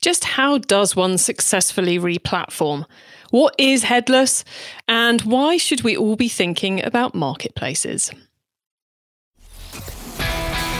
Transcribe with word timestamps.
Just 0.00 0.24
how 0.24 0.58
does 0.58 0.96
one 0.96 1.18
successfully 1.18 1.98
replatform? 1.98 2.86
What 3.30 3.54
is 3.58 3.84
headless? 3.84 4.44
And 4.88 5.20
why 5.22 5.56
should 5.58 5.82
we 5.82 5.96
all 5.96 6.16
be 6.16 6.28
thinking 6.28 6.82
about 6.82 7.14
marketplaces? 7.14 8.10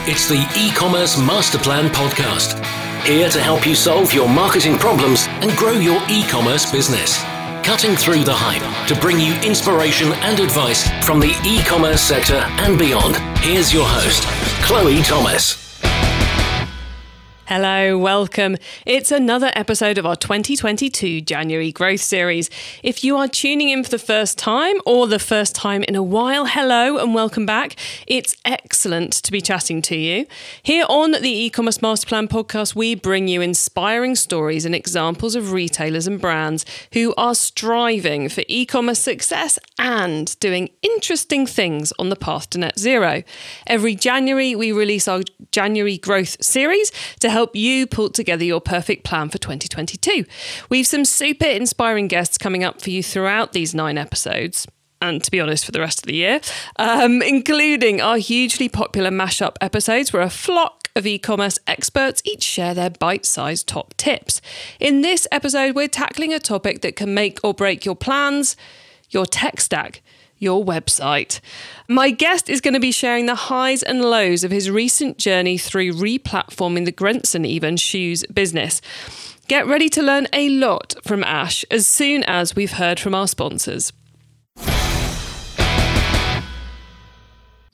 It's 0.03 0.27
the 0.27 0.41
e 0.57 0.71
commerce 0.75 1.19
master 1.19 1.59
plan 1.59 1.89
podcast. 1.89 2.65
Here 3.05 3.29
to 3.29 3.39
help 3.39 3.67
you 3.67 3.75
solve 3.75 4.13
your 4.13 4.27
marketing 4.27 4.77
problems 4.77 5.27
and 5.27 5.55
grow 5.55 5.73
your 5.73 6.01
e 6.09 6.23
commerce 6.27 6.69
business. 6.71 7.23
Cutting 7.63 7.95
through 7.95 8.23
the 8.23 8.33
hype 8.33 8.87
to 8.87 8.99
bring 8.99 9.19
you 9.19 9.35
inspiration 9.41 10.11
and 10.13 10.39
advice 10.39 10.89
from 11.05 11.19
the 11.19 11.39
e 11.45 11.61
commerce 11.63 12.01
sector 12.01 12.43
and 12.63 12.79
beyond. 12.79 13.17
Here's 13.39 13.71
your 13.71 13.85
host, 13.85 14.23
Chloe 14.65 15.03
Thomas. 15.03 15.70
Hello, 17.53 17.97
welcome. 17.97 18.55
It's 18.85 19.11
another 19.11 19.51
episode 19.55 19.97
of 19.97 20.05
our 20.05 20.15
2022 20.15 21.19
January 21.19 21.73
Growth 21.73 21.99
Series. 21.99 22.49
If 22.81 23.03
you 23.03 23.17
are 23.17 23.27
tuning 23.27 23.67
in 23.67 23.83
for 23.83 23.89
the 23.89 23.99
first 23.99 24.37
time 24.37 24.77
or 24.85 25.05
the 25.05 25.19
first 25.19 25.53
time 25.53 25.83
in 25.83 25.97
a 25.97 26.01
while, 26.01 26.45
hello 26.45 26.97
and 26.97 27.13
welcome 27.13 27.45
back. 27.45 27.75
It's 28.07 28.37
excellent 28.45 29.11
to 29.11 29.33
be 29.33 29.41
chatting 29.41 29.81
to 29.81 29.97
you. 29.97 30.27
Here 30.63 30.85
on 30.87 31.11
the 31.11 31.27
e-commerce 31.29 31.81
master 31.81 32.07
plan 32.07 32.29
podcast, 32.29 32.73
we 32.73 32.95
bring 32.95 33.27
you 33.27 33.41
inspiring 33.41 34.15
stories 34.15 34.63
and 34.63 34.73
examples 34.73 35.35
of 35.35 35.51
retailers 35.51 36.07
and 36.07 36.21
brands 36.21 36.65
who 36.93 37.13
are 37.17 37.35
striving 37.35 38.29
for 38.29 38.45
e-commerce 38.47 38.99
success 38.99 39.59
and 39.77 40.39
doing 40.39 40.69
interesting 40.81 41.45
things 41.45 41.91
on 41.99 42.07
the 42.07 42.15
path 42.15 42.49
to 42.51 42.59
net 42.59 42.79
zero. 42.79 43.23
Every 43.67 43.93
January, 43.93 44.55
we 44.55 44.71
release 44.71 45.09
our 45.09 45.23
January 45.51 45.97
Growth 45.97 46.41
Series 46.41 46.93
to 47.19 47.29
help 47.29 47.40
help 47.41 47.55
you 47.55 47.87
pull 47.87 48.07
together 48.11 48.43
your 48.43 48.61
perfect 48.61 49.03
plan 49.03 49.27
for 49.27 49.39
2022. 49.39 50.25
We've 50.69 50.85
some 50.85 51.03
super 51.03 51.45
inspiring 51.45 52.07
guests 52.07 52.37
coming 52.37 52.63
up 52.63 52.79
for 52.83 52.91
you 52.91 53.01
throughout 53.01 53.51
these 53.51 53.73
nine 53.73 53.97
episodes 53.97 54.67
and 55.01 55.23
to 55.23 55.31
be 55.31 55.39
honest, 55.39 55.65
for 55.65 55.71
the 55.71 55.79
rest 55.79 56.01
of 56.01 56.05
the 56.05 56.13
year, 56.13 56.39
um, 56.75 57.23
including 57.23 57.99
our 57.99 58.17
hugely 58.17 58.69
popular 58.69 59.09
mashup 59.09 59.55
episodes 59.59 60.13
where 60.13 60.21
a 60.21 60.29
flock 60.29 60.89
of 60.95 61.07
e 61.07 61.17
commerce 61.17 61.57
experts 61.65 62.21
each 62.23 62.43
share 62.43 62.75
their 62.75 62.91
bite 62.91 63.25
sized 63.25 63.67
top 63.67 63.95
tips. 63.97 64.39
In 64.79 65.01
this 65.01 65.27
episode, 65.31 65.73
we're 65.73 65.87
tackling 65.87 66.31
a 66.35 66.39
topic 66.39 66.81
that 66.81 66.95
can 66.95 67.15
make 67.15 67.39
or 67.43 67.55
break 67.55 67.83
your 67.83 67.95
plans, 67.95 68.55
your 69.09 69.25
tech 69.25 69.59
stack 69.59 70.03
your 70.41 70.65
website. 70.65 71.39
My 71.87 72.09
guest 72.09 72.49
is 72.49 72.59
going 72.59 72.73
to 72.73 72.79
be 72.79 72.91
sharing 72.91 73.27
the 73.27 73.35
highs 73.35 73.83
and 73.83 74.01
lows 74.01 74.43
of 74.43 74.51
his 74.51 74.69
recent 74.69 75.17
journey 75.17 75.57
through 75.57 75.93
replatforming 75.93 76.85
the 76.85 76.91
Grenson 76.91 77.45
Even 77.45 77.77
shoes 77.77 78.25
business. 78.33 78.81
Get 79.47 79.67
ready 79.67 79.89
to 79.89 80.01
learn 80.01 80.27
a 80.33 80.49
lot 80.49 80.95
from 81.03 81.23
Ash 81.23 81.63
as 81.69 81.85
soon 81.85 82.23
as 82.23 82.55
we've 82.55 82.73
heard 82.73 82.99
from 82.99 83.13
our 83.13 83.27
sponsors. 83.27 83.93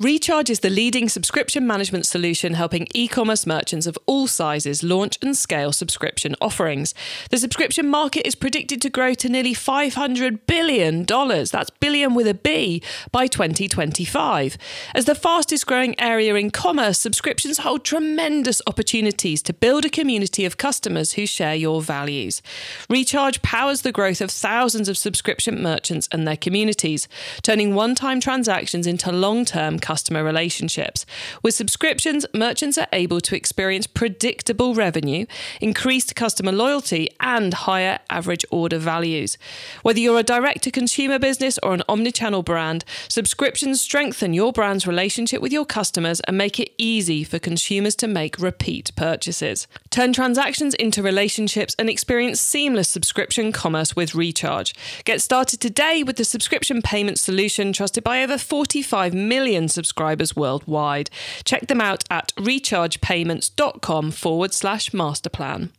Recharge 0.07 0.49
is 0.49 0.61
the 0.61 0.69
leading 0.69 1.09
subscription 1.09 1.67
management 1.67 2.05
solution 2.05 2.53
helping 2.53 2.87
e 2.93 3.09
commerce 3.09 3.45
merchants 3.45 3.85
of 3.85 3.97
all 4.05 4.25
sizes 4.25 4.81
launch 4.81 5.17
and 5.21 5.35
scale 5.35 5.73
subscription 5.73 6.33
offerings. 6.39 6.93
The 7.29 7.37
subscription 7.37 7.89
market 7.89 8.25
is 8.25 8.33
predicted 8.33 8.81
to 8.83 8.89
grow 8.89 9.15
to 9.15 9.27
nearly 9.27 9.53
$500 9.53 10.39
billion, 10.47 11.03
that's 11.03 11.69
billion 11.81 12.13
with 12.13 12.25
a 12.25 12.33
B, 12.33 12.81
by 13.11 13.27
2025. 13.27 14.57
As 14.95 15.03
the 15.03 15.13
fastest 15.13 15.67
growing 15.67 15.99
area 15.99 16.35
in 16.35 16.51
commerce, 16.51 16.99
subscriptions 16.99 17.57
hold 17.57 17.83
tremendous 17.83 18.61
opportunities 18.65 19.41
to 19.41 19.53
build 19.53 19.83
a 19.83 19.89
community 19.89 20.45
of 20.45 20.55
customers 20.55 21.13
who 21.15 21.25
share 21.25 21.55
your 21.55 21.81
values. 21.81 22.41
Recharge 22.89 23.41
powers 23.41 23.81
the 23.81 23.91
growth 23.91 24.21
of 24.21 24.31
thousands 24.31 24.87
of 24.87 24.97
subscription 24.97 25.61
merchants 25.61 26.07
and 26.13 26.25
their 26.25 26.37
communities, 26.37 27.09
turning 27.41 27.75
one 27.75 27.93
time 27.93 28.21
transactions 28.21 28.87
into 28.87 29.11
long 29.11 29.43
term 29.43 29.77
customer 29.77 29.96
relationships. 29.97 31.05
With 31.41 31.55
subscriptions, 31.55 32.25
merchants 32.33 32.77
are 32.77 32.87
able 32.93 33.19
to 33.21 33.35
experience 33.35 33.87
predictable 33.87 34.73
revenue, 34.73 35.25
increased 35.59 36.15
customer 36.15 36.51
loyalty, 36.51 37.09
and 37.19 37.53
higher 37.53 37.99
average 38.09 38.45
order 38.51 38.77
values. 38.77 39.37
Whether 39.81 39.99
you're 39.99 40.19
a 40.19 40.23
direct 40.23 40.63
to 40.63 40.71
consumer 40.71 41.19
business 41.19 41.59
or 41.63 41.73
an 41.73 41.83
omnichannel 41.89 42.45
brand, 42.45 42.85
subscriptions 43.09 43.81
strengthen 43.81 44.33
your 44.33 44.51
brand's 44.51 44.85
relationship 44.85 45.41
with 45.41 45.51
your 45.51 45.65
customers 45.65 46.19
and 46.21 46.37
make 46.37 46.59
it 46.59 46.73
easy 46.77 47.23
for 47.23 47.39
consumers 47.39 47.95
to 47.95 48.07
make 48.07 48.39
repeat 48.39 48.91
purchases. 48.95 49.67
Turn 49.89 50.13
transactions 50.13 50.73
into 50.75 51.01
relationships 51.01 51.75
and 51.79 51.89
experience 51.89 52.39
seamless 52.39 52.89
subscription 52.89 53.51
commerce 53.51 53.95
with 53.95 54.13
Recharge. 54.13 54.75
Get 55.05 55.21
started 55.21 55.59
today 55.59 56.03
with 56.03 56.17
the 56.17 56.25
subscription 56.25 56.81
payment 56.81 57.19
solution 57.19 57.73
trusted 57.73 58.03
by 58.03 58.23
over 58.23 58.37
45 58.37 59.13
million 59.13 59.67
subscribers 59.77 60.35
worldwide. 60.35 61.11
Check 61.45 61.67
them 61.67 61.79
out 61.79 62.03
at 62.09 62.33
rechargepayments.com 62.35 64.11
forward 64.11 64.53
slash 64.53 64.89
masterplan. 64.89 65.69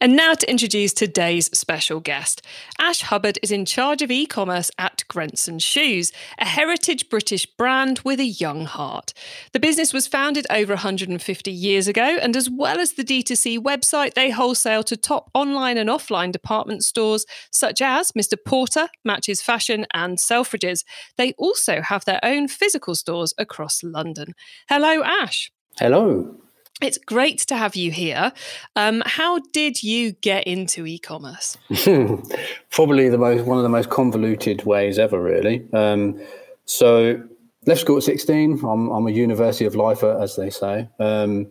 And 0.00 0.14
now 0.14 0.34
to 0.34 0.48
introduce 0.48 0.92
today's 0.92 1.46
special 1.58 1.98
guest. 1.98 2.42
Ash 2.78 3.00
Hubbard 3.00 3.38
is 3.42 3.50
in 3.50 3.64
charge 3.64 4.00
of 4.00 4.12
e 4.12 4.26
commerce 4.26 4.70
at 4.78 5.02
Grenson 5.08 5.58
Shoes, 5.58 6.12
a 6.38 6.44
heritage 6.44 7.08
British 7.08 7.46
brand 7.46 8.00
with 8.04 8.20
a 8.20 8.24
young 8.24 8.64
heart. 8.64 9.12
The 9.52 9.58
business 9.58 9.92
was 9.92 10.06
founded 10.06 10.46
over 10.50 10.74
150 10.74 11.50
years 11.50 11.88
ago, 11.88 12.02
and 12.02 12.36
as 12.36 12.48
well 12.48 12.78
as 12.78 12.92
the 12.92 13.02
D2C 13.02 13.58
website, 13.58 14.14
they 14.14 14.30
wholesale 14.30 14.84
to 14.84 14.96
top 14.96 15.30
online 15.34 15.76
and 15.76 15.90
offline 15.90 16.30
department 16.30 16.84
stores 16.84 17.26
such 17.50 17.82
as 17.82 18.12
Mr. 18.12 18.34
Porter, 18.46 18.88
Matches 19.04 19.42
Fashion, 19.42 19.84
and 19.92 20.18
Selfridges. 20.18 20.84
They 21.16 21.32
also 21.38 21.82
have 21.82 22.04
their 22.04 22.20
own 22.22 22.46
physical 22.46 22.94
stores 22.94 23.34
across 23.36 23.82
London. 23.82 24.34
Hello, 24.68 25.02
Ash. 25.02 25.50
Hello. 25.76 26.47
It's 26.80 26.98
great 26.98 27.38
to 27.40 27.56
have 27.56 27.74
you 27.74 27.90
here. 27.90 28.32
Um, 28.76 29.02
how 29.04 29.40
did 29.52 29.82
you 29.82 30.12
get 30.12 30.46
into 30.46 30.86
e-commerce? 30.86 31.58
Probably 32.70 33.08
the 33.08 33.18
most 33.18 33.44
one 33.46 33.56
of 33.56 33.64
the 33.64 33.68
most 33.68 33.90
convoluted 33.90 34.64
ways 34.64 34.98
ever, 34.98 35.20
really. 35.20 35.66
Um, 35.72 36.20
so 36.66 37.20
left 37.66 37.80
school 37.80 37.96
at 37.96 38.04
sixteen. 38.04 38.60
I'm, 38.64 38.90
I'm 38.90 39.08
a 39.08 39.10
university 39.10 39.64
of 39.64 39.74
lifer, 39.74 40.16
as 40.20 40.36
they 40.36 40.50
say. 40.50 40.88
Um, 41.00 41.48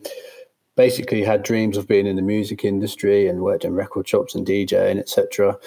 basically, 0.77 1.23
had 1.23 1.43
dreams 1.43 1.75
of 1.75 1.89
being 1.89 2.07
in 2.07 2.15
the 2.15 2.21
music 2.21 2.63
industry 2.63 3.27
and 3.27 3.41
worked 3.41 3.65
in 3.65 3.73
record 3.73 4.07
shops 4.07 4.33
and 4.33 4.47
DJing, 4.47 4.97
etc. 4.97 5.57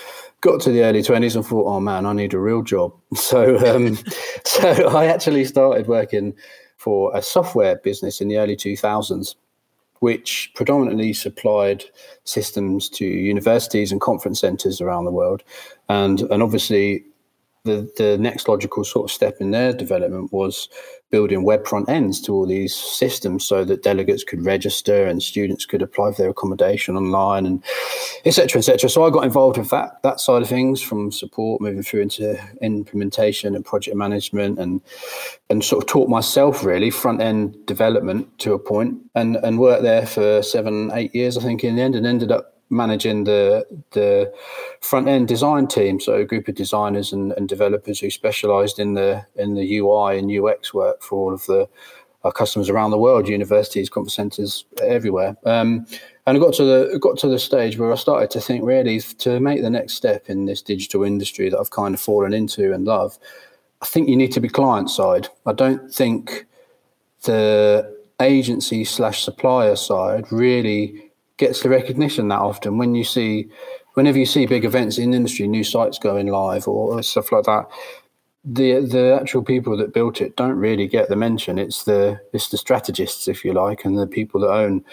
Got 0.41 0.63
to 0.63 0.71
the 0.71 0.85
early 0.85 1.03
twenties 1.03 1.37
and 1.37 1.45
thought, 1.45 1.67
oh 1.67 1.81
man, 1.81 2.07
I 2.07 2.15
need 2.15 2.33
a 2.33 2.41
real 2.41 2.63
job. 2.63 2.95
So, 3.15 3.59
um, 3.59 3.99
so 4.47 4.89
I 4.89 5.05
actually 5.05 5.45
started 5.45 5.87
working 5.87 6.35
for 6.79 7.15
a 7.15 7.21
software 7.21 7.77
business 7.77 8.23
in 8.23 8.29
the 8.29 8.39
early 8.39 8.57
2000s 8.57 9.35
which 10.01 10.51
predominantly 10.55 11.13
supplied 11.13 11.85
systems 12.25 12.89
to 12.89 13.05
universities 13.05 13.93
and 13.93 14.01
conference 14.01 14.41
centres 14.41 14.81
around 14.81 15.05
the 15.05 15.11
world. 15.11 15.43
And, 15.89 16.21
and 16.23 16.43
obviously, 16.43 17.05
the, 17.65 17.91
the 17.97 18.17
next 18.19 18.49
logical 18.49 18.85
sort 18.85 19.11
of 19.11 19.15
step 19.15 19.37
in 19.41 19.51
their 19.51 19.73
development 19.73 20.33
was 20.33 20.69
building 21.11 21.43
web 21.43 21.67
front 21.67 21.89
ends 21.89 22.21
to 22.21 22.33
all 22.33 22.47
these 22.47 22.75
systems 22.75 23.45
so 23.45 23.65
that 23.65 23.83
delegates 23.83 24.23
could 24.23 24.45
register 24.45 25.07
and 25.07 25.23
students 25.23 25.67
could 25.67 25.83
apply 25.83 26.13
for 26.13 26.23
their 26.23 26.31
accommodation 26.31 26.97
online 26.97 27.47
and 27.47 27.63
etc 28.25 28.59
etc 28.59 28.89
so 28.89 29.05
i 29.05 29.11
got 29.11 29.25
involved 29.25 29.59
with 29.59 29.71
that 29.71 30.01
that 30.03 30.21
side 30.21 30.43
of 30.43 30.49
things 30.49 30.81
from 30.81 31.11
support 31.11 31.61
moving 31.61 31.83
through 31.83 32.01
into 32.01 32.39
implementation 32.63 33.55
and 33.55 33.65
project 33.65 33.97
management 33.97 34.59
and 34.59 34.81
and 35.49 35.65
sort 35.65 35.83
of 35.83 35.89
taught 35.89 36.09
myself 36.09 36.65
really 36.65 36.91
front 36.91 37.21
end 37.21 37.55
development 37.67 38.27
to 38.39 38.53
a 38.53 38.59
point 38.59 38.97
and 39.15 39.37
and 39.37 39.59
worked 39.59 39.83
there 39.83 40.07
for 40.07 40.43
seven 40.43 40.91
eight 40.95 41.15
years 41.15 41.37
i 41.37 41.41
think 41.41 41.65
in 41.65 41.77
the 41.77 41.83
end 41.83 41.95
and 41.95 42.07
ended 42.07 42.31
up 42.31 42.60
managing 42.71 43.25
the 43.25 43.67
the 43.91 44.33
front 44.81 45.09
end 45.09 45.29
design 45.29 45.67
team, 45.67 46.01
so 46.01 46.15
a 46.15 46.25
group 46.25 46.49
of 46.49 46.55
designers 46.55 47.13
and, 47.13 47.33
and 47.33 47.49
developers 47.49 48.01
who 48.01 48.11
specialised 48.11 48.79
in 48.79 48.95
the 48.95 49.27
in 49.37 49.55
the 49.55 49.79
UI 49.79 50.19
and 50.19 50.31
UX 50.31 50.73
work 50.73 51.03
for 51.03 51.19
all 51.19 51.35
of 51.35 51.45
the 51.47 51.69
our 52.23 52.33
customers 52.33 52.69
around 52.69 52.91
the 52.91 52.99
world, 52.99 53.29
universities, 53.29 53.89
conference 53.89 54.15
centres, 54.15 54.65
everywhere. 54.83 55.37
Um, 55.45 55.87
and 56.27 56.37
I 56.37 56.41
got 56.41 56.55
to 56.55 56.65
the 56.65 56.99
got 56.99 57.19
to 57.19 57.29
the 57.29 57.39
stage 57.39 57.79
where 57.79 57.93
I 57.93 57.97
started 57.97 58.31
to 58.31 58.41
think 58.41 58.65
really 58.65 59.01
to 59.01 59.41
make 59.41 59.63
the 59.63 59.71
next 59.71 59.95
step 59.95 60.29
in 60.29 60.45
this 60.45 60.63
digital 60.63 61.03
industry 61.03 61.49
that 61.49 61.59
I've 61.59 61.71
kind 61.71 61.95
of 61.95 62.01
fallen 62.01 62.33
into 62.33 62.73
and 62.73 62.85
love. 62.85 63.19
I 63.83 63.87
think 63.87 64.09
you 64.09 64.17
need 64.17 64.33
to 64.33 64.41
be 64.41 64.49
client 64.49 64.91
side. 64.91 65.29
I 65.47 65.53
don't 65.53 65.93
think 65.93 66.47
the 67.23 67.97
agency 68.21 68.85
slash 68.85 69.25
supplier 69.25 69.77
side 69.77 70.31
really 70.31 71.10
gets 71.41 71.63
the 71.63 71.69
recognition 71.69 72.29
that 72.29 72.39
often 72.39 72.79
when 72.79 72.95
you 72.95 73.03
see 73.03 73.49
whenever 73.95 74.19
you 74.19 74.27
see 74.27 74.47
big 74.47 74.65
events 74.65 74.99
in 74.99 75.13
industry 75.13 75.49
new 75.49 75.65
sites 75.65 75.99
going 75.99 76.29
live 76.29 76.69
or 76.69 77.03
stuff 77.03 77.33
like 77.33 77.45
that 77.45 77.67
the 78.45 78.81
the 78.81 79.19
actual 79.21 79.43
people 79.43 79.77
that 79.77 79.93
built 79.93 80.21
it 80.21 80.37
don't 80.37 80.57
really 80.57 80.87
get 80.87 81.09
the 81.09 81.17
mention. 81.17 81.59
It's 81.59 81.85
the 81.85 82.21
it's 82.33 82.49
the 82.49 82.57
strategists, 82.57 83.29
if 83.29 83.45
you 83.45 83.53
like, 83.53 83.85
and 83.85 83.99
the 83.99 84.07
people 84.07 84.41
that 84.41 84.51
own 84.51 84.85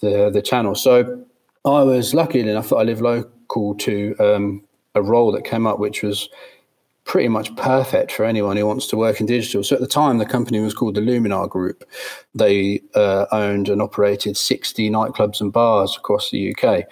the 0.00 0.30
the 0.30 0.42
channel. 0.42 0.74
So 0.74 1.24
I 1.64 1.82
was 1.82 2.14
lucky 2.14 2.40
enough 2.40 2.68
that 2.68 2.76
I 2.76 2.82
live 2.82 3.00
local 3.00 3.74
to 3.74 4.14
um, 4.20 4.62
a 4.94 5.02
role 5.02 5.32
that 5.32 5.44
came 5.44 5.66
up, 5.66 5.78
which 5.78 6.02
was 6.02 6.28
pretty 7.04 7.28
much 7.28 7.54
perfect 7.56 8.10
for 8.10 8.24
anyone 8.24 8.56
who 8.56 8.66
wants 8.66 8.86
to 8.88 8.96
work 8.96 9.20
in 9.20 9.26
digital. 9.26 9.62
So 9.62 9.76
at 9.76 9.80
the 9.80 9.86
time, 9.86 10.18
the 10.18 10.26
company 10.26 10.60
was 10.60 10.74
called 10.74 10.94
the 10.94 11.00
Luminar 11.00 11.48
Group. 11.48 11.84
They 12.34 12.80
uh, 12.94 13.26
owned 13.30 13.68
and 13.68 13.82
operated 13.82 14.36
60 14.36 14.90
nightclubs 14.90 15.40
and 15.40 15.52
bars 15.52 15.96
across 15.96 16.30
the 16.30 16.54
UK. 16.54 16.84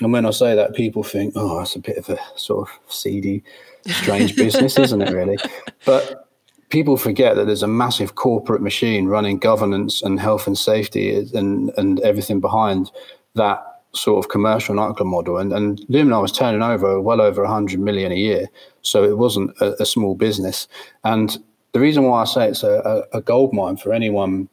And 0.00 0.12
when 0.12 0.24
I 0.24 0.30
say 0.30 0.54
that, 0.54 0.74
people 0.74 1.02
think, 1.02 1.34
oh, 1.36 1.58
that's 1.58 1.76
a 1.76 1.80
bit 1.80 1.98
of 1.98 2.08
a 2.08 2.18
sort 2.36 2.68
of 2.68 2.92
seedy, 2.92 3.42
strange 3.86 4.36
business, 4.36 4.78
isn't 4.78 5.02
it, 5.02 5.12
really? 5.12 5.36
But 5.84 6.28
people 6.70 6.96
forget 6.96 7.36
that 7.36 7.46
there's 7.46 7.62
a 7.62 7.68
massive 7.68 8.14
corporate 8.14 8.62
machine 8.62 9.06
running 9.06 9.38
governance 9.38 10.02
and 10.02 10.20
health 10.20 10.46
and 10.46 10.56
safety 10.56 11.14
and, 11.34 11.72
and 11.76 12.00
everything 12.00 12.40
behind 12.40 12.90
that 13.34 13.77
sort 13.98 14.24
of 14.24 14.30
commercial 14.30 14.74
nightclub 14.74 15.08
model. 15.08 15.38
And, 15.38 15.52
and 15.52 15.80
Luminar 15.88 16.22
was 16.22 16.32
turning 16.32 16.62
over 16.62 17.00
well 17.00 17.20
over 17.20 17.42
100 17.42 17.80
million 17.80 18.12
a 18.12 18.16
year. 18.16 18.48
So 18.82 19.04
it 19.04 19.18
wasn't 19.18 19.50
a, 19.60 19.82
a 19.82 19.86
small 19.86 20.14
business. 20.14 20.68
And 21.04 21.38
the 21.72 21.80
reason 21.80 22.04
why 22.04 22.22
I 22.22 22.24
say 22.24 22.48
it's 22.48 22.62
a, 22.62 23.04
a, 23.12 23.18
a 23.18 23.20
gold 23.20 23.52
mine 23.52 23.76
for 23.76 23.92
anyone 23.92 24.48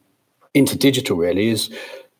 into 0.54 0.76
digital 0.76 1.16
really 1.16 1.48
is 1.48 1.70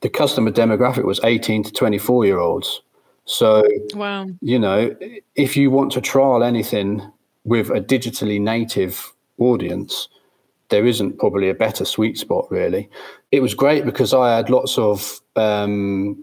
the 0.00 0.08
customer 0.08 0.50
demographic 0.50 1.04
was 1.04 1.20
18 1.24 1.64
to 1.64 1.72
24 1.72 2.26
year 2.26 2.38
olds. 2.38 2.82
So, 3.24 3.64
wow. 3.94 4.28
you 4.40 4.58
know, 4.58 4.94
if 5.34 5.56
you 5.56 5.70
want 5.70 5.92
to 5.92 6.00
trial 6.00 6.44
anything 6.44 7.10
with 7.44 7.70
a 7.70 7.80
digitally 7.80 8.40
native 8.40 9.12
audience, 9.38 10.08
there 10.68 10.86
isn't 10.86 11.18
probably 11.18 11.48
a 11.48 11.54
better 11.54 11.84
sweet 11.84 12.18
spot, 12.18 12.46
really. 12.50 12.88
It 13.32 13.40
was 13.40 13.54
great 13.54 13.84
because 13.84 14.12
I 14.14 14.36
had 14.36 14.50
lots 14.50 14.78
of 14.78 15.20
um, 15.34 16.22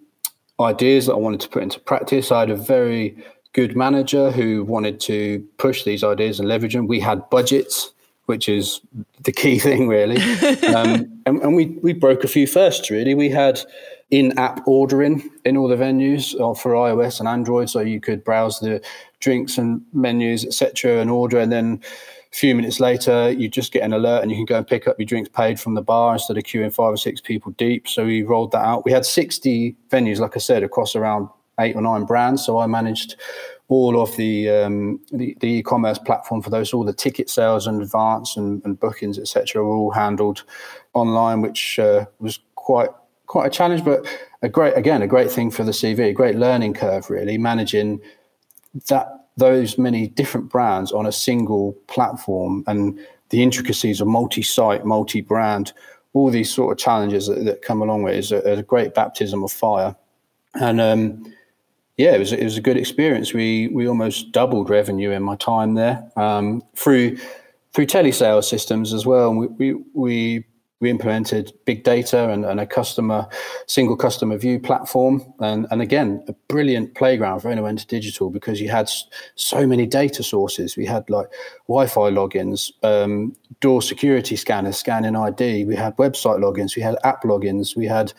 ideas 0.63 1.05
that 1.05 1.13
I 1.13 1.17
wanted 1.17 1.41
to 1.41 1.49
put 1.49 1.63
into 1.63 1.79
practice. 1.79 2.31
I 2.31 2.41
had 2.41 2.49
a 2.49 2.55
very 2.55 3.15
good 3.53 3.75
manager 3.75 4.31
who 4.31 4.63
wanted 4.63 4.99
to 5.01 5.45
push 5.57 5.83
these 5.83 6.03
ideas 6.03 6.39
and 6.39 6.47
leverage 6.47 6.73
them. 6.73 6.87
We 6.87 6.99
had 6.99 7.29
budgets, 7.29 7.91
which 8.25 8.49
is 8.49 8.81
the 9.21 9.31
key 9.31 9.59
thing, 9.67 9.87
really. 9.87 10.17
um, 10.73 11.21
and, 11.25 11.41
and, 11.41 11.55
we, 11.55 11.67
we 11.81 11.93
broke 11.93 12.23
a 12.23 12.27
few 12.27 12.47
firsts, 12.47 12.89
really. 12.89 13.13
We 13.13 13.29
had 13.29 13.61
in-app 14.11 14.61
ordering 14.67 15.29
in 15.45 15.57
all 15.57 15.67
the 15.67 15.75
venues 15.75 16.39
uh, 16.39 16.53
for 16.53 16.73
iOS 16.73 17.19
and 17.19 17.27
Android, 17.27 17.69
so 17.69 17.79
you 17.79 17.99
could 17.99 18.23
browse 18.23 18.59
the 18.59 18.81
drinks 19.19 19.57
and 19.57 19.81
menus, 19.93 20.45
etc., 20.45 20.99
and 20.99 21.09
order, 21.09 21.39
and 21.39 21.51
then 21.51 21.81
a 22.33 22.35
few 22.35 22.55
minutes 22.55 22.79
later, 22.79 23.29
you 23.31 23.47
just 23.47 23.71
get 23.71 23.83
an 23.83 23.93
alert 23.93 24.23
and 24.23 24.31
you 24.31 24.37
can 24.37 24.45
go 24.45 24.57
and 24.57 24.65
pick 24.65 24.87
up 24.87 24.97
your 24.97 25.05
drinks 25.05 25.29
paid 25.29 25.59
from 25.59 25.75
the 25.75 25.83
bar 25.83 26.13
instead 26.13 26.35
of 26.35 26.43
queuing 26.43 26.73
five 26.73 26.91
or 26.91 26.97
six 26.97 27.21
people 27.21 27.51
deep. 27.53 27.87
So 27.87 28.05
we 28.05 28.23
rolled 28.23 28.51
that 28.53 28.65
out. 28.65 28.85
We 28.85 28.91
had 28.91 29.05
60 29.05 29.75
venues, 29.89 30.19
like 30.19 30.35
I 30.35 30.39
said, 30.39 30.63
across 30.63 30.95
around 30.95 31.29
eight 31.59 31.75
or 31.75 31.81
nine 31.83 32.05
brands. 32.05 32.43
So 32.43 32.57
I 32.57 32.65
managed 32.65 33.17
all 33.67 34.01
of 34.01 34.15
the 34.17 34.49
um, 34.49 34.99
the, 35.11 35.37
e-commerce 35.43 35.99
platform 35.99 36.41
for 36.41 36.49
those, 36.49 36.73
all 36.73 36.83
the 36.83 36.93
ticket 36.93 37.29
sales 37.29 37.67
and 37.67 37.81
advance 37.81 38.35
and, 38.35 38.63
and 38.65 38.79
bookings, 38.79 39.19
etc., 39.19 39.63
were 39.63 39.75
all 39.75 39.91
handled 39.91 40.43
online, 40.93 41.41
which 41.41 41.77
uh, 41.77 42.05
was 42.19 42.39
quite 42.55 42.89
quite 43.27 43.45
a 43.45 43.49
challenge, 43.49 43.85
but 43.85 44.05
a 44.41 44.49
great 44.49 44.75
again 44.75 45.01
a 45.01 45.07
great 45.07 45.31
thing 45.31 45.51
for 45.51 45.63
the 45.63 45.71
CV, 45.71 46.09
a 46.09 46.13
great 46.13 46.35
learning 46.35 46.73
curve, 46.73 47.09
really 47.09 47.37
managing 47.37 48.01
that 48.89 49.22
those 49.37 49.77
many 49.77 50.07
different 50.07 50.49
brands 50.49 50.91
on 50.91 51.05
a 51.05 51.11
single 51.11 51.73
platform 51.87 52.63
and 52.67 52.99
the 53.29 53.41
intricacies 53.41 53.99
of 53.99 54.07
multi-site, 54.07 54.85
multi-brand, 54.85 55.73
all 56.13 56.29
these 56.29 56.53
sort 56.53 56.71
of 56.71 56.77
challenges 56.77 57.27
that, 57.27 57.43
that 57.45 57.61
come 57.63 57.81
along 57.81 58.03
with 58.03 58.13
it 58.13 58.19
is 58.19 58.31
a, 58.31 58.37
a, 58.37 58.63
great 58.63 58.93
baptism 58.93 59.43
of 59.43 59.51
fire. 59.51 59.95
And 60.53 60.79
um, 60.79 61.33
yeah, 61.97 62.11
it 62.11 62.19
was 62.19 62.31
it 62.31 62.43
was 62.43 62.57
a 62.57 62.61
good 62.61 62.77
experience. 62.77 63.33
We 63.33 63.69
we 63.69 63.87
almost 63.87 64.31
doubled 64.31 64.69
revenue 64.69 65.09
in 65.09 65.23
my 65.23 65.35
time 65.35 65.73
there 65.73 66.07
um, 66.15 66.61
through 66.75 67.17
through 67.73 67.87
telesales 67.87 68.45
systems 68.45 68.93
as 68.93 69.05
well. 69.05 69.29
And 69.31 69.39
we 69.39 69.47
we, 69.47 69.83
we 69.93 70.45
we 70.83 70.89
implemented 70.89 71.53
big 71.63 71.85
data 71.85 72.29
and, 72.29 72.43
and, 72.43 72.59
a 72.59 72.67
customer 72.67 73.25
single 73.67 73.95
customer 73.95 74.37
view 74.37 74.59
platform. 74.59 75.23
And, 75.39 75.65
and 75.71 75.81
again 75.81 76.23
a 76.27 76.33
brilliant 76.49 76.93
playground 76.93 77.39
for 77.39 77.49
anyone 77.49 77.77
to 77.77 77.87
digital 77.87 78.29
because 78.29 78.59
you 78.59 78.69
had 78.69 78.91
so 79.35 79.65
many 79.65 79.87
data 79.87 80.21
sources. 80.23 80.75
We 80.75 80.85
had 80.85 81.09
like 81.09 81.27
wi-fi 81.67 82.11
logins 82.11 82.71
um, 82.83 83.33
door 83.61 83.81
security 83.81 84.35
scanners 84.35 84.77
scanning 84.77 85.15
id 85.15 85.65
we 85.65 85.75
had 85.75 85.95
website 85.95 86.39
logins. 86.39 86.75
We 86.75 86.81
had 86.81 86.97
app 87.05 87.23
logins. 87.23 87.77
We 87.77 87.85
had 87.85 88.11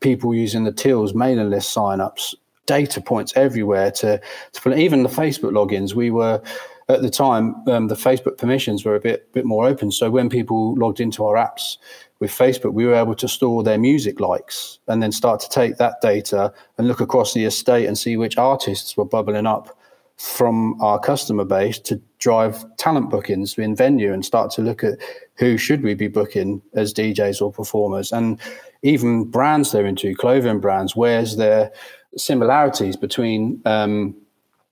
people 0.00 0.34
using 0.34 0.64
the 0.64 0.72
tills 0.72 1.14
mailing 1.14 1.50
list 1.50 1.76
signups 1.76 2.34
data 2.64 3.00
points 3.00 3.32
everywhere 3.36 3.90
to, 3.92 4.20
to 4.52 4.74
even 4.74 5.02
the 5.02 5.08
facebook 5.08 5.52
logins. 5.52 5.94
We 5.94 6.10
were 6.10 6.42
at 6.88 7.02
the 7.02 7.10
time, 7.10 7.56
um, 7.68 7.88
the 7.88 7.96
Facebook 7.96 8.38
permissions 8.38 8.84
were 8.84 8.94
a 8.94 9.00
bit 9.00 9.32
bit 9.32 9.44
more 9.44 9.66
open. 9.66 9.90
So 9.90 10.10
when 10.10 10.28
people 10.28 10.74
logged 10.74 11.00
into 11.00 11.24
our 11.24 11.34
apps, 11.34 11.78
with 12.18 12.30
Facebook, 12.30 12.72
we 12.72 12.86
were 12.86 12.94
able 12.94 13.14
to 13.14 13.28
store 13.28 13.62
their 13.62 13.78
music 13.78 14.20
likes 14.20 14.78
and 14.88 15.02
then 15.02 15.12
start 15.12 15.40
to 15.40 15.48
take 15.48 15.76
that 15.76 16.00
data 16.00 16.52
and 16.78 16.88
look 16.88 17.00
across 17.00 17.34
the 17.34 17.44
estate 17.44 17.86
and 17.86 17.98
see 17.98 18.16
which 18.16 18.38
artists 18.38 18.96
were 18.96 19.04
bubbling 19.04 19.46
up 19.46 19.76
from 20.16 20.80
our 20.80 20.98
customer 20.98 21.44
base 21.44 21.78
to 21.78 22.00
drive 22.18 22.64
talent 22.78 23.10
bookings 23.10 23.58
in 23.58 23.76
venue 23.76 24.14
and 24.14 24.24
start 24.24 24.50
to 24.50 24.62
look 24.62 24.82
at 24.82 24.98
who 25.34 25.58
should 25.58 25.82
we 25.82 25.92
be 25.92 26.08
booking 26.08 26.62
as 26.72 26.94
DJs 26.94 27.42
or 27.42 27.52
performers 27.52 28.12
and 28.12 28.40
even 28.82 29.24
brands 29.24 29.72
they're 29.72 29.84
into, 29.84 30.14
clothing 30.14 30.58
brands, 30.58 30.96
where's 30.96 31.36
their 31.36 31.70
similarities 32.16 32.96
between 32.96 33.60
um, 33.66 34.14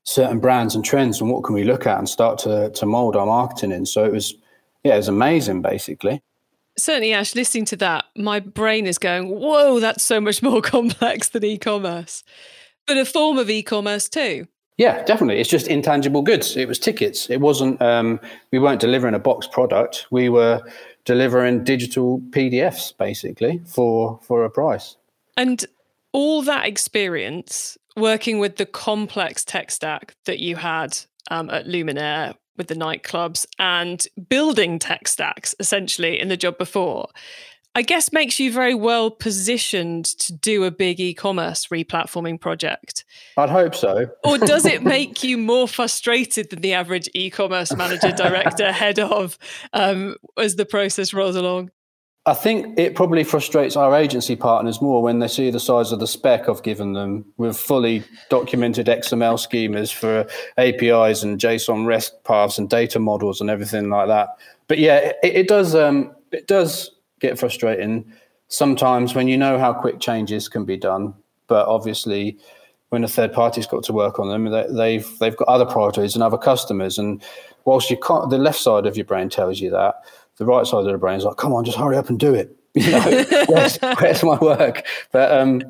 certain 0.04 0.40
brands 0.40 0.74
and 0.74 0.82
trends 0.82 1.20
and 1.20 1.30
what 1.30 1.44
can 1.44 1.54
we 1.54 1.64
look 1.64 1.86
at 1.86 1.98
and 1.98 2.08
start 2.08 2.38
to, 2.38 2.70
to 2.70 2.86
mold 2.86 3.14
our 3.14 3.26
marketing 3.26 3.72
in. 3.72 3.84
So 3.84 4.02
it 4.02 4.12
was, 4.12 4.34
yeah, 4.82 4.94
it 4.94 4.98
was 4.98 5.08
amazing 5.08 5.60
basically 5.60 6.22
certainly, 6.78 7.12
Ash, 7.12 7.34
listening 7.34 7.64
to 7.66 7.76
that, 7.76 8.06
my 8.16 8.40
brain 8.40 8.86
is 8.86 8.98
going, 8.98 9.28
whoa, 9.28 9.80
that's 9.80 10.04
so 10.04 10.20
much 10.20 10.42
more 10.42 10.62
complex 10.62 11.28
than 11.28 11.44
e 11.44 11.58
commerce, 11.58 12.24
but 12.86 12.96
a 12.96 13.04
form 13.04 13.38
of 13.38 13.50
e 13.50 13.62
commerce 13.62 14.08
too. 14.08 14.46
Yeah, 14.76 15.04
definitely. 15.04 15.40
It's 15.40 15.50
just 15.50 15.68
intangible 15.68 16.22
goods. 16.22 16.56
It 16.56 16.66
was 16.66 16.80
tickets. 16.80 17.30
It 17.30 17.40
wasn't, 17.40 17.80
um, 17.80 18.18
we 18.50 18.58
weren't 18.58 18.80
delivering 18.80 19.14
a 19.14 19.20
box 19.20 19.46
product. 19.46 20.06
We 20.10 20.28
were 20.28 20.62
delivering 21.04 21.62
digital 21.62 22.20
PDFs 22.30 22.96
basically 22.96 23.60
for, 23.66 24.18
for 24.22 24.44
a 24.44 24.50
price. 24.50 24.96
And 25.36 25.64
all 26.12 26.42
that 26.42 26.66
experience 26.66 27.78
working 27.96 28.40
with 28.40 28.56
the 28.56 28.66
complex 28.66 29.44
tech 29.44 29.70
stack 29.70 30.16
that 30.24 30.40
you 30.40 30.56
had 30.56 30.98
um, 31.30 31.50
at 31.50 31.66
Luminar 31.66 32.34
with 32.56 32.68
the 32.68 32.74
nightclubs 32.74 33.46
and 33.58 34.06
building 34.28 34.78
tech 34.78 35.08
stacks 35.08 35.54
essentially 35.58 36.18
in 36.20 36.28
the 36.28 36.36
job 36.36 36.58
before, 36.58 37.08
I 37.76 37.82
guess 37.82 38.12
makes 38.12 38.38
you 38.38 38.52
very 38.52 38.74
well 38.74 39.10
positioned 39.10 40.04
to 40.04 40.32
do 40.32 40.62
a 40.62 40.70
big 40.70 41.00
e-commerce 41.00 41.66
replatforming 41.66 42.40
project. 42.40 43.04
I'd 43.36 43.50
hope 43.50 43.74
so. 43.74 44.06
or 44.24 44.38
does 44.38 44.64
it 44.64 44.82
make 44.84 45.24
you 45.24 45.36
more 45.36 45.66
frustrated 45.66 46.50
than 46.50 46.60
the 46.60 46.74
average 46.74 47.08
e-commerce 47.14 47.74
manager, 47.74 48.12
director, 48.12 48.70
head 48.72 49.00
of 49.00 49.38
um, 49.72 50.16
as 50.38 50.54
the 50.54 50.64
process 50.64 51.12
rolls 51.12 51.34
along? 51.34 51.70
I 52.26 52.32
think 52.32 52.78
it 52.78 52.94
probably 52.94 53.22
frustrates 53.22 53.76
our 53.76 53.94
agency 53.94 54.34
partners 54.34 54.80
more 54.80 55.02
when 55.02 55.18
they 55.18 55.28
see 55.28 55.50
the 55.50 55.60
size 55.60 55.92
of 55.92 56.00
the 56.00 56.06
spec 56.06 56.48
I've 56.48 56.62
given 56.62 56.94
them 56.94 57.26
with 57.36 57.56
fully 57.56 58.02
documented 58.30 58.86
XML 58.86 59.36
schemas 59.36 59.92
for 59.92 60.26
APIs 60.56 61.22
and 61.22 61.38
JSON 61.38 61.86
REST 61.86 62.24
paths 62.24 62.58
and 62.58 62.70
data 62.70 62.98
models 62.98 63.42
and 63.42 63.50
everything 63.50 63.90
like 63.90 64.08
that. 64.08 64.30
But 64.68 64.78
yeah, 64.78 65.12
it, 65.22 65.34
it 65.34 65.48
does 65.48 65.74
um, 65.74 66.14
it 66.32 66.46
does 66.46 66.90
get 67.20 67.38
frustrating 67.38 68.10
sometimes 68.48 69.14
when 69.14 69.28
you 69.28 69.36
know 69.36 69.58
how 69.58 69.72
quick 69.72 70.00
changes 70.00 70.48
can 70.48 70.64
be 70.64 70.76
done, 70.76 71.14
but 71.46 71.66
obviously 71.66 72.38
when 72.90 73.04
a 73.04 73.08
third 73.08 73.32
party's 73.32 73.66
got 73.66 73.82
to 73.82 73.92
work 73.92 74.18
on 74.18 74.28
them, 74.28 74.44
they, 74.46 74.66
they've 74.70 75.18
they've 75.18 75.36
got 75.36 75.48
other 75.48 75.66
priorities 75.66 76.14
and 76.14 76.22
other 76.22 76.38
customers. 76.38 76.96
And 76.96 77.22
whilst 77.64 77.90
you 77.90 77.96
can't, 77.98 78.30
the 78.30 78.38
left 78.38 78.60
side 78.60 78.86
of 78.86 78.96
your 78.96 79.04
brain 79.04 79.28
tells 79.28 79.60
you 79.60 79.70
that 79.70 79.96
the 80.38 80.44
right 80.44 80.66
side 80.66 80.84
of 80.84 80.92
the 80.92 80.98
brain 80.98 81.18
is 81.18 81.24
like, 81.24 81.36
come 81.36 81.52
on, 81.52 81.64
just 81.64 81.78
hurry 81.78 81.96
up 81.96 82.08
and 82.08 82.18
do 82.18 82.34
it. 82.34 82.56
You 82.76 82.90
know, 82.90 83.24
where's, 83.46 83.78
where's, 83.78 84.24
my 84.24 84.36
work? 84.38 84.84
But 85.12 85.30
um, 85.30 85.62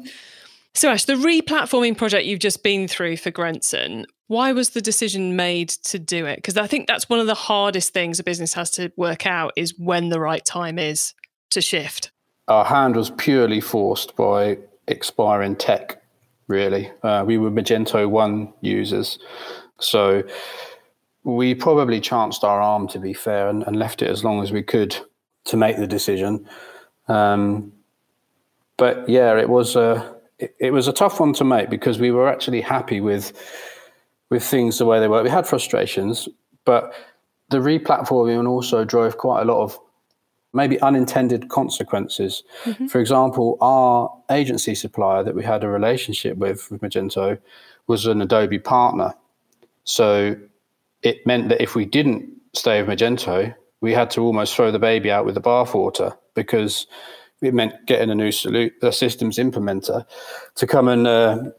so, 0.73 0.91
Ash, 0.91 1.05
the 1.05 1.15
replatforming 1.15 1.97
project 1.97 2.27
you've 2.27 2.41
just 2.41 2.63
been 2.63 2.89
through 2.89 3.19
for 3.19 3.31
Grenson, 3.31 4.07
why 4.27 4.53
was 4.53 4.71
the 4.71 4.81
decision 4.81 5.37
made 5.37 5.69
to 5.69 6.01
do 6.01 6.27
it? 6.27 6.37
Because 6.37 6.57
I 6.57 6.67
think 6.67 6.89
that's 6.89 7.09
one 7.09 7.21
of 7.21 7.27
the 7.27 7.35
hardest 7.35 7.93
things 7.93 8.19
a 8.19 8.25
business 8.25 8.55
has 8.55 8.71
to 8.73 8.91
work 8.97 9.25
out 9.25 9.53
is 9.55 9.79
when 9.79 10.09
the 10.09 10.19
right 10.19 10.45
time 10.45 10.79
is 10.79 11.15
to 11.51 11.61
shift. 11.61 12.11
Our 12.49 12.65
hand 12.65 12.97
was 12.97 13.11
purely 13.11 13.61
forced 13.61 14.17
by 14.17 14.59
expiring 14.89 15.57
tech. 15.57 16.03
Really, 16.49 16.91
uh, 17.03 17.25
we 17.27 17.39
were 17.39 17.51
Magento 17.51 18.09
One 18.11 18.53
users, 18.61 19.19
so 19.79 20.23
we 21.25 21.55
probably 21.55 22.01
chanced 22.01 22.45
our 22.45 22.61
arm, 22.61 22.87
to 22.89 22.99
be 22.99 23.15
fair, 23.15 23.49
and, 23.49 23.63
and 23.67 23.77
left 23.77 24.03
it 24.03 24.11
as 24.11 24.23
long 24.23 24.43
as 24.43 24.53
we 24.53 24.63
could 24.63 24.97
to 25.47 25.57
make 25.57 25.79
the 25.79 25.87
decision. 25.87 26.47
Um, 27.09 27.73
but 28.77 29.09
yeah, 29.09 29.37
it 29.39 29.49
was 29.49 29.77
a 29.77 30.15
it, 30.39 30.55
it, 30.59 30.71
was 30.73 30.89
a 30.89 30.93
tough 30.93 31.21
one 31.21 31.33
to 31.35 31.45
make 31.45 31.71
because 31.71 31.99
we 31.99 32.11
were 32.11 32.29
actually 32.29 32.61
happy 32.61 33.01
with 33.01 33.33
with 34.31 34.45
things 34.45 34.79
the 34.79 34.87
way 34.87 35.01
they 35.01 35.09
were. 35.09 35.23
We 35.23 35.31
had 35.31 35.47
frustrations, 35.47 36.29
but 36.65 36.93
the 37.51 37.59
replatforming 37.59 38.49
also 38.49 38.85
drove 38.85 39.17
quite 39.17 39.43
a 39.43 39.45
lot 39.45 39.63
of 39.63 39.79
maybe 40.53 40.81
unintended 40.81 41.49
consequences. 41.49 42.43
Mm-hmm. 42.65 42.87
For 42.87 43.01
example, 43.01 43.59
our 43.61 44.11
agency 44.31 44.75
supplier 44.75 45.23
that 45.25 45.35
we 45.35 45.45
had 45.45 45.65
a 45.65 45.69
relationship 45.69 46.37
with 46.37 46.71
with 46.71 46.81
Magento 46.81 47.39
was 47.87 48.07
an 48.07 48.21
Adobe 48.21 48.59
partner, 48.59 49.15
so 49.85 50.37
it 51.05 51.25
meant 51.27 51.51
that 51.51 51.63
if 51.63 51.77
we 51.77 51.85
didn't 51.85 52.29
stay 52.55 52.83
with 52.83 52.91
Magento, 52.91 53.55
we 53.81 53.93
had 53.93 54.11
to 54.11 54.23
almost 54.23 54.57
throw 54.57 54.73
the 54.73 54.79
baby 54.79 55.11
out 55.11 55.27
with 55.27 55.35
the 55.35 55.41
bathwater 55.41 56.17
because 56.35 56.87
it 57.43 57.55
meant 57.55 57.75
getting 57.87 58.11
a 58.11 58.15
new 58.15 58.33
a 58.83 58.93
systems 58.93 59.37
implementer 59.37 60.05
to 60.55 60.67
come 60.67 60.89
and 60.89 61.07
uh, 61.07 61.51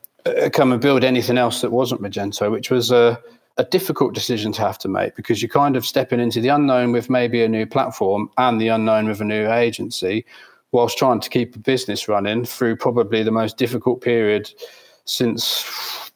come 0.51 0.71
and 0.71 0.81
build 0.81 1.03
anything 1.03 1.37
else 1.37 1.61
that 1.61 1.71
wasn't 1.71 2.01
Magento, 2.01 2.51
which 2.51 2.71
was 2.71 2.89
a, 2.89 3.21
a 3.57 3.63
difficult 3.65 4.15
decision 4.15 4.51
to 4.53 4.61
have 4.61 4.79
to 4.79 4.87
make 4.87 5.15
because 5.15 5.41
you're 5.41 5.49
kind 5.49 5.75
of 5.75 5.85
stepping 5.85 6.19
into 6.19 6.41
the 6.41 6.49
unknown 6.49 6.91
with 6.91 7.09
maybe 7.09 7.43
a 7.43 7.47
new 7.47 7.67
platform 7.67 8.29
and 8.39 8.59
the 8.59 8.69
unknown 8.69 9.07
with 9.07 9.21
a 9.21 9.25
new 9.25 9.51
agency, 9.51 10.25
whilst 10.71 10.97
trying 10.97 11.19
to 11.19 11.29
keep 11.29 11.55
a 11.55 11.59
business 11.59 12.07
running 12.07 12.43
through 12.45 12.75
probably 12.75 13.21
the 13.21 13.31
most 13.31 13.57
difficult 13.57 14.01
period 14.01 14.51
since 15.05 15.63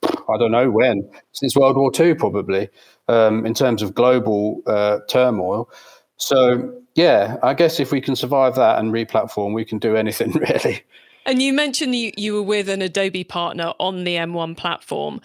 I 0.04 0.38
don't 0.38 0.52
know 0.52 0.70
when, 0.72 1.10
since 1.34 1.56
World 1.56 1.78
War 1.78 1.92
II, 1.98 2.16
probably, 2.16 2.70
um, 3.10 3.46
in 3.46 3.54
terms 3.54 3.82
of 3.82 3.94
global 3.94 4.62
uh, 4.68 5.00
turmoil. 5.10 5.70
So, 6.18 6.74
yeah, 6.96 7.38
I 7.42 7.54
guess 7.54 7.80
if 7.80 7.92
we 7.92 8.01
can 8.01 8.16
survive 8.16 8.56
that 8.56 8.80
and 8.80 8.94
replatform, 8.94 9.54
we 9.54 9.66
can 9.66 9.80
do 9.80 9.96
anything 9.96 10.32
really. 10.50 10.84
And 11.25 11.42
you 11.42 11.51
mentioned 11.51 11.96
you, 11.96 12.12
you 12.16 12.34
were 12.36 12.44
with 12.44 12.70
an 12.70 12.82
Adobe 12.82 13.24
partner 13.24 13.74
on 13.80 14.04
the 14.04 14.16
M1 14.16 14.56
platform. 14.56 15.22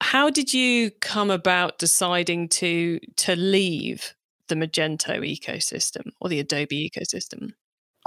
How 0.00 0.30
did 0.30 0.52
you 0.52 0.90
come 1.00 1.30
about 1.30 1.78
deciding 1.78 2.48
to 2.48 3.00
to 3.16 3.36
leave 3.36 4.14
the 4.48 4.54
Magento 4.54 5.20
ecosystem 5.20 6.12
or 6.20 6.28
the 6.28 6.40
Adobe 6.40 6.90
ecosystem? 6.90 7.52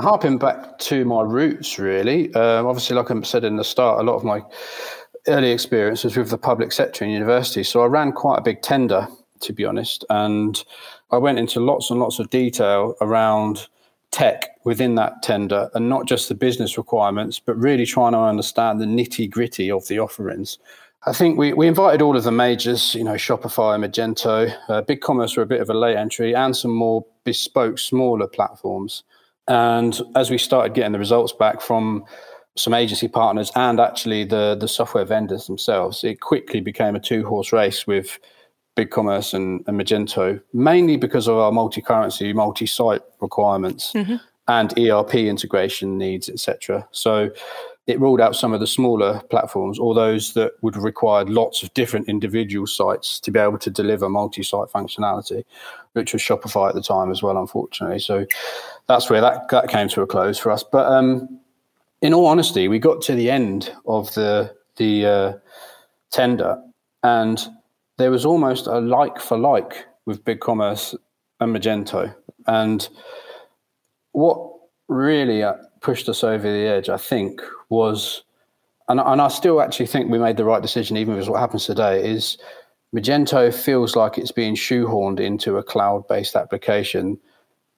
Harping 0.01 0.39
back 0.39 0.79
to 0.79 1.05
my 1.05 1.21
roots, 1.21 1.77
really. 1.77 2.33
Um, 2.33 2.65
obviously, 2.65 2.95
like 2.95 3.11
I 3.11 3.21
said 3.21 3.43
in 3.43 3.57
the 3.57 3.63
start, 3.63 3.99
a 3.99 4.03
lot 4.03 4.15
of 4.15 4.23
my 4.23 4.41
early 5.27 5.51
experience 5.51 6.03
was 6.03 6.17
with 6.17 6.29
the 6.29 6.37
public 6.37 6.71
sector 6.71 7.05
in 7.05 7.11
university. 7.11 7.63
So 7.63 7.81
I 7.81 7.87
ran 7.87 8.11
quite 8.11 8.39
a 8.39 8.41
big 8.41 8.61
tender, 8.61 9.07
to 9.41 9.53
be 9.53 9.65
honest, 9.65 10.05
and 10.09 10.63
I 11.11 11.17
went 11.17 11.39
into 11.39 11.59
lots 11.59 11.89
and 11.89 11.99
lots 11.99 12.19
of 12.19 12.29
detail 12.29 12.95
around 13.01 13.67
tech 14.11 14.63
within 14.63 14.95
that 14.95 15.23
tender 15.23 15.69
and 15.73 15.89
not 15.89 16.05
just 16.05 16.29
the 16.29 16.35
business 16.35 16.77
requirements, 16.77 17.39
but 17.39 17.57
really 17.57 17.85
trying 17.85 18.11
to 18.11 18.19
understand 18.19 18.79
the 18.79 18.85
nitty 18.85 19.29
gritty 19.29 19.71
of 19.71 19.87
the 19.87 19.99
offerings. 19.99 20.59
I 21.05 21.11
think 21.11 21.37
we, 21.37 21.51
we 21.51 21.67
invited 21.67 22.01
all 22.01 22.15
of 22.15 22.23
the 22.23 22.31
majors, 22.31 22.95
you 22.95 23.03
know, 23.03 23.15
Shopify, 23.15 23.77
Magento, 23.77 24.55
uh, 24.69 24.81
BigCommerce 24.83 25.35
were 25.35 25.43
a 25.43 25.47
bit 25.47 25.59
of 25.59 25.69
a 25.69 25.73
late 25.73 25.97
entry, 25.97 26.33
and 26.33 26.55
some 26.55 26.71
more 26.71 27.05
bespoke, 27.25 27.77
smaller 27.77 28.27
platforms. 28.27 29.03
And 29.47 29.99
as 30.15 30.29
we 30.29 30.37
started 30.37 30.73
getting 30.73 30.93
the 30.93 30.99
results 30.99 31.33
back 31.33 31.59
from 31.59 32.05
some 32.55 32.73
agency 32.73 33.07
partners 33.07 33.51
and 33.55 33.79
actually 33.79 34.23
the 34.23 34.55
the 34.59 34.67
software 34.67 35.05
vendors 35.05 35.47
themselves, 35.47 36.03
it 36.03 36.21
quickly 36.21 36.61
became 36.61 36.95
a 36.95 36.99
two 36.99 37.25
horse 37.25 37.51
race 37.51 37.87
with 37.87 38.19
BigCommerce 38.75 39.33
and, 39.33 39.63
and 39.67 39.79
Magento, 39.79 40.41
mainly 40.53 40.97
because 40.97 41.27
of 41.27 41.37
our 41.37 41.51
multi-currency, 41.51 42.33
multi-site 42.33 43.01
requirements 43.21 43.93
mm-hmm. 43.93 44.15
and 44.47 44.77
ERP 44.79 45.15
integration 45.15 45.97
needs, 45.97 46.27
etc. 46.27 46.87
So 46.91 47.29
it 47.85 47.99
ruled 47.99 48.21
out 48.21 48.35
some 48.35 48.53
of 48.53 48.61
the 48.61 48.67
smaller 48.67 49.21
platforms 49.29 49.77
or 49.77 49.93
those 49.93 50.33
that 50.33 50.53
would 50.61 50.73
have 50.73 50.83
required 50.83 51.29
lots 51.29 51.63
of 51.63 51.73
different 51.73 52.07
individual 52.07 52.65
sites 52.65 53.19
to 53.19 53.29
be 53.29 53.39
able 53.39 53.57
to 53.59 53.69
deliver 53.69 54.07
multi-site 54.07 54.69
functionality, 54.69 55.43
which 55.91 56.13
was 56.13 56.21
Shopify 56.21 56.69
at 56.69 56.75
the 56.75 56.81
time 56.81 57.11
as 57.11 57.21
well, 57.21 57.37
unfortunately. 57.37 57.99
So 57.99 58.25
that's 58.87 59.09
where 59.09 59.21
that, 59.21 59.49
that 59.49 59.67
came 59.67 59.89
to 59.89 60.01
a 60.01 60.07
close 60.07 60.39
for 60.39 60.49
us. 60.51 60.63
But 60.63 60.91
um, 60.91 61.39
in 62.03 62.13
all 62.13 62.27
honesty, 62.27 62.67
we 62.67 62.77
got 62.77 63.01
to 63.01 63.15
the 63.15 63.31
end 63.31 63.73
of 63.87 64.13
the 64.13 64.53
the 64.77 65.05
uh, 65.05 65.33
tender 66.11 66.61
and 67.01 67.47
there 67.97 68.11
was 68.11 68.25
almost 68.25 68.67
a 68.67 68.79
like 68.79 69.19
for 69.19 69.37
like 69.37 69.85
with 70.05 70.23
BigCommerce 70.23 70.95
and 71.39 71.55
Magento. 71.55 72.13
And 72.47 72.87
what 74.11 74.51
really 74.87 75.43
uh, 75.43 75.53
pushed 75.81 76.09
us 76.09 76.23
over 76.23 76.43
the 76.43 76.67
edge, 76.67 76.89
I 76.89 76.97
think, 76.97 77.41
was, 77.69 78.23
and, 78.89 78.99
and 78.99 79.21
I 79.21 79.27
still 79.27 79.61
actually 79.61 79.87
think 79.87 80.09
we 80.09 80.19
made 80.19 80.37
the 80.37 80.45
right 80.45 80.61
decision, 80.61 80.97
even 80.97 81.15
with 81.15 81.29
what 81.29 81.39
happens 81.39 81.65
today, 81.65 82.03
is 82.03 82.37
Magento 82.95 83.53
feels 83.53 83.95
like 83.95 84.17
it's 84.17 84.31
being 84.31 84.55
shoehorned 84.55 85.19
into 85.19 85.57
a 85.57 85.63
cloud 85.63 86.07
based 86.07 86.35
application. 86.35 87.19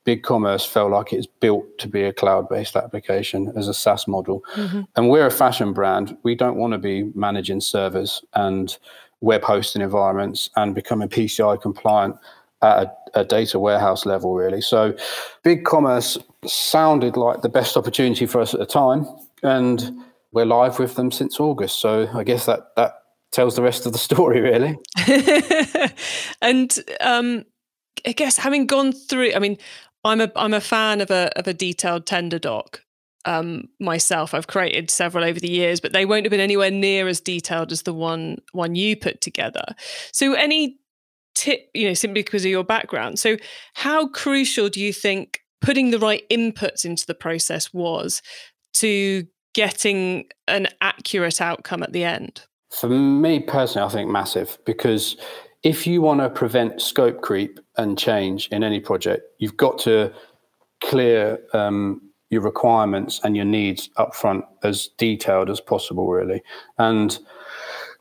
BigCommerce 0.06 0.68
felt 0.68 0.92
like 0.92 1.12
it's 1.12 1.28
built 1.28 1.78
to 1.80 1.88
be 1.88 2.04
a 2.04 2.14
cloud 2.14 2.48
based 2.48 2.76
application 2.76 3.52
as 3.56 3.68
a 3.68 3.74
SaaS 3.74 4.08
model. 4.08 4.44
Mm-hmm. 4.54 4.82
And 4.96 5.10
we're 5.10 5.26
a 5.26 5.32
fashion 5.32 5.74
brand. 5.74 6.16
We 6.24 6.36
don't 6.36 6.58
want 6.58 6.74
to 6.74 6.78
be 6.78 7.12
managing 7.16 7.62
servers 7.62 8.24
and 8.34 8.78
web 9.22 9.44
hosting 9.44 9.82
environments 9.82 10.50
and 10.56 10.76
becoming 10.76 11.10
PCI 11.10 11.60
compliant 11.60 12.18
at 12.62 12.88
a, 13.14 13.22
a, 13.22 13.26
data 13.26 13.60
warehouse 13.60 14.06
level, 14.06 14.36
really. 14.36 14.62
So, 14.62 14.96
BigCommerce 15.44 16.24
sounded 16.46 17.18
like 17.18 17.42
the 17.42 17.50
best 17.50 17.76
opportunity 17.76 18.26
for 18.26 18.42
us 18.42 18.54
at 18.54 18.60
the 18.60 18.66
time, 18.66 19.08
and 19.44 19.92
we're 20.32 20.46
live 20.46 20.80
with 20.80 20.96
them 20.96 21.12
since 21.12 21.40
August. 21.40 21.80
So, 21.80 22.08
I 22.14 22.24
guess 22.24 22.46
that 22.46 22.76
that 22.76 23.02
tells 23.32 23.56
the 23.56 23.62
rest 23.62 23.86
of 23.86 23.92
the 23.92 24.00
story, 24.00 24.40
really. 24.40 24.78
and 26.42 26.80
um, 27.02 27.46
I 28.06 28.14
guess 28.14 28.38
having 28.38 28.66
gone 28.66 28.94
through, 28.94 29.34
I 29.34 29.40
mean, 29.40 29.58
I'm 30.06 30.22
a 30.22 30.32
I'm 30.36 30.54
a 30.54 30.62
fan 30.62 31.02
of 31.02 31.12
a 31.12 31.38
of 31.38 31.48
a 31.48 31.54
detailed 31.54 32.06
tender 32.06 32.40
doc 32.40 32.82
um, 33.26 33.70
myself. 33.80 34.34
I've 34.34 34.48
created 34.48 34.90
several 34.90 35.26
over 35.26 35.40
the 35.40 35.50
years, 35.50 35.82
but 35.82 35.92
they 35.92 36.06
won't 36.06 36.26
have 36.26 36.32
been 36.32 36.40
anywhere 36.40 36.72
near 36.72 37.08
as 37.08 37.20
detailed 37.20 37.72
as 37.72 37.82
the 37.82 37.94
one 37.94 38.38
one 38.54 38.76
you 38.76 38.96
put 38.96 39.20
together. 39.20 39.66
So, 40.12 40.34
any 40.34 40.78
tip, 41.34 41.70
you 41.74 41.88
know, 41.88 41.94
simply 41.94 42.22
because 42.22 42.46
of 42.46 42.52
your 42.52 42.64
background. 42.64 43.20
So, 43.20 43.38
how 43.74 44.08
crucial 44.08 44.70
do 44.70 44.80
you 44.80 44.94
think 44.94 45.42
putting 45.60 45.92
the 45.92 46.00
right 46.00 46.24
inputs 46.30 46.86
into 46.86 47.06
the 47.06 47.16
process 47.16 47.74
was 47.74 48.22
to 48.76 49.26
getting 49.54 50.26
an 50.48 50.68
accurate 50.82 51.42
outcome 51.42 51.82
at 51.82 51.94
the 51.94 52.04
end? 52.04 52.44
For 52.72 52.90
me 52.90 53.40
personally, 53.40 53.88
I 53.88 53.92
think 53.92 54.10
massive 54.10 54.58
because 54.66 55.18
if 55.66 55.88
you 55.88 56.00
want 56.00 56.22
to 56.22 56.30
prevent 56.30 56.80
scope 56.80 57.22
creep 57.22 57.60
and 57.78 57.98
change 57.98 58.48
in 58.50 58.64
any 58.64 58.80
project, 58.80 59.24
you've 59.40 59.58
got 59.58 59.80
to 59.80 60.14
clear 60.80 61.40
um, 61.54 62.00
your 62.30 62.42
requirements 62.42 63.20
and 63.24 63.36
your 63.36 63.46
needs 63.46 63.90
upfront 63.98 64.44
as 64.62 64.90
detailed 65.00 65.50
as 65.50 65.60
possible, 65.60 66.08
really. 66.08 66.44
And 66.78 67.18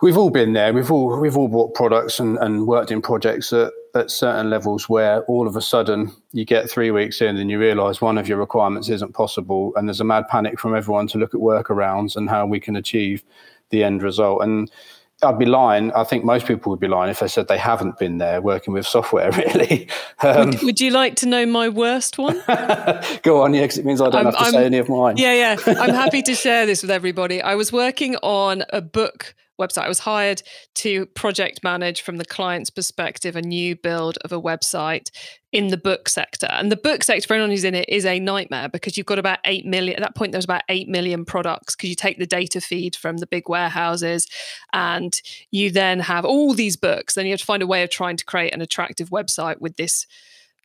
we've 0.03 0.19
all 0.19 0.29
been 0.29 0.53
there. 0.53 0.75
We've 0.75 0.93
all 0.93 1.19
we've 1.19 1.39
all 1.39 1.49
bought 1.49 1.75
products 1.75 2.21
and, 2.21 2.37
and 2.39 2.67
worked 2.67 2.91
in 2.91 3.01
projects 3.01 3.51
at, 3.55 3.73
at 3.95 4.11
certain 4.11 4.51
levels 4.51 4.91
where 4.91 5.23
all 5.23 5.49
of 5.49 5.57
a 5.57 5.63
sudden 5.63 6.15
you 6.33 6.45
get 6.45 6.69
three 6.69 6.91
weeks 6.91 7.23
in 7.23 7.39
and 7.39 7.51
you 7.51 7.59
realise 7.59 8.03
one 8.03 8.19
of 8.19 8.29
your 8.29 8.37
requirements 8.37 8.91
isn't 8.91 9.15
possible, 9.15 9.73
and 9.77 9.89
there's 9.89 10.03
a 10.03 10.05
mad 10.05 10.29
panic 10.29 10.61
from 10.61 10.77
everyone 10.77 11.07
to 11.07 11.19
look 11.19 11.35
at 11.35 11.41
workarounds 11.41 12.15
and 12.15 12.29
how 12.29 12.45
we 12.45 12.61
can 12.61 12.77
achieve 12.77 13.25
the 13.71 13.83
end 13.83 14.03
result. 14.03 14.43
And 14.43 14.71
I'd 15.23 15.39
be 15.39 15.47
lying. 15.47 15.93
I 15.93 16.05
think 16.05 16.25
most 16.25 16.47
people 16.47 16.71
would 16.71 16.81
be 16.81 16.89
lying 16.89 17.11
if 17.11 17.21
they 17.21 17.29
said 17.29 17.49
they 17.49 17.59
haven't 17.59 17.99
been 17.99 18.19
there 18.19 18.43
working 18.43 18.75
with 18.75 18.87
software. 18.87 19.31
Really. 19.45 19.89
Um, 20.23 20.51
would, 20.51 20.63
would, 20.63 20.81
you 20.81 20.91
like 20.91 21.17
to 21.17 21.27
know 21.27 21.45
my 21.45 21.69
worst 21.69 22.19
one? 22.19 22.43
Go 23.23 23.43
on, 23.43 23.53
yeah, 23.53 23.63
because 23.63 23.79
it 23.79 23.85
means 23.85 24.01
I 24.01 24.09
don't 24.09 24.15
I'm, 24.15 24.25
have 24.27 24.37
to 24.37 24.41
I'm, 24.41 24.53
say 24.53 24.65
any 24.65 24.79
of 24.79 24.89
mine. 24.89 25.17
Yeah, 25.17 25.35
yeah. 25.35 25.75
I'm 25.79 25.95
happy 25.95 26.23
to 26.23 26.35
share 26.35 26.67
this 26.67 26.83
with 26.83 26.91
everybody. 26.91 27.43
I 27.43 27.55
was 27.55 27.73
working 27.73 28.17
on 28.17 28.65
a 28.71 28.81
book 28.81 29.35
website. 29.61 29.85
I 29.85 29.89
was 29.89 30.01
hired 30.01 30.43
to 30.77 31.07
project 31.07 31.63
manage 31.63 32.03
from 32.03 32.17
the 32.17 32.25
client's 32.25 32.71
perspective 32.71 33.37
a 33.37 33.43
new 33.43 33.77
build 33.77 34.19
of 34.25 34.33
a 34.33 34.41
website 34.41 35.11
in 35.53 35.69
the 35.69 35.77
book 35.77 36.09
sector. 36.09 36.49
And 36.51 36.71
the 36.73 36.77
book 36.77 37.05
sector, 37.05 37.27
for 37.27 37.35
anyone 37.35 37.51
who's 37.51 37.65
in 37.65 37.75
it, 37.75 37.89
is 37.89 38.05
a 38.05 38.19
nightmare 38.19 38.69
because 38.69 38.97
you've 38.97 39.07
got 39.07 39.21
about 39.21 39.39
8 39.45 39.65
million. 39.65 39.97
At 39.97 40.03
that 40.03 40.17
point, 40.17 40.33
there 40.33 40.39
was 40.39 40.45
about 40.45 40.63
8 40.69 40.89
million 40.89 41.25
products 41.25 41.77
because 41.77 41.89
you 41.89 41.95
take 41.95 42.19
the 42.19 42.27
data 42.27 42.61
feed 42.61 42.97
from 42.97 43.19
the 43.19 43.27
big 43.27 43.49
warehouses 43.49 44.27
and 44.73 45.21
you 45.51 45.71
then 45.71 46.01
have 46.01 46.25
all 46.25 46.55
these 46.55 46.77
books. 46.77 47.15
Then 47.15 47.27
you 47.27 47.33
have 47.33 47.41
to 47.41 47.47
find 47.47 47.63
a 47.63 47.69
way 47.69 47.85
of 47.85 47.91
trying 47.91 48.17
to 48.17 48.25
create 48.25 48.53
an 48.53 48.61
attractive 48.61 49.11
website 49.11 49.61
with 49.61 49.77
this 49.77 50.07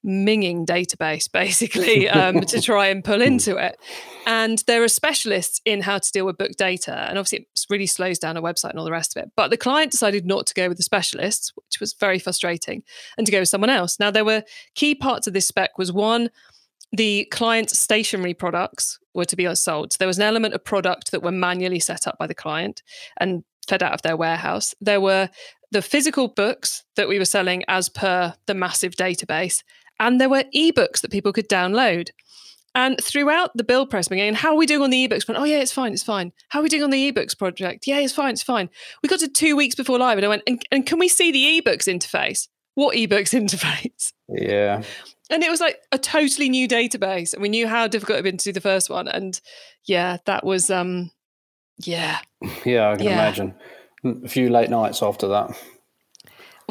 minging 0.06 0.66
database 0.66 1.32
basically 1.32 2.10
um, 2.10 2.42
to 2.42 2.62
try 2.62 2.88
and 2.88 3.04
pull 3.04 3.22
into 3.22 3.58
it. 3.58 3.78
And 4.26 4.64
there 4.68 4.84
are 4.84 4.90
specialists 4.90 5.62
in 5.66 5.82
how 5.82 5.98
to 5.98 6.12
deal 6.12 6.26
with 6.26 6.38
book 6.38 6.52
data. 6.58 7.08
And 7.10 7.18
obviously, 7.18 7.40
it 7.40 7.66
really 7.70 7.88
slows 7.88 8.20
down 8.20 8.38
a 8.38 8.42
website 8.42 8.72
and 8.72 8.80
all 8.80 8.86
the 8.86 8.92
rest 8.92 9.16
of 9.16 9.24
it. 9.24 9.32
But 9.36 9.50
the 9.50 9.58
client 9.58 9.92
decided 9.92 10.26
not 10.26 10.46
to 10.48 10.54
go 10.54 10.68
with 10.68 10.78
the 10.78 10.84
specialists, 10.84 11.52
which 11.56 11.80
was 11.80 11.94
very 11.94 12.20
frustrating, 12.20 12.84
and 13.18 13.26
to 13.26 13.32
go 13.32 13.40
with 13.40 13.50
someone 13.50 13.70
else. 13.70 14.00
Now, 14.00 14.12
there 14.12 14.26
were 14.26 14.44
key 14.76 14.94
parts 14.94 15.26
of 15.26 15.34
this 15.34 15.48
spec 15.48 15.78
was 15.78 15.92
one, 15.92 16.30
the 16.92 17.28
client's 17.32 17.78
stationery 17.78 18.34
products 18.34 19.00
were 19.14 19.26
to 19.26 19.36
be 19.36 19.54
sold. 19.56 19.94
So 19.94 19.98
there 20.00 20.08
was 20.08 20.18
an 20.18 20.24
element 20.24 20.54
of 20.54 20.64
product 20.64 21.12
that 21.12 21.24
were 21.24 21.32
manually 21.32 21.80
set 21.80 22.08
up 22.08 22.18
by 22.18 22.28
the 22.28 22.34
client 22.34 22.82
and 23.20 23.44
fed 23.68 23.84
out 23.84 23.94
of 23.94 24.02
their 24.02 24.18
warehouse. 24.18 24.74
There 24.82 25.02
were 25.02 25.30
the 25.72 25.82
physical 25.84 26.28
books 26.28 26.84
that 26.96 27.08
we 27.08 27.20
were 27.20 27.26
selling 27.26 27.64
as 27.68 27.90
per 27.90 28.34
the 28.48 28.56
massive 28.56 28.96
database, 28.96 29.64
and 30.00 30.20
there 30.20 30.30
were 30.30 30.44
ebooks 30.56 31.02
that 31.02 31.12
people 31.12 31.34
could 31.34 31.50
download. 31.50 32.10
And 32.76 33.02
throughout 33.04 33.52
the 33.56 33.64
build 33.64 33.90
press, 33.90 34.08
beginning, 34.08 34.36
how 34.36 34.52
are 34.52 34.58
we 34.58 34.68
doing 34.68 34.84
on 34.84 34.92
the 34.92 35.08
ebooks? 35.08 35.28
Went, 35.28 35.40
oh 35.40 35.44
yeah, 35.44 35.60
it's 35.60 35.72
fine, 35.72 35.92
it's 35.92 36.04
fine. 36.04 36.32
How 36.50 36.60
are 36.60 36.64
we 36.64 36.70
doing 36.70 36.84
on 36.84 36.92
the 36.92 37.12
ebooks 37.12 37.38
project? 37.38 37.88
Yeah, 37.88 38.00
it's 38.00 38.14
fine, 38.14 38.34
it's 38.34 38.44
fine. 38.44 38.70
We 39.02 39.10
got 39.10 39.20
to 39.20 39.28
two 39.28 39.56
weeks 39.56 39.76
before 39.76 39.98
live, 39.98 40.18
and 40.18 40.26
I 40.26 40.30
went, 40.30 40.44
and, 40.46 40.64
and 40.72 40.86
can 40.86 41.00
we 41.00 41.08
see 41.08 41.32
the 41.32 41.62
ebooks 41.62 41.88
interface? 41.88 42.48
What 42.76 42.96
ebooks 42.96 43.34
interface? 43.34 44.14
Yeah. 44.30 44.84
And 45.32 45.44
it 45.44 45.50
was 45.50 45.60
like 45.60 45.80
a 45.92 45.98
totally 45.98 46.50
new 46.50 46.68
database, 46.68 47.34
and 47.34 47.42
we 47.42 47.50
knew 47.50 47.68
how 47.68 47.88
difficult 47.88 48.16
it 48.16 48.20
had 48.20 48.24
been 48.24 48.38
to 48.38 48.46
do 48.46 48.54
the 48.54 48.62
first 48.62 48.90
one. 48.90 49.08
And 49.08 49.40
yeah, 49.86 50.18
that 50.26 50.46
was 50.46 50.70
um, 50.70 51.12
yeah, 51.80 52.20
yeah, 52.66 52.92
I 52.92 52.96
can 52.96 53.06
yeah. 53.06 53.14
imagine 53.14 53.56
a 54.06 54.28
few 54.28 54.50
late 54.50 54.70
nights 54.70 55.02
after 55.04 55.28
that 55.28 55.60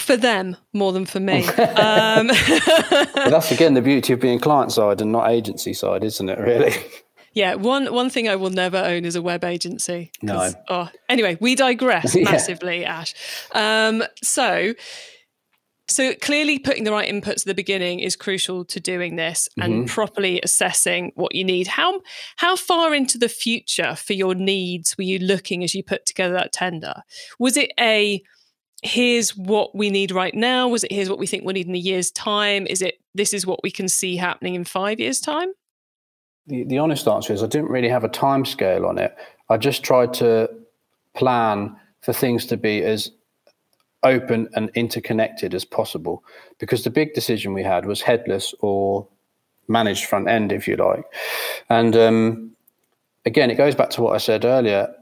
for 0.00 0.17
them 0.17 0.57
more 0.73 0.93
than 0.93 1.07
for 1.07 1.21
me. 1.21 1.45
um, 1.47 2.26
that's 3.14 3.50
again 3.50 3.75
the 3.75 3.83
beauty 3.83 4.12
of 4.12 4.21
being 4.21 4.38
client 4.38 4.73
side 4.73 5.00
and 5.00 5.12
not 5.12 5.31
agency 5.31 5.73
side, 5.73 6.05
isn't 6.05 6.28
it? 6.28 6.38
Really. 6.38 6.75
Yeah, 7.35 7.55
one 7.55 7.93
one 7.93 8.11
thing 8.11 8.28
I 8.28 8.35
will 8.35 8.50
never 8.50 8.78
own 8.78 9.05
is 9.05 9.14
a 9.14 9.23
web 9.23 9.45
agency. 9.45 10.11
No. 10.23 10.50
Oh, 10.69 10.88
anyway, 11.09 11.38
we 11.40 11.55
digress 11.55 12.17
yeah. 12.17 12.25
massively, 12.25 12.85
Ash. 12.85 13.14
Um, 13.52 14.02
so, 14.25 14.75
so 15.87 16.14
clearly, 16.14 16.59
putting 16.59 16.83
the 16.83 16.90
right 16.90 17.09
inputs 17.09 17.40
at 17.40 17.45
the 17.45 17.55
beginning 17.55 18.00
is 18.00 18.17
crucial 18.17 18.64
to 18.64 18.81
doing 18.81 19.14
this 19.14 19.49
and 19.57 19.73
mm-hmm. 19.73 19.85
properly 19.85 20.40
assessing 20.43 21.12
what 21.14 21.33
you 21.33 21.45
need. 21.45 21.69
How 21.69 22.00
how 22.37 22.57
far 22.57 22.93
into 22.93 23.19
the 23.19 23.28
future 23.28 23.95
for 23.95 24.14
your 24.14 24.35
needs 24.35 24.97
were 24.99 25.05
you 25.05 25.21
looking 25.21 25.62
as 25.62 25.75
you 25.75 25.85
put 25.85 26.07
together 26.07 26.35
that 26.35 26.52
tender? 26.52 27.02
Was 27.38 27.57
it 27.57 27.71
a 27.78 28.21
here's 28.83 29.37
what 29.37 29.75
we 29.75 29.91
need 29.91 30.11
right 30.13 30.35
now? 30.35 30.69
Was 30.69 30.85
it 30.85 30.93
here's 30.93 31.11
what 31.11 31.19
we 31.19 31.27
think 31.27 31.45
we'll 31.45 31.55
need 31.55 31.69
in 31.69 31.75
a 31.75 31.79
year's 31.79 32.11
time? 32.11 32.67
Is 32.67 32.83
it 32.83 33.01
this 33.15 33.33
is 33.33 33.47
what 33.47 33.61
we 33.63 33.71
can 33.71 33.89
see 33.89 34.17
happening 34.17 34.55
in 34.55 34.65
five 34.65 35.01
years' 35.01 35.21
time? 35.21 35.53
The, 36.47 36.65
the 36.65 36.79
honest 36.79 37.07
answer 37.09 37.33
is 37.33 37.43
I 37.43 37.47
didn't 37.47 37.71
really 37.71 37.89
have 37.89 38.05
a 38.05 38.09
time 38.09 38.45
scale 38.45 38.87
on 38.87 38.99
it. 38.99 39.17
I 39.51 39.57
just 39.57 39.83
tried 39.83 40.15
to 40.15 40.49
plan 41.15 41.77
for 42.01 42.13
things 42.13 42.47
to 42.47 42.57
be 42.57 42.83
as 42.83 43.11
open 44.05 44.49
and 44.55 44.71
interconnected 44.75 45.55
as 45.55 45.65
possible 45.65 46.23
because 46.59 46.85
the 46.85 46.91
big 46.91 47.13
decision 47.15 47.53
we 47.53 47.65
had 47.65 47.85
was 47.85 48.01
headless 48.01 48.55
or 48.61 49.07
managed 49.67 50.05
front 50.05 50.29
end, 50.29 50.53
if 50.53 50.69
you 50.69 50.77
like. 50.77 51.05
And 51.69 51.97
um, 51.97 52.57
again, 53.27 53.51
it 53.51 53.57
goes 53.57 53.75
back 53.75 53.91
to 53.91 54.03
what 54.03 54.15
I 54.15 54.19
said 54.19 54.45
earlier 54.45 54.95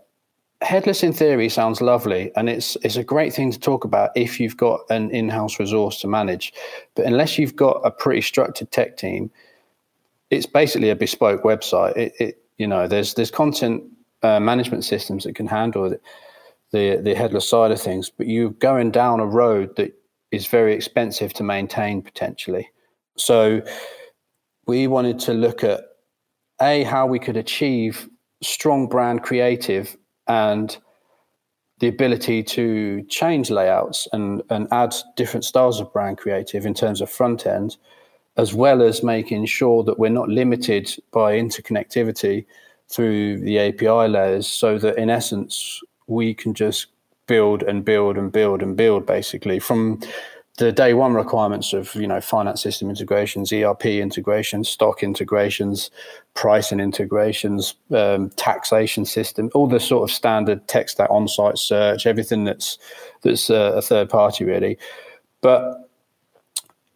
headless 0.63 1.03
in 1.03 1.13
theory 1.13 1.49
sounds 1.49 1.81
lovely 1.81 2.33
and 2.35 2.49
it's 2.49 2.77
it's 2.83 2.97
a 2.97 3.05
great 3.05 3.33
thing 3.33 3.53
to 3.53 3.59
talk 3.59 3.85
about 3.85 4.11
if 4.17 4.41
you've 4.41 4.57
got 4.57 4.81
an 4.89 5.11
in-house 5.11 5.59
resource 5.59 6.01
to 6.01 6.09
manage. 6.09 6.53
But 6.95 7.07
unless 7.07 7.39
you've 7.39 7.57
got 7.57 7.81
a 7.85 7.91
pretty 7.91 8.23
structured 8.23 8.71
tech 8.71 8.97
team 8.97 9.31
it's 10.31 10.47
basically 10.47 10.91
a 10.91 10.97
bespoke 10.97 11.43
website. 11.45 11.97
It, 11.97 12.15
it 12.19 12.43
you 12.59 12.67
know 12.67 12.89
there's 12.89 13.15
there's 13.15 13.31
content 13.31 13.85
uh, 14.23 14.41
management 14.41 14.85
systems 14.85 15.25
that 15.25 15.35
can 15.35 15.47
handle 15.47 15.91
the, 15.91 16.01
the 16.73 17.01
the 17.03 17.15
headless 17.15 17.49
side 17.49 17.71
of 17.71 17.81
things 17.81 18.11
but 18.11 18.27
you're 18.27 18.51
going 18.51 18.91
down 18.91 19.21
a 19.21 19.27
road 19.27 19.77
that 19.77 19.95
is 20.33 20.47
very 20.47 20.75
expensive 20.75 21.33
to 21.35 21.45
maintain 21.45 22.03
potentially. 22.03 22.69
So 23.17 23.63
we 24.67 24.87
wanted 24.87 25.19
to 25.21 25.33
look 25.33 25.63
at 25.63 25.81
a 26.61 26.83
how 26.85 27.07
we 27.07 27.19
could 27.19 27.37
achieve 27.37 28.09
strong 28.43 28.89
brand 28.89 29.23
creative 29.23 29.97
and 30.29 30.77
the 31.79 31.89
ability 31.89 32.43
to 32.43 33.03
change 33.05 33.51
layouts 33.51 34.09
and, 34.13 34.43
and 34.51 34.67
add 34.73 34.95
different 35.17 35.45
styles 35.45 35.81
of 35.81 35.93
brand 35.93 36.17
creative 36.19 36.65
in 36.65 36.75
terms 36.75 37.01
of 37.01 37.11
front 37.11 37.47
end, 37.47 37.77
as 38.37 38.55
well 38.55 38.83
as 38.83 39.03
making 39.03 39.45
sure 39.47 39.83
that 39.85 39.99
we're 39.99 40.09
not 40.09 40.29
limited 40.29 40.91
by 41.13 41.35
interconnectivity 41.35 42.47
through 42.89 43.39
the 43.41 43.59
API 43.59 44.09
layers, 44.09 44.47
so 44.47 44.79
that 44.79 44.97
in 44.97 45.11
essence, 45.11 45.81
we 46.07 46.33
can 46.33 46.55
just 46.55 46.87
build 47.27 47.63
and 47.63 47.85
build 47.85 48.17
and 48.17 48.33
build 48.33 48.63
and 48.63 48.77
build 48.77 49.05
basically 49.05 49.59
from 49.59 50.01
the 50.59 50.73
day 50.73 50.95
one 50.95 51.13
requirements 51.13 51.73
of 51.73 51.95
you 51.95 52.07
know 52.07 52.21
finance 52.21 52.63
system 52.63 52.89
integrations, 52.89 53.53
ERP 53.53 53.87
integrations, 53.87 54.69
stock 54.69 55.03
integrations, 55.03 55.91
pricing 56.35 56.81
integrations, 56.81 57.75
um, 57.95 58.31
taxation 58.31 59.05
system, 59.05 59.51
all 59.55 59.67
the 59.67 59.81
sort 59.81 60.09
of 60.09 60.15
standard 60.15 60.67
tech 60.67 60.89
stack 60.89 61.11
on-site 61.11 61.59
search, 61.59 62.07
everything 62.07 62.45
that's 62.45 62.79
that's 63.23 63.51
uh, 63.51 63.73
a 63.77 63.83
third 63.83 64.09
party 64.09 64.45
really. 64.45 64.79
But 65.43 65.89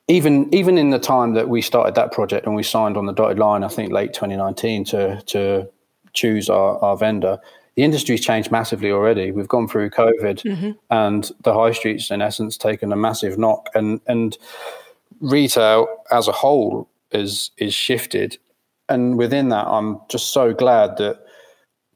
even 0.09 0.53
even 0.55 0.79
in 0.79 0.90
the 0.90 0.99
time 0.99 1.35
that 1.35 1.49
we 1.49 1.61
started 1.61 1.94
that 1.94 2.12
project 2.12 2.46
and 2.46 2.55
we 2.55 2.62
signed 2.62 2.96
on 2.96 3.07
the 3.07 3.12
dotted 3.12 3.38
line, 3.38 3.62
I 3.62 3.68
think 3.68 3.92
late 3.92 4.14
2019 4.14 4.85
to 4.87 5.23
to 5.27 5.68
choose 6.12 6.49
our, 6.49 6.77
our 6.79 6.96
vendor, 6.96 7.38
the 7.81 7.85
industry's 7.85 8.21
changed 8.21 8.51
massively 8.51 8.90
already. 8.90 9.33
We've 9.33 9.49
gone 9.49 9.66
through 9.66 9.88
COVID, 9.88 10.43
mm-hmm. 10.43 10.73
and 10.90 11.31
the 11.45 11.55
high 11.55 11.73
streets, 11.73 12.11
in 12.11 12.21
essence, 12.21 12.59
taken 12.59 12.93
a 12.93 12.97
massive 12.97 13.38
knock, 13.38 13.71
and 13.75 14.03
and 14.07 14.37
retail 15.23 15.88
as 16.11 16.29
a 16.29 16.33
whole 16.33 16.90
is 17.12 17.51
is 17.57 17.73
shifted. 17.73 18.37
And 18.90 19.16
within 19.16 19.49
that, 19.49 19.66
I'm 19.66 19.99
just 20.11 20.35
so 20.35 20.53
glad 20.53 20.99
that 20.99 21.25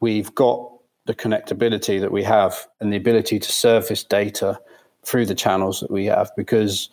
we've 0.01 0.35
got 0.35 0.73
the 1.05 1.15
connectability 1.15 2.01
that 2.01 2.13
we 2.13 2.23
have 2.23 2.67
and 2.81 2.91
the 2.91 2.97
ability 2.97 3.39
to 3.39 3.53
surface 3.53 4.03
data 4.03 4.59
through 5.03 5.27
the 5.27 5.35
channels 5.35 5.81
that 5.81 5.91
we 5.91 6.07
have, 6.07 6.31
because 6.35 6.89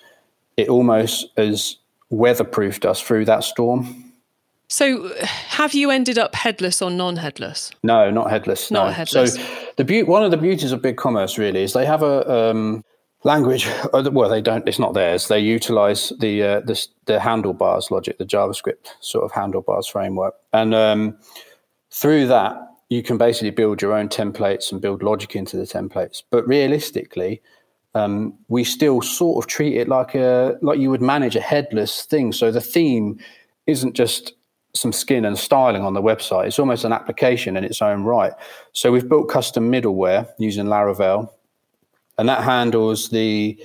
it 0.58 0.68
almost 0.68 1.30
has 1.38 1.78
weatherproofed 2.12 2.84
us 2.84 3.00
through 3.00 3.24
that 3.24 3.46
storm. 3.46 4.11
So, 4.72 5.14
have 5.20 5.74
you 5.74 5.92
ended 5.92 6.18
up 6.18 6.34
headless 6.34 6.82
or 6.82 6.90
non-headless? 6.90 7.72
No, 7.84 8.10
not 8.10 8.30
headless. 8.30 8.72
Not 8.72 8.86
no. 8.86 8.92
headless. 8.94 9.36
So, 9.36 9.44
the 9.76 9.84
be- 9.84 10.04
one 10.04 10.24
of 10.24 10.32
the 10.32 10.38
beauties 10.38 10.72
of 10.72 10.82
BigCommerce 10.82 11.38
really 11.38 11.64
is 11.64 11.74
they 11.74 11.86
have 11.86 12.04
a 12.04 12.50
um, 12.50 12.86
language. 13.26 13.68
Well, 13.94 14.30
they 14.30 14.42
don't. 14.42 14.66
It's 14.66 14.80
not 14.80 14.94
theirs. 14.94 15.28
They 15.28 15.40
utilize 15.40 16.14
the 16.20 16.42
uh, 16.42 16.60
the, 16.62 16.88
the 17.06 17.20
handlebars 17.20 17.92
logic, 17.92 18.18
the 18.18 18.26
JavaScript 18.26 18.88
sort 19.02 19.26
of 19.26 19.34
handlebars 19.34 19.88
framework, 19.88 20.36
and 20.54 20.74
um, 20.74 21.18
through 21.92 22.28
that 22.28 22.56
you 22.88 23.04
can 23.04 23.18
basically 23.18 23.52
build 23.52 23.82
your 23.82 23.92
own 23.92 24.08
templates 24.08 24.72
and 24.72 24.80
build 24.80 25.04
logic 25.04 25.36
into 25.36 25.58
the 25.58 25.64
templates. 25.64 26.24
But 26.30 26.48
realistically, 26.48 27.42
um, 27.94 28.38
we 28.48 28.64
still 28.64 29.02
sort 29.02 29.44
of 29.44 29.50
treat 29.50 29.76
it 29.76 29.90
like 29.90 30.16
a 30.16 30.58
like 30.62 30.80
you 30.80 30.90
would 30.90 31.02
manage 31.02 31.36
a 31.36 31.42
headless 31.42 32.06
thing. 32.06 32.32
So 32.32 32.52
the 32.52 32.62
theme 32.62 33.20
isn't 33.68 33.96
just 33.96 34.32
some 34.74 34.94
skin 34.94 35.26
and 35.26 35.38
styling 35.38 35.84
on 35.84 35.94
the 35.94 36.02
website. 36.02 36.48
It's 36.48 36.60
almost 36.60 36.86
an 36.86 36.94
application 36.94 37.58
in 37.58 37.64
its 37.64 37.82
own 37.82 38.04
right. 38.04 38.34
So 38.74 38.92
we've 38.92 39.08
built 39.08 39.30
custom 39.30 39.72
middleware 39.72 40.30
using 40.38 40.66
Laravel, 40.66 41.30
and 42.18 42.30
that 42.30 42.44
handles 42.44 43.10
the 43.10 43.62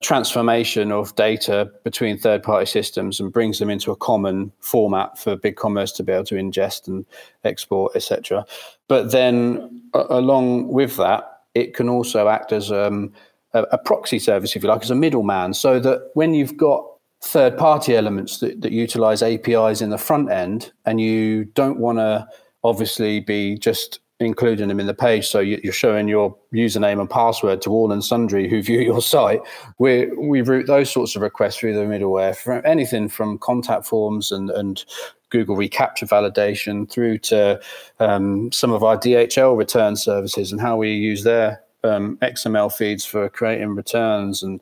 transformation 0.00 0.90
of 0.90 1.14
data 1.14 1.70
between 1.84 2.16
third-party 2.16 2.66
systems 2.66 3.20
and 3.20 3.32
brings 3.32 3.58
them 3.58 3.68
into 3.68 3.90
a 3.90 3.96
common 3.96 4.50
format 4.60 5.18
for 5.18 5.36
BigCommerce 5.36 5.94
to 5.96 6.02
be 6.02 6.12
able 6.12 6.24
to 6.24 6.36
ingest 6.36 6.88
and 6.88 7.04
export, 7.44 7.94
etc. 7.94 8.44
But 8.88 9.10
then, 9.12 9.82
uh, 9.92 10.06
along 10.08 10.68
with 10.68 10.96
that, 10.96 11.42
it 11.54 11.74
can 11.74 11.88
also 11.88 12.28
act 12.28 12.50
as 12.52 12.72
um, 12.72 13.12
a, 13.52 13.62
a 13.72 13.78
proxy 13.78 14.18
service, 14.18 14.56
if 14.56 14.62
you 14.62 14.68
like, 14.68 14.82
as 14.82 14.90
a 14.90 14.94
middleman, 14.94 15.52
so 15.52 15.78
that 15.80 16.10
when 16.14 16.32
you've 16.32 16.56
got 16.56 16.89
third 17.22 17.56
party 17.58 17.94
elements 17.94 18.38
that, 18.38 18.60
that 18.62 18.72
utilize 18.72 19.22
APIs 19.22 19.80
in 19.80 19.90
the 19.90 19.98
front 19.98 20.30
end, 20.30 20.72
and 20.86 21.00
you 21.00 21.44
don't 21.44 21.78
want 21.78 21.98
to 21.98 22.26
obviously 22.64 23.20
be 23.20 23.56
just 23.58 24.00
including 24.20 24.68
them 24.68 24.78
in 24.78 24.86
the 24.86 24.94
page. 24.94 25.26
So 25.26 25.40
you're 25.40 25.72
showing 25.72 26.06
your 26.06 26.36
username 26.52 27.00
and 27.00 27.08
password 27.08 27.62
to 27.62 27.70
all 27.70 27.90
and 27.90 28.04
sundry 28.04 28.48
who 28.48 28.62
view 28.62 28.80
your 28.80 29.00
site. 29.00 29.40
We 29.78 30.06
we 30.16 30.42
route 30.42 30.66
those 30.66 30.90
sorts 30.90 31.16
of 31.16 31.22
requests 31.22 31.56
through 31.56 31.74
the 31.74 31.80
middleware 31.80 32.36
for 32.36 32.64
anything 32.66 33.08
from 33.08 33.38
contact 33.38 33.86
forms 33.86 34.30
and 34.30 34.50
and 34.50 34.84
Google 35.30 35.56
reCAPTCHA 35.56 36.08
validation 36.08 36.90
through 36.90 37.18
to 37.18 37.60
um, 38.00 38.50
some 38.52 38.72
of 38.72 38.82
our 38.82 38.96
DHL 38.98 39.56
return 39.56 39.94
services 39.96 40.50
and 40.52 40.60
how 40.60 40.76
we 40.76 40.92
use 40.92 41.22
their 41.22 41.62
um, 41.84 42.18
XML 42.18 42.72
feeds 42.72 43.04
for 43.04 43.28
creating 43.28 43.74
returns 43.74 44.42
and 44.42 44.60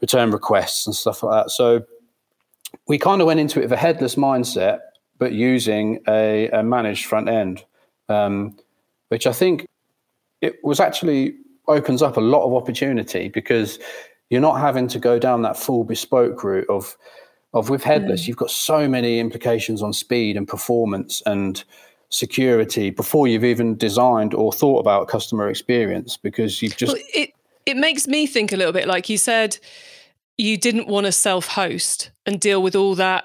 return 0.00 0.30
requests 0.30 0.86
and 0.86 0.94
stuff 0.94 1.22
like 1.22 1.44
that. 1.44 1.50
So 1.50 1.84
we 2.88 2.98
kind 2.98 3.20
of 3.20 3.26
went 3.26 3.40
into 3.40 3.60
it 3.60 3.62
with 3.62 3.72
a 3.72 3.76
headless 3.76 4.16
mindset, 4.16 4.80
but 5.18 5.32
using 5.32 6.00
a, 6.08 6.48
a 6.48 6.62
managed 6.62 7.06
front 7.06 7.28
end, 7.28 7.64
um, 8.08 8.56
which 9.08 9.26
I 9.26 9.32
think 9.32 9.66
it 10.40 10.56
was 10.62 10.80
actually 10.80 11.36
opens 11.68 12.02
up 12.02 12.16
a 12.16 12.20
lot 12.20 12.44
of 12.44 12.54
opportunity 12.54 13.28
because 13.28 13.78
you're 14.30 14.40
not 14.40 14.60
having 14.60 14.88
to 14.88 14.98
go 14.98 15.18
down 15.18 15.42
that 15.42 15.56
full 15.56 15.84
bespoke 15.84 16.42
route 16.44 16.68
of 16.68 16.96
of 17.52 17.70
with 17.70 17.84
headless. 17.84 18.24
Mm. 18.24 18.28
You've 18.28 18.36
got 18.36 18.50
so 18.50 18.88
many 18.88 19.20
implications 19.20 19.80
on 19.80 19.92
speed 19.92 20.36
and 20.36 20.46
performance 20.46 21.22
and 21.24 21.62
security 22.08 22.90
before 22.90 23.28
you've 23.28 23.44
even 23.44 23.76
designed 23.76 24.34
or 24.34 24.52
thought 24.52 24.80
about 24.80 25.08
customer 25.08 25.48
experience 25.48 26.16
because 26.16 26.62
you've 26.62 26.76
just 26.76 26.92
well, 26.92 27.02
it 27.14 27.30
it 27.66 27.76
makes 27.76 28.06
me 28.06 28.26
think 28.26 28.52
a 28.52 28.56
little 28.56 28.72
bit 28.72 28.86
like 28.86 29.08
you 29.08 29.16
said 29.16 29.58
you 30.36 30.56
didn't 30.56 30.88
want 30.88 31.06
to 31.06 31.12
self-host 31.12 32.10
and 32.26 32.40
deal 32.40 32.62
with 32.62 32.74
all 32.74 32.94
that 32.96 33.24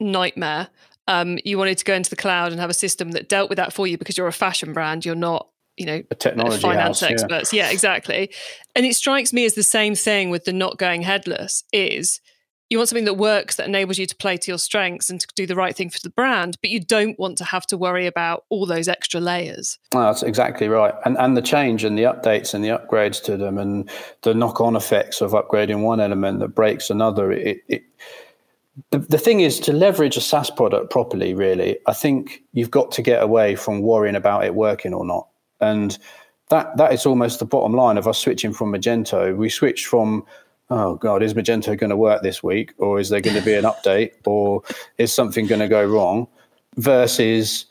nightmare. 0.00 0.68
Um, 1.06 1.38
you 1.44 1.58
wanted 1.58 1.78
to 1.78 1.84
go 1.84 1.94
into 1.94 2.10
the 2.10 2.16
cloud 2.16 2.52
and 2.52 2.60
have 2.60 2.70
a 2.70 2.74
system 2.74 3.12
that 3.12 3.28
dealt 3.28 3.48
with 3.48 3.56
that 3.56 3.72
for 3.72 3.86
you 3.86 3.98
because 3.98 4.16
you're 4.16 4.28
a 4.28 4.32
fashion 4.32 4.72
brand 4.72 5.04
you're 5.04 5.16
not 5.16 5.48
you 5.76 5.86
know 5.86 6.02
a 6.10 6.14
technology 6.14 6.60
finance 6.60 7.00
house, 7.00 7.10
experts. 7.10 7.52
Yeah. 7.52 7.66
yeah 7.66 7.72
exactly. 7.72 8.30
And 8.76 8.84
it 8.86 8.94
strikes 8.94 9.32
me 9.32 9.44
as 9.44 9.54
the 9.54 9.62
same 9.62 9.94
thing 9.94 10.30
with 10.30 10.44
the 10.44 10.52
not 10.52 10.78
going 10.78 11.02
headless 11.02 11.64
is 11.72 12.20
you 12.70 12.78
want 12.78 12.88
something 12.88 13.04
that 13.04 13.14
works 13.14 13.56
that 13.56 13.66
enables 13.66 13.98
you 13.98 14.06
to 14.06 14.14
play 14.14 14.36
to 14.36 14.50
your 14.50 14.58
strengths 14.58 15.10
and 15.10 15.20
to 15.20 15.26
do 15.34 15.44
the 15.44 15.56
right 15.56 15.76
thing 15.76 15.90
for 15.90 15.98
the 16.02 16.10
brand 16.10 16.56
but 16.62 16.70
you 16.70 16.80
don't 16.80 17.18
want 17.18 17.36
to 17.36 17.44
have 17.44 17.66
to 17.66 17.76
worry 17.76 18.06
about 18.06 18.44
all 18.48 18.64
those 18.64 18.88
extra 18.88 19.20
layers. 19.20 19.78
That's 19.90 20.22
exactly 20.22 20.68
right. 20.68 20.94
And 21.04 21.18
and 21.18 21.36
the 21.36 21.42
change 21.42 21.84
and 21.84 21.98
the 21.98 22.04
updates 22.04 22.54
and 22.54 22.64
the 22.64 22.68
upgrades 22.68 23.22
to 23.24 23.36
them 23.36 23.58
and 23.58 23.90
the 24.22 24.32
knock-on 24.32 24.76
effects 24.76 25.20
of 25.20 25.32
upgrading 25.32 25.82
one 25.82 26.00
element 26.00 26.38
that 26.40 26.54
breaks 26.54 26.88
another 26.88 27.32
it, 27.32 27.58
it 27.68 27.82
the, 28.90 28.98
the 28.98 29.18
thing 29.18 29.40
is 29.40 29.60
to 29.60 29.72
leverage 29.72 30.16
a 30.16 30.20
SaaS 30.20 30.48
product 30.48 30.90
properly 30.90 31.34
really 31.34 31.78
I 31.86 31.92
think 31.92 32.42
you've 32.52 32.70
got 32.70 32.92
to 32.92 33.02
get 33.02 33.22
away 33.22 33.56
from 33.56 33.82
worrying 33.82 34.16
about 34.16 34.44
it 34.44 34.54
working 34.54 34.94
or 34.94 35.04
not. 35.04 35.26
And 35.60 35.98
that 36.50 36.76
that 36.76 36.92
is 36.92 37.04
almost 37.04 37.40
the 37.40 37.44
bottom 37.44 37.72
line 37.72 37.98
of 37.98 38.06
us 38.06 38.18
switching 38.18 38.52
from 38.52 38.72
Magento. 38.72 39.36
We 39.36 39.48
switched 39.48 39.86
from 39.86 40.24
oh 40.70 40.94
god 40.96 41.22
is 41.22 41.34
magento 41.34 41.76
going 41.78 41.90
to 41.90 41.96
work 41.96 42.22
this 42.22 42.42
week 42.42 42.72
or 42.78 42.98
is 43.00 43.08
there 43.08 43.20
going 43.20 43.36
to 43.36 43.44
be 43.44 43.54
an 43.54 43.64
update 43.64 44.12
or 44.24 44.62
is 44.98 45.12
something 45.12 45.46
going 45.46 45.60
to 45.60 45.68
go 45.68 45.84
wrong 45.84 46.26
versus 46.76 47.66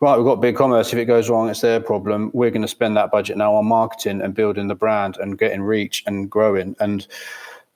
right 0.00 0.16
we've 0.16 0.24
got 0.24 0.40
BigCommerce 0.40 0.92
if 0.92 0.98
it 0.98 1.06
goes 1.06 1.30
wrong 1.30 1.48
it's 1.48 1.60
their 1.60 1.80
problem 1.80 2.30
we're 2.34 2.50
going 2.50 2.62
to 2.62 2.68
spend 2.68 2.96
that 2.96 3.10
budget 3.10 3.36
now 3.36 3.54
on 3.54 3.66
marketing 3.66 4.20
and 4.20 4.34
building 4.34 4.68
the 4.68 4.74
brand 4.74 5.16
and 5.18 5.38
getting 5.38 5.62
reach 5.62 6.02
and 6.06 6.30
growing 6.30 6.74
and 6.80 7.06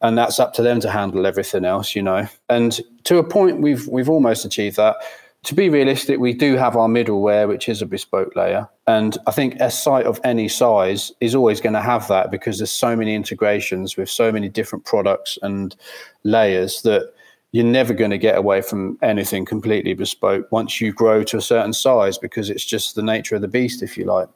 and 0.01 0.19
that's 0.19 0.39
up 0.39 0.53
to 0.55 0.63
them 0.63 0.81
to 0.81 0.91
handle 0.91 1.27
everything 1.27 1.65
else 1.65 1.95
you 1.95 2.03
know 2.03 2.27
and 2.49 2.81
to 3.05 3.19
a 3.19 3.25
point 3.25 3.61
we've 3.61 3.87
we've 3.89 4.11
almost 4.11 4.45
achieved 4.45 4.77
that 4.77 4.97
to 5.45 5.55
be 5.55 5.69
realistic, 5.69 6.19
we 6.19 6.33
do 6.33 6.57
have 6.57 6.77
our 6.77 6.89
middleware, 6.89 7.47
which 7.47 7.69
is 7.69 7.83
a 7.83 7.87
bespoke 7.87 8.35
layer. 8.35 8.69
And 8.87 9.17
I 9.27 9.31
think 9.31 9.57
a 9.61 9.71
site 9.71 10.05
of 10.05 10.21
any 10.25 10.49
size 10.49 11.11
is 11.21 11.35
always 11.35 11.61
going 11.61 11.73
to 11.73 11.81
have 11.81 12.07
that 12.09 12.31
because 12.31 12.59
there's 12.59 12.71
so 12.73 12.95
many 12.95 13.15
integrations 13.15 13.97
with 13.97 14.11
so 14.11 14.31
many 14.31 14.49
different 14.49 14.85
products 14.85 15.39
and 15.41 15.75
layers 16.23 16.83
that 16.83 17.13
you're 17.53 17.65
never 17.65 17.95
going 17.95 18.11
to 18.11 18.19
get 18.19 18.37
away 18.37 18.61
from 18.61 18.99
anything 19.01 19.45
completely 19.45 19.95
bespoke 19.95 20.51
once 20.51 20.81
you 20.81 20.93
grow 20.93 21.23
to 21.23 21.37
a 21.37 21.41
certain 21.41 21.73
size 21.73 22.19
because 22.19 22.51
it's 22.51 22.65
just 22.65 22.95
the 22.95 23.03
nature 23.03 23.37
of 23.37 23.43
the 23.43 23.49
beast, 23.49 23.83
if 23.83 23.97
you 23.97 24.05
like. 24.05 24.29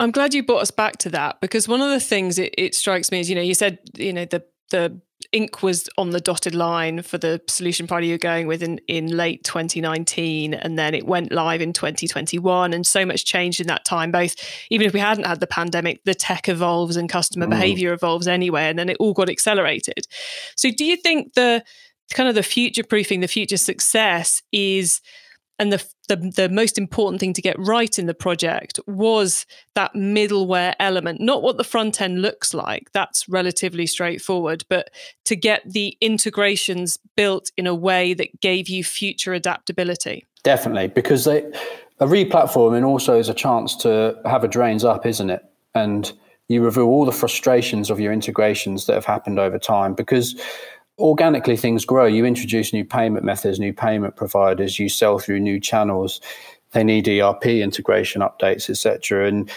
I'm 0.00 0.10
glad 0.10 0.32
you 0.32 0.42
brought 0.42 0.62
us 0.62 0.70
back 0.70 0.96
to 0.98 1.10
that 1.10 1.40
because 1.40 1.68
one 1.68 1.82
of 1.82 1.90
the 1.90 2.00
things 2.00 2.38
it, 2.38 2.54
it 2.56 2.74
strikes 2.74 3.10
me 3.10 3.20
is, 3.20 3.28
you 3.28 3.34
know, 3.34 3.42
you 3.42 3.54
said, 3.54 3.78
you 3.96 4.12
know, 4.12 4.24
the 4.24 4.42
the 4.70 4.98
ink 5.32 5.62
was 5.62 5.88
on 5.96 6.10
the 6.10 6.20
dotted 6.20 6.54
line 6.54 7.02
for 7.02 7.18
the 7.18 7.40
solution 7.48 7.86
party 7.86 8.06
you're 8.06 8.18
going 8.18 8.46
with 8.46 8.62
in, 8.62 8.78
in 8.88 9.16
late 9.16 9.44
2019 9.44 10.54
and 10.54 10.78
then 10.78 10.94
it 10.94 11.06
went 11.06 11.32
live 11.32 11.60
in 11.60 11.72
2021 11.72 12.72
and 12.72 12.86
so 12.86 13.06
much 13.06 13.24
changed 13.24 13.60
in 13.60 13.66
that 13.66 13.84
time 13.84 14.10
both 14.10 14.34
even 14.70 14.86
if 14.86 14.92
we 14.92 15.00
hadn't 15.00 15.24
had 15.24 15.40
the 15.40 15.46
pandemic 15.46 16.02
the 16.04 16.14
tech 16.14 16.48
evolves 16.48 16.96
and 16.96 17.08
customer 17.08 17.46
mm. 17.46 17.50
behavior 17.50 17.92
evolves 17.92 18.26
anyway 18.26 18.64
and 18.64 18.78
then 18.78 18.88
it 18.88 18.96
all 18.98 19.12
got 19.12 19.28
accelerated 19.28 20.06
so 20.56 20.70
do 20.76 20.84
you 20.84 20.96
think 20.96 21.34
the 21.34 21.62
kind 22.12 22.28
of 22.28 22.34
the 22.34 22.42
future 22.42 22.84
proofing 22.84 23.20
the 23.20 23.28
future 23.28 23.56
success 23.56 24.42
is 24.52 25.00
and 25.58 25.72
the, 25.72 25.84
the, 26.08 26.16
the 26.16 26.48
most 26.48 26.78
important 26.78 27.20
thing 27.20 27.32
to 27.34 27.42
get 27.42 27.58
right 27.58 27.98
in 27.98 28.06
the 28.06 28.14
project 28.14 28.80
was 28.86 29.46
that 29.74 29.94
middleware 29.94 30.74
element 30.80 31.20
not 31.20 31.42
what 31.42 31.56
the 31.56 31.64
front 31.64 32.00
end 32.00 32.22
looks 32.22 32.52
like. 32.54 32.90
That's 32.92 33.28
relatively 33.28 33.86
straightforward 33.86 34.64
but 34.68 34.90
to 35.26 35.36
get 35.36 35.62
the 35.64 35.96
integrations 36.00 36.98
built 37.16 37.50
in 37.56 37.66
a 37.66 37.74
way 37.74 38.14
that 38.14 38.40
gave 38.40 38.68
you 38.68 38.82
future 38.82 39.34
adaptability. 39.34 40.26
Definitely 40.42 40.88
because 40.88 41.24
they, 41.24 41.44
a 42.00 42.06
replatforming 42.06 42.84
also 42.84 43.18
is 43.18 43.28
a 43.28 43.34
chance 43.34 43.76
to 43.76 44.18
have 44.24 44.44
a 44.44 44.48
drains 44.48 44.84
up 44.84 45.06
isn't 45.06 45.30
it? 45.30 45.44
And 45.74 46.12
you 46.48 46.62
reveal 46.62 46.84
all 46.84 47.04
the 47.04 47.12
frustrations 47.12 47.88
of 47.88 48.00
your 48.00 48.12
integrations 48.12 48.86
that 48.86 48.94
have 48.94 49.06
happened 49.06 49.38
over 49.38 49.58
time 49.58 49.94
because 49.94 50.40
organically 51.02 51.56
things 51.56 51.84
grow. 51.84 52.06
You 52.06 52.24
introduce 52.24 52.72
new 52.72 52.84
payment 52.84 53.24
methods, 53.24 53.58
new 53.58 53.72
payment 53.72 54.16
providers, 54.16 54.78
you 54.78 54.88
sell 54.88 55.18
through 55.18 55.40
new 55.40 55.58
channels. 55.60 56.20
They 56.70 56.84
need 56.84 57.08
ERP 57.08 57.46
integration 57.46 58.22
updates, 58.22 58.70
etc. 58.70 59.26
And 59.26 59.50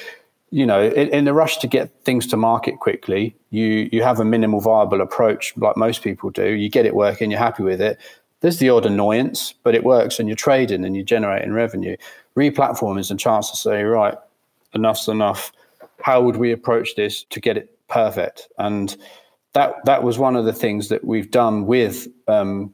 you 0.51 0.65
know, 0.65 0.83
in, 0.83 1.09
in, 1.09 1.25
the 1.25 1.33
rush 1.33 1.57
to 1.57 1.67
get 1.67 1.91
things 2.03 2.27
to 2.27 2.37
market 2.37 2.79
quickly, 2.79 3.35
you 3.49 3.89
you 3.91 4.01
have 4.03 4.19
a 4.19 4.25
minimal 4.25 4.61
viable 4.61 5.01
approach, 5.01 5.53
like 5.57 5.77
most 5.77 6.01
people 6.01 6.29
do. 6.29 6.51
You 6.51 6.69
get 6.69 6.85
it 6.85 6.95
working, 6.95 7.31
you're 7.31 7.39
happy 7.39 7.63
with 7.63 7.81
it. 7.81 7.99
There's 8.41 8.57
the 8.57 8.69
odd 8.69 8.85
annoyance, 8.85 9.53
but 9.63 9.75
it 9.75 9.83
works, 9.83 10.19
and 10.19 10.29
you're 10.29 10.35
trading 10.35 10.85
and 10.85 10.95
you're 10.95 11.05
generating 11.05 11.53
revenue. 11.53 11.95
Replatform 12.35 12.99
is 12.99 13.11
a 13.11 13.15
chance 13.15 13.49
to 13.51 13.57
say, 13.57 13.83
right, 13.83 14.15
enough's 14.73 15.07
enough. 15.07 15.51
How 16.01 16.21
would 16.21 16.37
we 16.37 16.51
approach 16.51 16.95
this 16.95 17.23
to 17.31 17.39
get 17.39 17.57
it 17.57 17.77
perfect? 17.87 18.47
And 18.57 18.95
that 19.55 19.83
that 19.85 20.03
was 20.03 20.19
one 20.19 20.35
of 20.35 20.45
the 20.45 20.53
things 20.53 20.89
that 20.89 21.03
we've 21.03 21.31
done 21.31 21.65
with 21.65 22.07
um, 22.27 22.73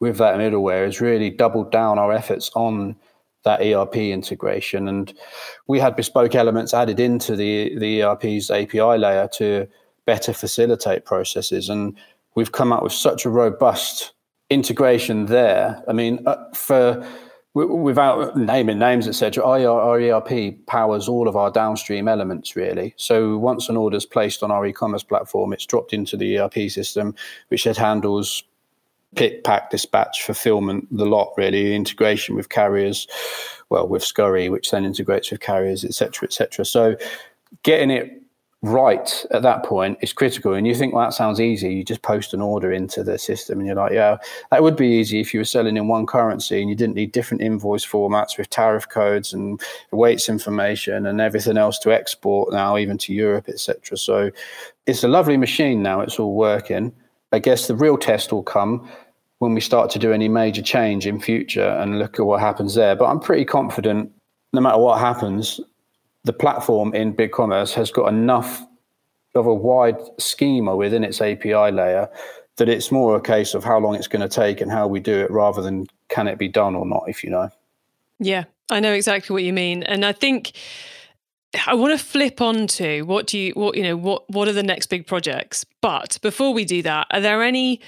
with 0.00 0.18
that 0.18 0.38
middleware 0.38 0.86
is 0.86 1.00
really 1.00 1.30
doubled 1.30 1.72
down 1.72 1.98
our 1.98 2.12
efforts 2.12 2.50
on 2.54 2.96
that 3.44 3.62
ERP 3.62 3.96
integration, 3.96 4.88
and 4.88 5.14
we 5.68 5.78
had 5.78 5.94
bespoke 5.94 6.34
elements 6.34 6.74
added 6.74 7.00
into 7.00 7.36
the 7.36 7.78
the 7.78 8.02
ERP's 8.02 8.50
API 8.50 8.98
layer 8.98 9.28
to 9.34 9.66
better 10.04 10.32
facilitate 10.32 11.04
processes, 11.04 11.68
and 11.68 11.96
we've 12.34 12.52
come 12.52 12.72
up 12.72 12.82
with 12.82 12.92
such 12.92 13.24
a 13.24 13.30
robust 13.30 14.12
integration 14.50 15.26
there. 15.26 15.82
I 15.88 15.92
mean, 15.92 16.26
uh, 16.26 16.36
for 16.54 17.06
without 17.64 18.36
naming 18.36 18.78
names, 18.78 19.08
etc., 19.08 19.42
our 19.42 19.98
ERP 19.98 20.54
powers 20.66 21.08
all 21.08 21.26
of 21.26 21.36
our 21.36 21.50
downstream 21.50 22.06
elements, 22.06 22.54
really. 22.54 22.92
So 22.98 23.38
once 23.38 23.70
an 23.70 23.78
order 23.78 23.96
is 23.96 24.04
placed 24.04 24.42
on 24.42 24.50
our 24.50 24.66
e-commerce 24.66 25.02
platform, 25.02 25.54
it's 25.54 25.64
dropped 25.64 25.94
into 25.94 26.18
the 26.18 26.38
ERP 26.38 26.70
system, 26.70 27.14
which 27.48 27.64
then 27.64 27.74
handles 27.74 28.44
pick, 29.14 29.42
pack, 29.42 29.70
dispatch, 29.70 30.22
fulfillment, 30.22 30.86
the 30.94 31.06
lot, 31.06 31.32
really, 31.38 31.74
integration 31.74 32.36
with 32.36 32.50
carriers, 32.50 33.06
well, 33.70 33.88
with 33.88 34.02
Scurri, 34.02 34.50
which 34.50 34.70
then 34.70 34.84
integrates 34.84 35.30
with 35.30 35.40
carriers, 35.40 35.82
etc., 35.82 36.26
etc. 36.26 36.66
So 36.66 36.96
getting 37.62 37.90
it 37.90 38.22
right 38.68 39.24
at 39.30 39.42
that 39.42 39.64
point 39.64 39.98
is 40.00 40.12
critical. 40.12 40.54
And 40.54 40.66
you 40.66 40.74
think, 40.74 40.94
well, 40.94 41.04
that 41.04 41.14
sounds 41.14 41.40
easy. 41.40 41.74
You 41.74 41.84
just 41.84 42.02
post 42.02 42.34
an 42.34 42.40
order 42.40 42.72
into 42.72 43.02
the 43.02 43.18
system 43.18 43.58
and 43.58 43.66
you're 43.66 43.76
like, 43.76 43.92
yeah, 43.92 44.16
that 44.50 44.62
would 44.62 44.76
be 44.76 44.88
easy 44.88 45.20
if 45.20 45.32
you 45.32 45.40
were 45.40 45.44
selling 45.44 45.76
in 45.76 45.88
one 45.88 46.06
currency 46.06 46.60
and 46.60 46.68
you 46.68 46.76
didn't 46.76 46.96
need 46.96 47.12
different 47.12 47.42
invoice 47.42 47.84
formats 47.86 48.38
with 48.38 48.50
tariff 48.50 48.88
codes 48.88 49.32
and 49.32 49.60
weights 49.90 50.28
information 50.28 51.06
and 51.06 51.20
everything 51.20 51.56
else 51.56 51.78
to 51.80 51.92
export 51.92 52.52
now, 52.52 52.76
even 52.76 52.98
to 52.98 53.12
Europe, 53.12 53.48
etc. 53.48 53.96
So 53.96 54.30
it's 54.86 55.04
a 55.04 55.08
lovely 55.08 55.36
machine 55.36 55.82
now. 55.82 56.00
It's 56.00 56.18
all 56.18 56.34
working. 56.34 56.92
I 57.32 57.38
guess 57.38 57.66
the 57.66 57.76
real 57.76 57.98
test 57.98 58.32
will 58.32 58.42
come 58.42 58.88
when 59.38 59.52
we 59.52 59.60
start 59.60 59.90
to 59.90 59.98
do 59.98 60.12
any 60.12 60.28
major 60.28 60.62
change 60.62 61.06
in 61.06 61.20
future 61.20 61.68
and 61.68 61.98
look 61.98 62.18
at 62.18 62.26
what 62.26 62.40
happens 62.40 62.74
there. 62.74 62.96
But 62.96 63.06
I'm 63.06 63.20
pretty 63.20 63.44
confident 63.44 64.10
no 64.52 64.60
matter 64.60 64.78
what 64.78 64.98
happens, 64.98 65.60
the 66.26 66.32
platform 66.32 66.92
in 66.92 67.14
BigCommerce 67.14 67.72
has 67.74 67.92
got 67.92 68.08
enough 68.08 68.66
of 69.36 69.46
a 69.46 69.54
wide 69.54 69.98
schema 70.18 70.74
within 70.74 71.04
its 71.04 71.20
API 71.20 71.70
layer 71.70 72.10
that 72.56 72.68
it's 72.68 72.90
more 72.90 73.16
a 73.16 73.20
case 73.20 73.54
of 73.54 73.62
how 73.62 73.78
long 73.78 73.94
it's 73.94 74.08
going 74.08 74.28
to 74.28 74.28
take 74.28 74.60
and 74.60 74.70
how 74.70 74.88
we 74.88 74.98
do 74.98 75.14
it 75.14 75.30
rather 75.30 75.62
than 75.62 75.86
can 76.08 76.26
it 76.26 76.36
be 76.36 76.48
done 76.48 76.74
or 76.74 76.84
not, 76.84 77.04
if 77.06 77.22
you 77.22 77.30
know. 77.30 77.48
Yeah, 78.18 78.44
I 78.70 78.80
know 78.80 78.92
exactly 78.92 79.34
what 79.34 79.44
you 79.44 79.52
mean. 79.52 79.84
And 79.84 80.04
I 80.04 80.12
think 80.12 80.52
I 81.66 81.74
want 81.74 81.96
to 81.98 82.04
flip 82.04 82.40
on 82.40 82.66
to 82.68 83.02
what 83.02 83.28
do 83.28 83.38
you 83.38 83.52
what 83.52 83.76
you 83.76 83.82
know 83.84 83.96
what 83.96 84.28
what 84.28 84.48
are 84.48 84.52
the 84.52 84.62
next 84.62 84.86
big 84.86 85.06
projects? 85.06 85.64
But 85.80 86.18
before 86.22 86.52
we 86.52 86.64
do 86.64 86.82
that, 86.82 87.06
are 87.10 87.20
there 87.20 87.42
any 87.42 87.80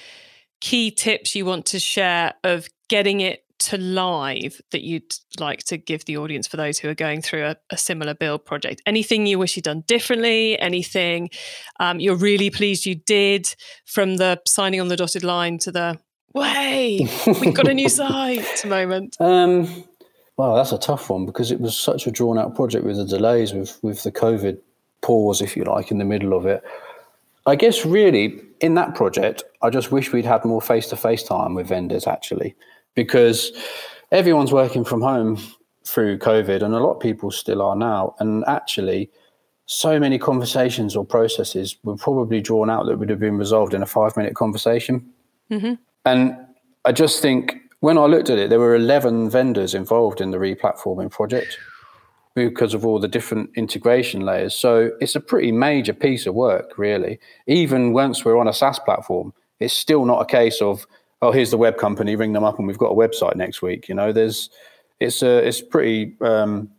key 0.60 0.90
tips 0.92 1.34
you 1.34 1.44
want 1.44 1.66
to 1.66 1.80
share 1.80 2.34
of 2.44 2.68
getting 2.88 3.20
it 3.20 3.44
to 3.58 3.76
live 3.76 4.60
that 4.70 4.82
you'd 4.82 5.14
like 5.38 5.64
to 5.64 5.76
give 5.76 6.04
the 6.04 6.16
audience 6.16 6.46
for 6.46 6.56
those 6.56 6.78
who 6.78 6.88
are 6.88 6.94
going 6.94 7.22
through 7.22 7.44
a, 7.44 7.56
a 7.70 7.76
similar 7.76 8.14
build 8.14 8.44
project? 8.44 8.82
Anything 8.86 9.26
you 9.26 9.38
wish 9.38 9.56
you'd 9.56 9.64
done 9.64 9.82
differently? 9.86 10.58
Anything 10.58 11.30
um, 11.80 12.00
you're 12.00 12.16
really 12.16 12.50
pleased 12.50 12.86
you 12.86 12.94
did 12.94 13.54
from 13.84 14.16
the 14.16 14.40
signing 14.46 14.80
on 14.80 14.88
the 14.88 14.96
dotted 14.96 15.24
line 15.24 15.58
to 15.58 15.72
the 15.72 15.98
way, 16.34 17.08
we've 17.26 17.54
got 17.54 17.68
a 17.68 17.74
new 17.74 17.88
site 17.88 18.64
moment? 18.64 19.16
Um, 19.20 19.84
well, 20.36 20.54
that's 20.54 20.72
a 20.72 20.78
tough 20.78 21.10
one 21.10 21.26
because 21.26 21.50
it 21.50 21.60
was 21.60 21.76
such 21.76 22.06
a 22.06 22.10
drawn 22.10 22.38
out 22.38 22.54
project 22.54 22.84
with 22.84 22.96
the 22.96 23.04
delays, 23.04 23.52
with 23.52 23.78
with 23.82 24.02
the 24.02 24.12
COVID 24.12 24.58
pause, 25.00 25.40
if 25.42 25.56
you 25.56 25.64
like, 25.64 25.90
in 25.90 25.98
the 25.98 26.04
middle 26.04 26.32
of 26.32 26.46
it. 26.46 26.62
I 27.46 27.56
guess 27.56 27.84
really 27.84 28.40
in 28.60 28.74
that 28.74 28.94
project, 28.94 29.42
I 29.62 29.70
just 29.70 29.90
wish 29.90 30.12
we'd 30.12 30.24
had 30.24 30.44
more 30.44 30.60
face 30.60 30.88
to 30.88 30.96
face 30.96 31.22
time 31.22 31.54
with 31.54 31.68
vendors 31.68 32.06
actually, 32.06 32.54
because 32.98 33.52
everyone's 34.10 34.52
working 34.52 34.84
from 34.84 35.00
home 35.00 35.38
through 35.84 36.18
COVID, 36.18 36.62
and 36.64 36.74
a 36.74 36.80
lot 36.80 36.94
of 36.94 37.00
people 37.00 37.30
still 37.30 37.62
are 37.62 37.76
now. 37.76 38.16
And 38.18 38.44
actually, 38.48 39.08
so 39.66 40.00
many 40.00 40.18
conversations 40.18 40.96
or 40.96 41.04
processes 41.04 41.76
were 41.84 41.96
probably 41.96 42.40
drawn 42.40 42.68
out 42.68 42.86
that 42.86 42.98
would 42.98 43.08
have 43.08 43.20
been 43.20 43.38
resolved 43.38 43.72
in 43.72 43.82
a 43.82 43.86
five 43.86 44.16
minute 44.16 44.34
conversation. 44.34 45.06
Mm-hmm. 45.48 45.74
And 46.06 46.36
I 46.84 46.90
just 46.90 47.22
think 47.22 47.54
when 47.78 47.98
I 47.98 48.06
looked 48.06 48.30
at 48.30 48.38
it, 48.38 48.50
there 48.50 48.58
were 48.58 48.74
11 48.74 49.30
vendors 49.30 49.74
involved 49.74 50.20
in 50.20 50.32
the 50.32 50.38
replatforming 50.38 51.12
project 51.12 51.56
because 52.34 52.74
of 52.74 52.84
all 52.84 52.98
the 52.98 53.06
different 53.06 53.50
integration 53.54 54.22
layers. 54.22 54.56
So 54.56 54.90
it's 55.00 55.14
a 55.14 55.20
pretty 55.20 55.52
major 55.52 55.92
piece 55.92 56.26
of 56.26 56.34
work, 56.34 56.76
really. 56.76 57.20
Even 57.46 57.92
once 57.92 58.24
we're 58.24 58.38
on 58.38 58.48
a 58.48 58.52
SaaS 58.52 58.80
platform, 58.80 59.32
it's 59.60 59.74
still 59.74 60.04
not 60.04 60.20
a 60.20 60.26
case 60.26 60.60
of, 60.60 60.84
oh, 61.22 61.32
here's 61.32 61.50
the 61.50 61.58
web 61.58 61.76
company, 61.76 62.16
ring 62.16 62.32
them 62.32 62.44
up 62.44 62.58
and 62.58 62.66
we've 62.66 62.78
got 62.78 62.90
a 62.90 62.94
website 62.94 63.36
next 63.36 63.62
week. 63.62 63.88
You 63.88 63.94
know, 63.94 64.12
there's, 64.12 64.50
it's 65.00 65.22
a, 65.22 65.46
it's 65.46 65.60
pretty 65.60 66.16
um, 66.20 66.70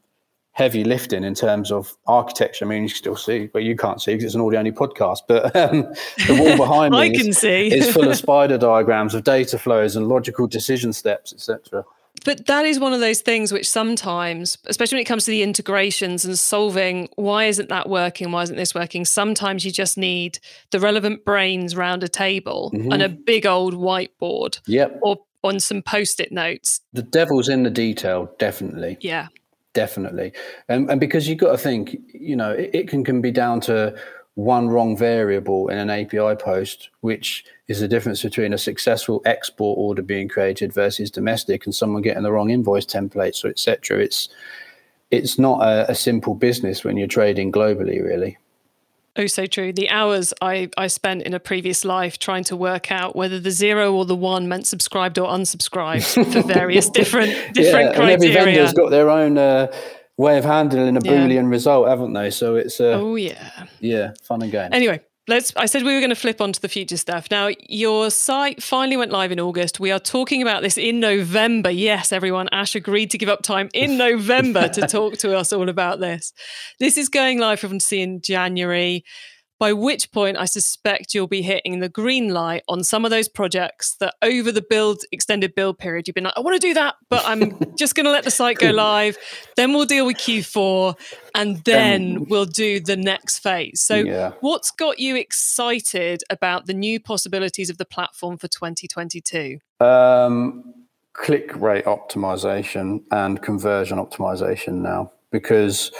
heavy 0.51 0.83
lifting 0.83 1.23
in 1.23 1.33
terms 1.33 1.71
of 1.71 1.95
architecture. 2.07 2.65
I 2.65 2.67
mean, 2.67 2.83
you 2.83 2.89
can 2.89 2.95
still 2.97 3.15
see, 3.15 3.47
but 3.47 3.63
you 3.63 3.75
can't 3.75 4.01
see 4.01 4.13
because 4.13 4.25
it's 4.25 4.35
an 4.35 4.41
audio 4.41 4.59
only 4.59 4.71
podcast. 4.71 5.19
But 5.27 5.55
um, 5.55 5.93
the 6.27 6.37
wall 6.39 6.57
behind 6.57 6.91
me 6.93 6.99
I 6.99 7.09
can 7.09 7.29
is, 7.29 7.37
see. 7.37 7.73
is 7.73 7.91
full 7.91 8.09
of 8.09 8.15
spider 8.17 8.57
diagrams 8.57 9.13
of 9.13 9.23
data 9.23 9.57
flows 9.57 9.95
and 9.95 10.07
logical 10.07 10.47
decision 10.47 10.93
steps, 10.93 11.33
etc. 11.33 11.83
But 12.25 12.45
that 12.47 12.65
is 12.65 12.79
one 12.79 12.93
of 12.93 12.99
those 12.99 13.21
things 13.21 13.51
which 13.51 13.69
sometimes, 13.69 14.57
especially 14.65 14.97
when 14.97 15.01
it 15.01 15.05
comes 15.05 15.25
to 15.25 15.31
the 15.31 15.43
integrations 15.43 16.25
and 16.25 16.37
solving 16.37 17.09
why 17.15 17.45
isn't 17.45 17.69
that 17.69 17.89
working, 17.89 18.31
why 18.31 18.43
isn't 18.43 18.55
this 18.55 18.75
working, 18.75 19.05
sometimes 19.05 19.65
you 19.65 19.71
just 19.71 19.97
need 19.97 20.39
the 20.71 20.79
relevant 20.79 21.25
brains 21.25 21.75
round 21.75 22.03
a 22.03 22.07
table 22.07 22.71
mm-hmm. 22.73 22.91
and 22.91 23.01
a 23.01 23.09
big 23.09 23.45
old 23.45 23.73
whiteboard. 23.73 24.59
Yep. 24.67 24.99
Or 25.01 25.17
on 25.43 25.59
some 25.59 25.81
post-it 25.81 26.31
notes. 26.31 26.81
The 26.91 27.01
devil's 27.01 27.47
in 27.47 27.63
the 27.63 27.69
detail, 27.69 28.33
definitely. 28.39 28.97
Yeah. 29.01 29.27
Definitely. 29.73 30.33
And, 30.67 30.89
and 30.89 30.99
because 30.99 31.27
you've 31.27 31.37
got 31.37 31.51
to 31.51 31.57
think, 31.57 31.95
you 32.13 32.35
know, 32.35 32.51
it, 32.51 32.71
it 32.73 32.87
can, 32.89 33.03
can 33.03 33.21
be 33.21 33.31
down 33.31 33.61
to 33.61 33.95
one 34.35 34.67
wrong 34.69 34.97
variable 34.97 35.69
in 35.69 35.77
an 35.77 35.89
API 35.89 36.35
post, 36.35 36.89
which 37.01 37.45
is 37.69 37.79
the 37.79 37.87
difference 37.87 38.23
between 38.23 38.51
a 38.51 38.57
successful 38.57 39.21
export 39.25 39.77
order 39.77 40.01
being 40.01 40.27
created 40.27 40.73
versus 40.73 41.09
domestic 41.11 41.65
and 41.65 41.73
someone 41.73 42.01
getting 42.01 42.23
the 42.23 42.31
wrong 42.31 42.49
invoice 42.49 42.85
templates 42.85 43.45
or 43.45 43.49
etc. 43.49 43.99
It's 43.99 44.27
it's 45.11 45.39
not 45.39 45.61
a, 45.61 45.91
a, 45.91 45.95
simple 45.95 46.35
business 46.35 46.83
when 46.83 46.95
you're 46.95 47.07
trading 47.07 47.51
globally, 47.51 48.03
really. 48.03 48.37
Oh, 49.15 49.25
so 49.25 49.47
true. 49.47 49.73
The 49.73 49.89
hours 49.89 50.35
I, 50.39 50.69
I 50.77 50.85
spent 50.85 51.23
in 51.23 51.33
a 51.33 51.39
previous 51.39 51.83
life 51.83 52.19
trying 52.19 52.43
to 52.45 52.55
work 52.55 52.91
out 52.91 53.15
whether 53.15 53.39
the 53.39 53.49
zero 53.49 53.91
or 53.93 54.05
the 54.05 54.15
one 54.15 54.47
meant 54.47 54.67
subscribed 54.67 55.17
or 55.17 55.27
unsubscribed 55.27 56.31
for 56.31 56.43
various 56.43 56.89
different 56.89 57.31
different 57.53 57.89
yeah, 57.89 57.95
criteria. 57.95 58.01
And 58.01 58.11
every 58.11 58.33
vendor's 58.33 58.73
got 58.73 58.91
their 58.91 59.09
own 59.09 59.37
uh, 59.37 59.71
way 60.17 60.37
of 60.37 60.45
handling 60.45 60.95
a 60.95 60.99
yeah. 61.03 61.11
boolean 61.11 61.49
result, 61.49 61.87
haven't 61.87 62.13
they? 62.13 62.29
So 62.29 62.55
it's 62.55 62.79
uh, 62.79 62.99
oh 62.99 63.15
yeah, 63.15 63.65
yeah, 63.79 64.13
fun 64.21 64.43
and 64.43 64.51
game. 64.51 64.69
Anyway, 64.71 65.01
let's. 65.29 65.53
I 65.55 65.65
said 65.65 65.83
we 65.83 65.93
were 65.93 65.99
going 65.99 66.09
to 66.09 66.15
flip 66.15 66.41
onto 66.41 66.59
the 66.59 66.67
future 66.67 66.97
stuff. 66.97 67.27
Now 67.31 67.49
your 67.67 68.09
site 68.09 68.61
finally 68.61 68.97
went 68.97 69.11
live 69.11 69.31
in 69.31 69.39
August. 69.39 69.79
We 69.79 69.91
are 69.91 69.99
talking 69.99 70.41
about 70.41 70.63
this 70.63 70.77
in 70.77 70.99
November. 70.99 71.69
Yes, 71.69 72.11
everyone. 72.11 72.49
Ash 72.51 72.75
agreed 72.75 73.11
to 73.11 73.17
give 73.17 73.29
up 73.29 73.41
time 73.41 73.69
in 73.73 73.97
November 74.09 74.67
to 74.67 74.81
talk 74.87 75.17
to 75.19 75.37
us 75.37 75.53
all 75.53 75.69
about 75.69 75.99
this. 75.99 76.33
This 76.79 76.97
is 76.97 77.07
going 77.07 77.39
live 77.39 77.59
from 77.59 77.79
see 77.79 78.01
in 78.01 78.21
January 78.21 79.05
by 79.59 79.73
which 79.73 80.11
point 80.11 80.37
I 80.37 80.45
suspect 80.45 81.13
you'll 81.13 81.27
be 81.27 81.41
hitting 81.41 81.79
the 81.79 81.89
green 81.89 82.29
light 82.33 82.63
on 82.69 82.83
some 82.83 83.03
of 83.03 83.11
those 83.11 83.27
projects 83.27 83.95
that 83.99 84.15
over 84.21 84.51
the 84.51 84.61
build 84.61 85.01
extended 85.11 85.53
build 85.53 85.77
period 85.77 86.07
you've 86.07 86.15
been 86.15 86.23
like, 86.23 86.33
I 86.37 86.39
want 86.39 86.59
to 86.59 86.67
do 86.67 86.73
that, 86.73 86.95
but 87.09 87.23
I'm 87.25 87.59
just 87.77 87.93
going 87.93 88.05
to 88.05 88.11
let 88.11 88.23
the 88.23 88.31
site 88.31 88.57
go 88.57 88.71
live. 88.71 89.17
Then 89.57 89.73
we'll 89.73 89.85
deal 89.85 90.05
with 90.05 90.17
Q4 90.17 90.97
and 91.35 91.57
then 91.65 92.17
um, 92.17 92.25
we'll 92.29 92.45
do 92.45 92.79
the 92.79 92.95
next 92.95 93.39
phase. 93.39 93.81
So 93.81 93.95
yeah. 93.95 94.31
what's 94.39 94.71
got 94.71 94.99
you 94.99 95.17
excited 95.17 96.23
about 96.29 96.65
the 96.65 96.73
new 96.73 96.99
possibilities 96.99 97.69
of 97.69 97.77
the 97.77 97.85
platform 97.85 98.37
for 98.37 98.47
2022? 98.47 99.59
Um, 99.81 100.73
click 101.13 101.53
rate 101.55 101.85
optimization 101.85 103.03
and 103.11 103.41
conversion 103.41 103.97
optimization 103.97 104.75
now 104.75 105.11
because 105.31 105.91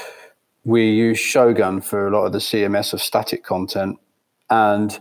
we 0.65 0.89
use 0.89 1.19
Shogun 1.19 1.81
for 1.81 2.07
a 2.07 2.11
lot 2.11 2.25
of 2.25 2.33
the 2.33 2.39
CMS 2.39 2.93
of 2.93 3.01
static 3.01 3.43
content. 3.43 3.97
And 4.49 4.97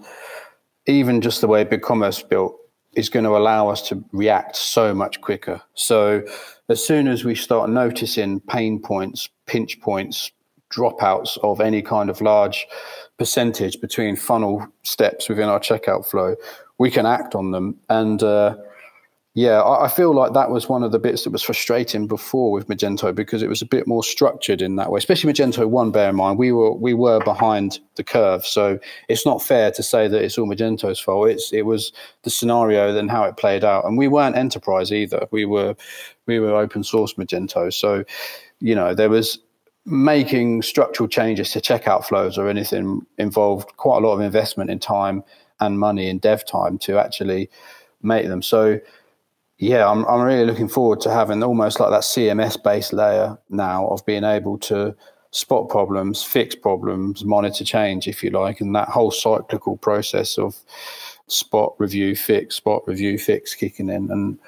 even 0.87 1.21
just 1.21 1.41
the 1.41 1.49
way 1.49 1.65
BigCommerce 1.65 2.29
built 2.29 2.57
is 2.95 3.09
going 3.09 3.25
to 3.25 3.37
allow 3.37 3.69
us 3.69 3.87
to 3.89 4.03
react 4.13 4.57
so 4.57 4.95
much 4.95 5.21
quicker. 5.21 5.61
So 5.75 6.25
as 6.69 6.85
soon 6.85 7.09
as 7.09 7.25
we 7.25 7.35
start 7.35 7.71
noticing 7.71 8.41
pain 8.41 8.81
points, 8.81 9.29
pinch 9.47 9.81
points, 9.81 10.33
dropouts 10.71 11.39
of 11.43 11.61
any 11.61 11.83
kind 11.83 12.11
of 12.11 12.21
large 12.21 12.67
percentage 13.19 13.81
between 13.81 14.17
funnel 14.17 14.67
steps 14.83 15.29
within 15.29 15.49
our 15.49 15.61
checkout 15.61 16.07
flow, 16.07 16.37
we 16.79 16.91
can 16.91 17.07
act 17.07 17.35
on 17.35 17.51
them. 17.51 17.77
And 17.89 18.23
uh, 18.23 18.57
yeah, 19.39 19.63
I, 19.63 19.87
feel 19.87 20.13
like 20.13 20.33
that 20.33 20.51
was 20.51 20.69
one 20.69 20.83
of 20.83 20.91
the 20.91 20.99
bits 20.99 21.23
that 21.23 21.31
was 21.31 21.45
frustrating 21.45 22.09
before 22.09 22.51
with 22.51 22.67
Magento 22.67 23.15
because 23.15 23.41
it 23.41 23.49
was 23.49 23.63
a 23.63 23.67
bit 23.67 23.87
more 23.87 24.03
structured 24.03 24.61
in 24.61 24.75
that 24.75 24.91
way. 24.91 24.99
Especially 24.99 25.33
Magento 25.33 25.65
one. 25.65 25.93
Bear 25.93 26.11
in 26.11 26.17
mind, 26.17 26.41
we 26.41 26.51
were 26.51 26.73
we 26.73 26.93
were 26.93 27.21
behind 27.21 27.79
the 27.95 28.03
curve, 28.03 28.45
so 28.45 28.81
it's 29.09 29.25
not 29.25 29.41
fair 29.41 29.71
to 29.71 29.81
say 29.81 30.09
that 30.09 30.25
it's 30.25 30.39
all 30.39 30.49
Magento's 30.49 30.99
fault. 30.99 31.29
It's 31.29 31.53
it 31.53 31.63
was 31.63 31.93
the 32.25 32.31
scenario 32.31 32.97
and 32.99 33.09
how 33.09 33.23
it 33.23 33.37
played 33.37 33.63
out, 33.63 33.85
and 33.85 33.97
we 33.97 34.09
weren't 34.09 34.35
enterprise 34.35 34.93
either. 34.93 35.29
We 35.31 35.45
were 35.45 35.77
we 36.27 36.41
were 36.41 36.57
open 36.57 36.83
source 36.83 37.15
Magento, 37.15 37.73
so 37.73 38.03
you 38.59 38.75
know 38.75 38.93
there 38.93 39.09
was 39.09 39.39
making 39.85 40.63
structural 40.63 41.09
changes 41.09 41.53
to 41.53 41.61
checkout 41.61 42.05
flows 42.05 42.39
or 42.39 42.49
anything 42.49 43.07
involved 43.19 43.69
quite 43.77 44.03
a 44.03 44.05
lot 44.05 44.15
of 44.15 44.21
investment 44.21 44.69
in 44.69 44.81
time 44.81 45.23
and 45.61 45.79
money 45.79 46.09
in 46.09 46.19
dev 46.19 46.45
time 46.45 46.77
to 46.79 46.99
actually 46.99 47.49
make 48.03 48.27
them. 48.27 48.43
So 48.43 48.81
yeah, 49.59 49.89
I'm, 49.89 50.05
I'm 50.07 50.21
really 50.21 50.45
looking 50.45 50.69
forward 50.69 51.01
to 51.01 51.13
having 51.13 51.43
almost 51.43 51.81
like 51.81 51.91
that 51.91 52.03
CMS 52.03 52.63
based 52.63 52.93
layer 52.93 53.37
now 53.51 53.89
of 53.89 54.05
being 54.07 54.25
able 54.25 54.57
to 54.59 54.95
spot 55.31 55.69
problems, 55.69 56.23
fix 56.23 56.55
problems, 56.55 57.25
monitor 57.25 57.65
change, 57.65 58.07
if 58.07 58.23
you 58.23 58.31
like, 58.31 58.61
and 58.61 58.75
that 58.75 58.89
whole 58.89 59.11
cyclical 59.11 59.77
process 59.77 60.39
of 60.39 60.57
spot 61.27 61.75
review, 61.79 62.15
fix, 62.15 62.55
spot 62.57 62.83
review, 62.87 63.19
fix 63.19 63.55
kicking 63.55 63.89
in 63.89 64.11
and 64.11 64.39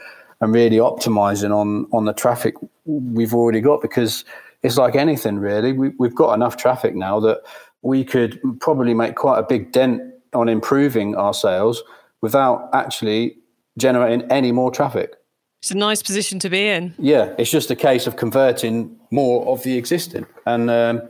and 0.42 0.54
really 0.54 0.78
optimizing 0.78 1.54
on 1.54 1.86
on 1.92 2.06
the 2.06 2.14
traffic 2.14 2.54
we've 2.86 3.34
already 3.34 3.60
got 3.60 3.82
because 3.82 4.24
it's 4.62 4.76
like 4.76 4.94
anything 4.94 5.38
really. 5.38 5.72
We, 5.72 5.90
we've 5.98 6.14
got 6.14 6.34
enough 6.34 6.56
traffic 6.56 6.94
now 6.94 7.20
that 7.20 7.40
we 7.82 8.04
could 8.04 8.40
probably 8.60 8.94
make 8.94 9.16
quite 9.16 9.38
a 9.38 9.42
big 9.42 9.72
dent 9.72 10.02
on 10.34 10.48
improving 10.48 11.16
our 11.16 11.34
sales 11.34 11.82
without 12.20 12.68
actually 12.72 13.36
generating 13.78 14.30
any 14.30 14.52
more 14.52 14.70
traffic. 14.70 15.14
It's 15.60 15.70
a 15.70 15.76
nice 15.76 16.02
position 16.02 16.38
to 16.40 16.48
be 16.48 16.68
in. 16.68 16.94
Yeah, 16.98 17.34
it's 17.38 17.50
just 17.50 17.70
a 17.70 17.76
case 17.76 18.06
of 18.06 18.16
converting 18.16 18.98
more 19.10 19.46
of 19.46 19.62
the 19.62 19.76
existing. 19.76 20.26
And 20.46 20.70
um, 20.70 21.02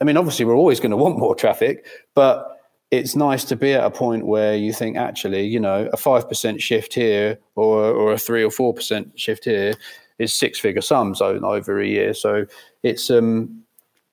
I 0.00 0.04
mean, 0.04 0.16
obviously, 0.16 0.46
we're 0.46 0.56
always 0.56 0.80
going 0.80 0.90
to 0.90 0.96
want 0.96 1.18
more 1.18 1.34
traffic, 1.34 1.84
but 2.14 2.60
it's 2.90 3.14
nice 3.14 3.44
to 3.44 3.56
be 3.56 3.72
at 3.72 3.84
a 3.84 3.90
point 3.90 4.26
where 4.26 4.56
you 4.56 4.72
think, 4.72 4.96
actually, 4.96 5.46
you 5.46 5.60
know, 5.60 5.88
a 5.92 5.96
5% 5.96 6.60
shift 6.60 6.94
here 6.94 7.38
or, 7.54 7.84
or 7.84 8.12
a 8.12 8.18
3 8.18 8.42
or 8.42 8.50
4% 8.50 9.12
shift 9.16 9.44
here 9.44 9.74
is 10.18 10.34
six 10.34 10.58
figure 10.58 10.82
sums 10.82 11.20
over 11.20 11.80
a 11.80 11.86
year. 11.86 12.14
So 12.14 12.46
it's, 12.82 13.10
um, 13.10 13.62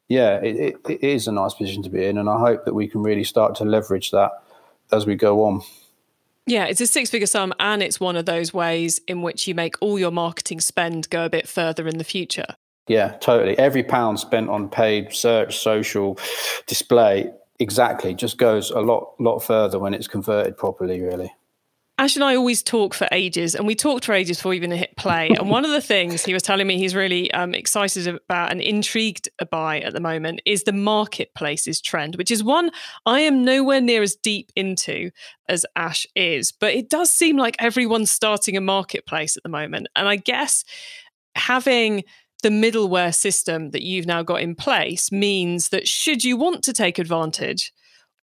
yeah, 0.10 0.38
it, 0.38 0.56
it, 0.56 0.76
it 0.90 1.04
is 1.04 1.28
a 1.28 1.32
nice 1.32 1.54
position 1.54 1.82
to 1.84 1.90
be 1.90 2.06
in. 2.06 2.18
And 2.18 2.30
I 2.30 2.40
hope 2.40 2.66
that 2.66 2.76
we 2.76 2.88
can 2.88 3.02
really 3.02 3.24
start 3.24 3.56
to 3.56 3.66
leverage 3.66 4.12
that 4.12 4.32
as 4.92 5.06
we 5.06 5.16
go 5.16 5.44
on. 5.44 5.62
Yeah, 6.48 6.66
it's 6.66 6.80
a 6.80 6.88
six 6.88 7.10
figure 7.10 7.28
sum, 7.28 7.54
and 7.60 7.84
it's 7.84 8.00
one 8.00 8.16
of 8.16 8.26
those 8.26 8.54
ways 8.54 9.02
in 9.06 9.22
which 9.22 9.48
you 9.48 9.54
make 9.54 9.76
all 9.82 10.00
your 10.00 10.12
marketing 10.12 10.62
spend 10.62 11.10
go 11.10 11.26
a 11.26 11.30
bit 11.30 11.48
further 11.48 11.88
in 11.88 11.98
the 11.98 12.06
future. 12.06 12.56
Yeah, 12.88 13.18
totally. 13.20 13.60
Every 13.60 13.84
pound 13.84 14.18
spent 14.20 14.50
on 14.50 14.70
paid 14.70 15.14
search, 15.14 15.58
social, 15.58 16.18
display, 16.66 17.32
exactly, 17.60 18.16
just 18.16 18.38
goes 18.38 18.72
a 18.72 18.80
lot, 18.80 19.14
lot 19.20 19.40
further 19.40 19.78
when 19.78 19.94
it's 19.94 20.08
converted 20.08 20.58
properly, 20.58 21.02
really. 21.02 21.34
Ash 22.00 22.16
and 22.16 22.24
I 22.24 22.36
always 22.36 22.62
talk 22.62 22.94
for 22.94 23.08
ages, 23.12 23.56
and 23.56 23.66
we 23.66 23.74
talked 23.74 24.06
for 24.06 24.14
ages 24.14 24.38
before 24.38 24.52
we 24.52 24.58
even 24.58 24.70
hit 24.70 24.96
play. 24.98 25.30
And 25.30 25.50
one 25.50 25.66
of 25.66 25.72
the 25.72 25.82
things 25.82 26.24
he 26.24 26.34
was 26.34 26.44
telling 26.44 26.68
me 26.68 26.78
he's 26.78 26.94
really 26.94 27.32
um, 27.32 27.56
excited 27.56 28.08
about 28.08 28.52
and 28.52 28.62
intrigued 28.62 29.30
by 29.50 29.80
at 29.80 29.94
the 29.94 30.00
moment 30.00 30.42
is 30.46 30.64
the 30.64 30.74
marketplaces 30.74 31.82
trend, 31.82 32.16
which 32.16 32.30
is 32.30 32.44
one 32.44 32.70
I 33.08 33.22
am 33.22 33.44
nowhere 33.44 33.82
near 33.82 34.04
as 34.04 34.16
deep 34.16 34.52
into 34.56 35.10
as 35.50 35.66
Ash 35.76 36.06
is. 36.16 36.52
But 36.52 36.76
it 36.76 36.88
does 36.88 37.10
seem 37.10 37.36
like 37.36 37.56
everyone's 37.58 38.12
starting 38.12 38.56
a 38.56 38.62
marketplace 38.62 39.36
at 39.36 39.42
the 39.42 39.50
moment. 39.50 39.88
And 39.96 40.08
I 40.08 40.18
guess 40.18 40.64
having 41.34 42.04
the 42.44 42.50
middleware 42.50 43.14
system 43.14 43.72
that 43.72 43.82
you've 43.82 44.06
now 44.06 44.22
got 44.22 44.42
in 44.42 44.54
place 44.54 45.12
means 45.12 45.70
that 45.70 45.88
should 45.88 46.24
you 46.24 46.38
want 46.38 46.64
to 46.66 46.74
take 46.74 47.00
advantage 47.00 47.74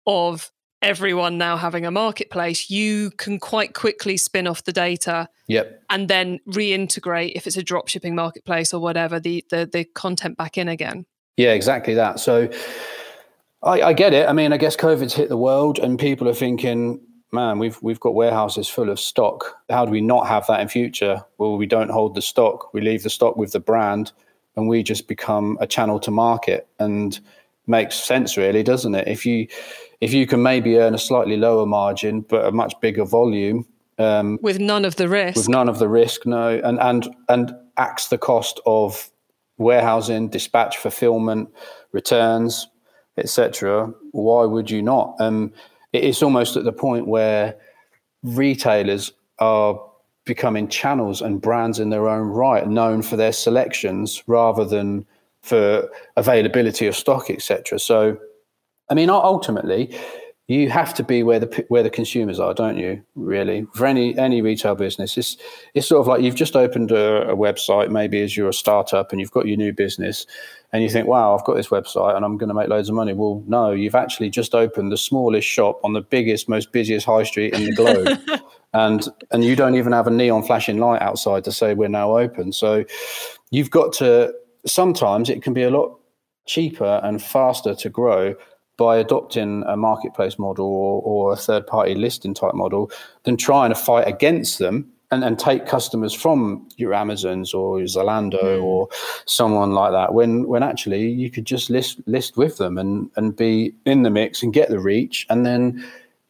of 0.06 0.51
everyone 0.82 1.38
now 1.38 1.56
having 1.56 1.86
a 1.86 1.90
marketplace, 1.90 2.68
you 2.68 3.10
can 3.12 3.38
quite 3.38 3.74
quickly 3.74 4.16
spin 4.16 4.46
off 4.46 4.64
the 4.64 4.72
data 4.72 5.28
yep. 5.46 5.82
and 5.88 6.08
then 6.08 6.40
reintegrate 6.48 7.32
if 7.34 7.46
it's 7.46 7.56
a 7.56 7.62
drop 7.62 7.88
shipping 7.88 8.14
marketplace 8.14 8.74
or 8.74 8.80
whatever 8.80 9.20
the, 9.20 9.44
the 9.50 9.68
the 9.72 9.84
content 9.84 10.36
back 10.36 10.58
in 10.58 10.68
again. 10.68 11.06
Yeah, 11.36 11.52
exactly 11.52 11.94
that. 11.94 12.20
So 12.20 12.50
I, 13.62 13.80
I 13.82 13.92
get 13.92 14.12
it. 14.12 14.28
I 14.28 14.32
mean, 14.32 14.52
I 14.52 14.56
guess 14.56 14.76
COVID's 14.76 15.14
hit 15.14 15.28
the 15.28 15.36
world 15.36 15.78
and 15.78 15.98
people 15.98 16.28
are 16.28 16.34
thinking, 16.34 17.00
man, 17.30 17.58
we've 17.58 17.80
we've 17.82 18.00
got 18.00 18.14
warehouses 18.14 18.68
full 18.68 18.90
of 18.90 18.98
stock. 19.00 19.56
How 19.70 19.84
do 19.84 19.92
we 19.92 20.00
not 20.00 20.26
have 20.26 20.46
that 20.48 20.60
in 20.60 20.68
future? 20.68 21.24
Well, 21.38 21.56
we 21.56 21.66
don't 21.66 21.90
hold 21.90 22.14
the 22.14 22.22
stock. 22.22 22.74
We 22.74 22.80
leave 22.80 23.02
the 23.02 23.10
stock 23.10 23.36
with 23.36 23.52
the 23.52 23.60
brand 23.60 24.12
and 24.56 24.68
we 24.68 24.82
just 24.82 25.08
become 25.08 25.56
a 25.60 25.66
channel 25.66 25.98
to 26.00 26.10
market 26.10 26.68
and 26.78 27.18
makes 27.66 27.96
sense 27.96 28.36
really, 28.36 28.62
doesn't 28.62 28.94
it? 28.94 29.08
If 29.08 29.24
you 29.24 29.46
if 30.02 30.12
you 30.12 30.26
can 30.26 30.42
maybe 30.42 30.78
earn 30.78 30.94
a 30.94 30.98
slightly 30.98 31.36
lower 31.36 31.64
margin 31.64 32.22
but 32.22 32.44
a 32.44 32.50
much 32.50 32.74
bigger 32.80 33.04
volume 33.04 33.64
um, 33.98 34.36
with 34.42 34.58
none 34.58 34.84
of 34.84 34.96
the 34.96 35.08
risk, 35.08 35.36
with 35.36 35.48
none 35.48 35.68
of 35.68 35.78
the 35.78 35.88
risk, 35.88 36.26
no, 36.26 36.60
and 36.64 36.78
and 36.80 37.14
and 37.28 37.54
axe 37.76 38.08
the 38.08 38.18
cost 38.18 38.60
of 38.66 39.10
warehousing, 39.58 40.28
dispatch, 40.28 40.76
fulfillment, 40.76 41.48
returns, 41.92 42.68
etc. 43.16 43.92
Why 44.10 44.44
would 44.44 44.70
you 44.70 44.82
not? 44.82 45.14
Um, 45.20 45.52
it's 45.92 46.22
almost 46.22 46.56
at 46.56 46.64
the 46.64 46.72
point 46.72 47.06
where 47.06 47.56
retailers 48.24 49.12
are 49.38 49.80
becoming 50.24 50.66
channels 50.68 51.20
and 51.20 51.40
brands 51.40 51.78
in 51.78 51.90
their 51.90 52.08
own 52.08 52.26
right, 52.28 52.66
known 52.66 53.02
for 53.02 53.16
their 53.16 53.32
selections 53.32 54.22
rather 54.26 54.64
than 54.64 55.06
for 55.42 55.88
availability 56.16 56.86
of 56.86 56.96
stock, 56.96 57.30
etc. 57.30 57.78
So 57.78 58.18
I 58.92 58.94
mean, 58.94 59.08
ultimately, 59.08 59.96
you 60.48 60.68
have 60.68 60.92
to 60.92 61.02
be 61.02 61.22
where 61.22 61.38
the 61.38 61.64
where 61.68 61.82
the 61.82 61.88
consumers 61.88 62.38
are, 62.38 62.52
don't 62.52 62.76
you? 62.76 63.02
Really, 63.14 63.66
for 63.72 63.86
any 63.86 64.18
any 64.18 64.42
retail 64.42 64.74
business, 64.74 65.16
it's 65.16 65.38
it's 65.72 65.86
sort 65.86 66.02
of 66.02 66.08
like 66.08 66.20
you've 66.20 66.34
just 66.34 66.56
opened 66.56 66.92
a, 66.92 67.30
a, 67.30 67.34
website, 67.34 67.90
maybe 67.90 68.20
as 68.20 68.36
you're 68.36 68.50
a 68.50 68.52
startup, 68.52 69.10
and 69.10 69.18
you've 69.18 69.30
got 69.30 69.46
your 69.46 69.56
new 69.56 69.72
business, 69.72 70.26
and 70.74 70.82
you 70.82 70.90
think, 70.90 71.08
"Wow, 71.08 71.34
I've 71.34 71.44
got 71.46 71.56
this 71.56 71.68
website, 71.68 72.14
and 72.14 72.22
I'm 72.22 72.36
going 72.36 72.48
to 72.48 72.54
make 72.54 72.68
loads 72.68 72.90
of 72.90 72.94
money." 72.94 73.14
Well, 73.14 73.42
no, 73.46 73.70
you've 73.70 73.94
actually 73.94 74.28
just 74.28 74.54
opened 74.54 74.92
the 74.92 74.98
smallest 74.98 75.48
shop 75.48 75.80
on 75.82 75.94
the 75.94 76.02
biggest, 76.02 76.46
most 76.46 76.70
busiest 76.70 77.06
high 77.06 77.22
street 77.22 77.54
in 77.54 77.64
the 77.64 77.72
globe, 77.72 78.42
and 78.74 79.08
and 79.30 79.42
you 79.42 79.56
don't 79.56 79.74
even 79.74 79.92
have 79.92 80.06
a 80.06 80.10
neon 80.10 80.42
flashing 80.42 80.76
light 80.76 81.00
outside 81.00 81.44
to 81.44 81.52
say 81.52 81.72
we're 81.72 81.88
now 81.88 82.18
open. 82.18 82.52
So, 82.52 82.84
you've 83.50 83.70
got 83.70 83.94
to. 83.94 84.34
Sometimes 84.66 85.30
it 85.30 85.42
can 85.42 85.54
be 85.54 85.62
a 85.62 85.70
lot 85.70 85.98
cheaper 86.44 87.00
and 87.02 87.22
faster 87.22 87.74
to 87.74 87.88
grow 87.88 88.34
by 88.76 88.96
adopting 88.96 89.64
a 89.66 89.76
marketplace 89.76 90.38
model 90.38 90.66
or, 90.66 91.02
or 91.02 91.32
a 91.32 91.36
third 91.36 91.66
party 91.66 91.94
listing 91.94 92.34
type 92.34 92.54
model 92.54 92.90
than 93.24 93.36
trying 93.36 93.70
to 93.70 93.74
fight 93.74 94.08
against 94.08 94.58
them 94.58 94.90
and, 95.12 95.22
and 95.22 95.38
take 95.38 95.66
customers 95.66 96.14
from 96.14 96.66
your 96.78 96.94
Amazons 96.94 97.52
or 97.52 97.78
your 97.78 97.86
Zalando 97.86 98.42
mm. 98.42 98.62
or 98.62 98.88
someone 99.26 99.72
like 99.72 99.92
that 99.92 100.14
when 100.14 100.48
when 100.48 100.62
actually 100.62 101.08
you 101.08 101.30
could 101.30 101.44
just 101.44 101.70
list 101.70 102.00
list 102.06 102.36
with 102.36 102.56
them 102.56 102.78
and 102.78 103.10
and 103.16 103.36
be 103.36 103.74
in 103.84 104.02
the 104.02 104.10
mix 104.10 104.42
and 104.42 104.52
get 104.52 104.70
the 104.70 104.80
reach 104.80 105.26
and 105.28 105.46
then 105.46 105.84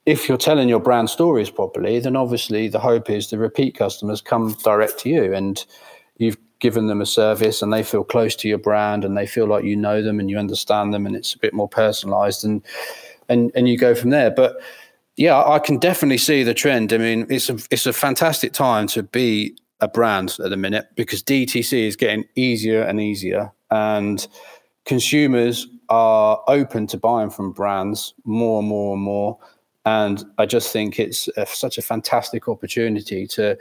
if 0.04 0.28
you're 0.28 0.36
telling 0.36 0.68
your 0.68 0.80
brand 0.80 1.08
stories 1.08 1.48
properly 1.48 2.00
then 2.00 2.16
obviously 2.16 2.66
the 2.66 2.80
hope 2.80 3.08
is 3.08 3.30
the 3.30 3.38
repeat 3.38 3.76
customers 3.76 4.20
come 4.20 4.52
direct 4.64 4.98
to 4.98 5.08
you 5.08 5.32
and 5.32 5.64
you've 6.18 6.36
given 6.62 6.86
them 6.86 7.00
a 7.00 7.06
service 7.06 7.60
and 7.60 7.72
they 7.72 7.82
feel 7.82 8.04
close 8.04 8.36
to 8.36 8.48
your 8.48 8.56
brand 8.56 9.04
and 9.04 9.16
they 9.16 9.26
feel 9.26 9.46
like 9.46 9.64
you 9.64 9.76
know 9.76 10.00
them 10.00 10.20
and 10.20 10.30
you 10.30 10.38
understand 10.38 10.94
them 10.94 11.04
and 11.04 11.16
it's 11.16 11.34
a 11.34 11.38
bit 11.38 11.52
more 11.52 11.68
personalized 11.68 12.44
and 12.44 12.62
and 13.28 13.50
and 13.54 13.68
you 13.68 13.76
go 13.76 13.94
from 13.94 14.10
there. 14.10 14.30
But 14.30 14.56
yeah 15.16 15.44
i 15.44 15.58
can 15.58 15.76
definitely 15.76 16.18
see 16.18 16.42
the 16.42 16.54
trend. 16.54 16.92
I 16.92 16.98
mean 16.98 17.26
it's 17.28 17.50
a 17.50 17.58
it's 17.70 17.84
a 17.84 17.92
fantastic 17.92 18.52
time 18.52 18.86
to 18.88 19.02
be 19.02 19.54
a 19.80 19.88
brand 19.88 20.36
at 20.42 20.48
the 20.50 20.56
minute 20.56 20.86
because 20.94 21.22
dtc 21.24 21.72
is 21.72 21.96
getting 21.96 22.24
easier 22.36 22.82
and 22.82 23.00
easier 23.00 23.52
and 23.70 24.26
consumers 24.84 25.66
are 25.88 26.42
open 26.46 26.86
to 26.86 26.96
buying 26.96 27.28
from 27.30 27.52
brands 27.52 28.14
more 28.24 28.60
and 28.60 28.68
more 28.68 28.94
and 28.94 29.02
more. 29.02 29.38
And 29.84 30.24
i 30.38 30.46
just 30.46 30.72
think 30.72 31.00
it's 31.00 31.28
a, 31.36 31.44
such 31.44 31.76
a 31.76 31.82
fantastic 31.82 32.48
opportunity 32.48 33.26
to 33.26 33.58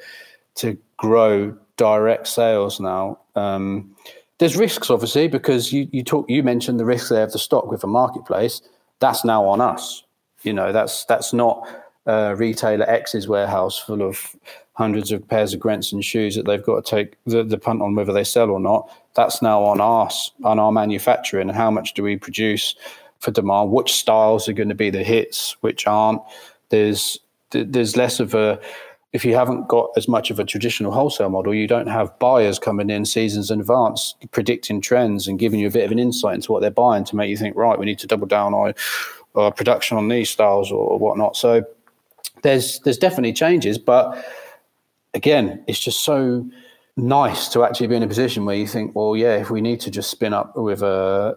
to 0.56 0.78
grow 0.98 1.58
direct 1.82 2.28
sales 2.28 2.80
now. 2.80 3.18
Um, 3.36 3.96
there's 4.38 4.56
risks, 4.56 4.92
obviously, 4.92 5.28
because 5.28 5.74
you 5.74 5.88
you 5.92 6.04
talk 6.04 6.30
you 6.30 6.44
mentioned 6.44 6.80
the 6.80 6.86
risks 6.86 7.10
there 7.10 7.24
of 7.24 7.32
the 7.32 7.40
stock 7.40 7.72
with 7.72 7.84
a 7.84 7.88
marketplace. 7.88 8.62
That's 9.00 9.26
now 9.26 9.46
on 9.46 9.62
us. 9.62 10.04
You 10.44 10.54
know, 10.54 10.72
that's 10.72 11.06
that's 11.06 11.34
not 11.34 11.68
uh, 12.06 12.36
retailer 12.38 12.88
X's 12.88 13.28
warehouse 13.28 13.80
full 13.80 14.04
of 14.04 14.36
hundreds 14.74 15.12
of 15.12 15.28
pairs 15.28 15.56
of 15.56 15.60
Grenson 15.60 16.02
shoes 16.02 16.36
that 16.36 16.46
they've 16.46 16.64
got 16.64 16.86
to 16.86 16.90
take 16.90 17.18
the, 17.26 17.44
the 17.44 17.58
punt 17.58 17.82
on 17.82 17.96
whether 17.96 18.14
they 18.14 18.24
sell 18.24 18.52
or 18.52 18.60
not. 18.60 18.88
That's 19.16 19.42
now 19.42 19.64
on 19.64 19.82
us, 19.82 20.32
on 20.44 20.60
our 20.60 20.72
manufacturing. 20.72 21.50
How 21.50 21.72
much 21.72 21.96
do 21.96 22.04
we 22.04 22.16
produce 22.16 22.76
for 23.18 23.32
demand? 23.32 23.72
Which 23.72 23.94
styles 23.94 24.48
are 24.48 24.54
going 24.54 24.70
to 24.70 24.76
be 24.76 24.92
the 24.92 25.04
hits? 25.04 25.56
Which 25.62 25.88
aren't? 25.88 26.22
There's 26.70 27.20
there's 27.50 27.98
less 27.98 28.20
of 28.20 28.36
a 28.36 28.60
if 29.14 29.26
you 29.26 29.36
haven't 29.36 29.68
got 29.68 29.90
as 29.98 30.08
much 30.08 30.32
of 30.32 30.40
a 30.40 30.46
traditional 30.46 30.92
wholesale 30.92 31.30
model, 31.30 31.54
you 31.54 31.68
don't 31.68 31.88
have 31.88 32.18
buyers 32.20 32.58
coming 32.58 32.90
in 32.90 33.06
seasons 33.06 33.52
in 33.52 33.60
advance, 33.60 34.16
predicting 34.32 34.80
trends 34.80 35.28
and 35.28 35.38
giving 35.38 35.60
you 35.60 35.68
a 35.68 35.72
bit 35.72 35.84
of 35.84 35.92
an 35.92 36.00
insight 36.00 36.36
into 36.36 36.52
what 36.52 36.62
they're 36.62 36.72
buying 36.72 37.04
to 37.04 37.16
make 37.16 37.30
you 37.30 37.36
think, 37.36 37.56
right, 37.56 37.78
we 37.78 37.86
need 37.86 38.00
to 38.00 38.08
double 38.08 38.28
down 38.28 38.54
on 38.54 38.74
our 39.36 39.52
production 39.52 39.98
on 39.98 40.08
these 40.08 40.30
styles 40.30 40.72
or, 40.72 40.92
or 40.92 41.00
whatnot. 41.00 41.36
So 41.36 41.64
there's 42.42 42.80
there's 42.80 42.98
definitely 42.98 43.34
changes, 43.34 43.78
but 43.78 44.26
again, 45.14 45.64
it's 45.68 45.80
just 45.80 46.04
so 46.04 46.50
nice 46.96 47.50
to 47.50 47.64
actually 47.64 47.88
be 47.88 47.96
in 47.96 48.04
a 48.04 48.08
position 48.08 48.46
where 48.46 48.56
you 48.56 48.68
think, 48.68 48.96
well, 48.96 49.16
yeah, 49.16 49.36
if 49.38 49.50
we 49.50 49.62
need 49.62 49.80
to 49.82 49.92
just 49.92 50.10
spin 50.10 50.34
up 50.34 50.56
with 50.56 50.82
a 50.82 51.36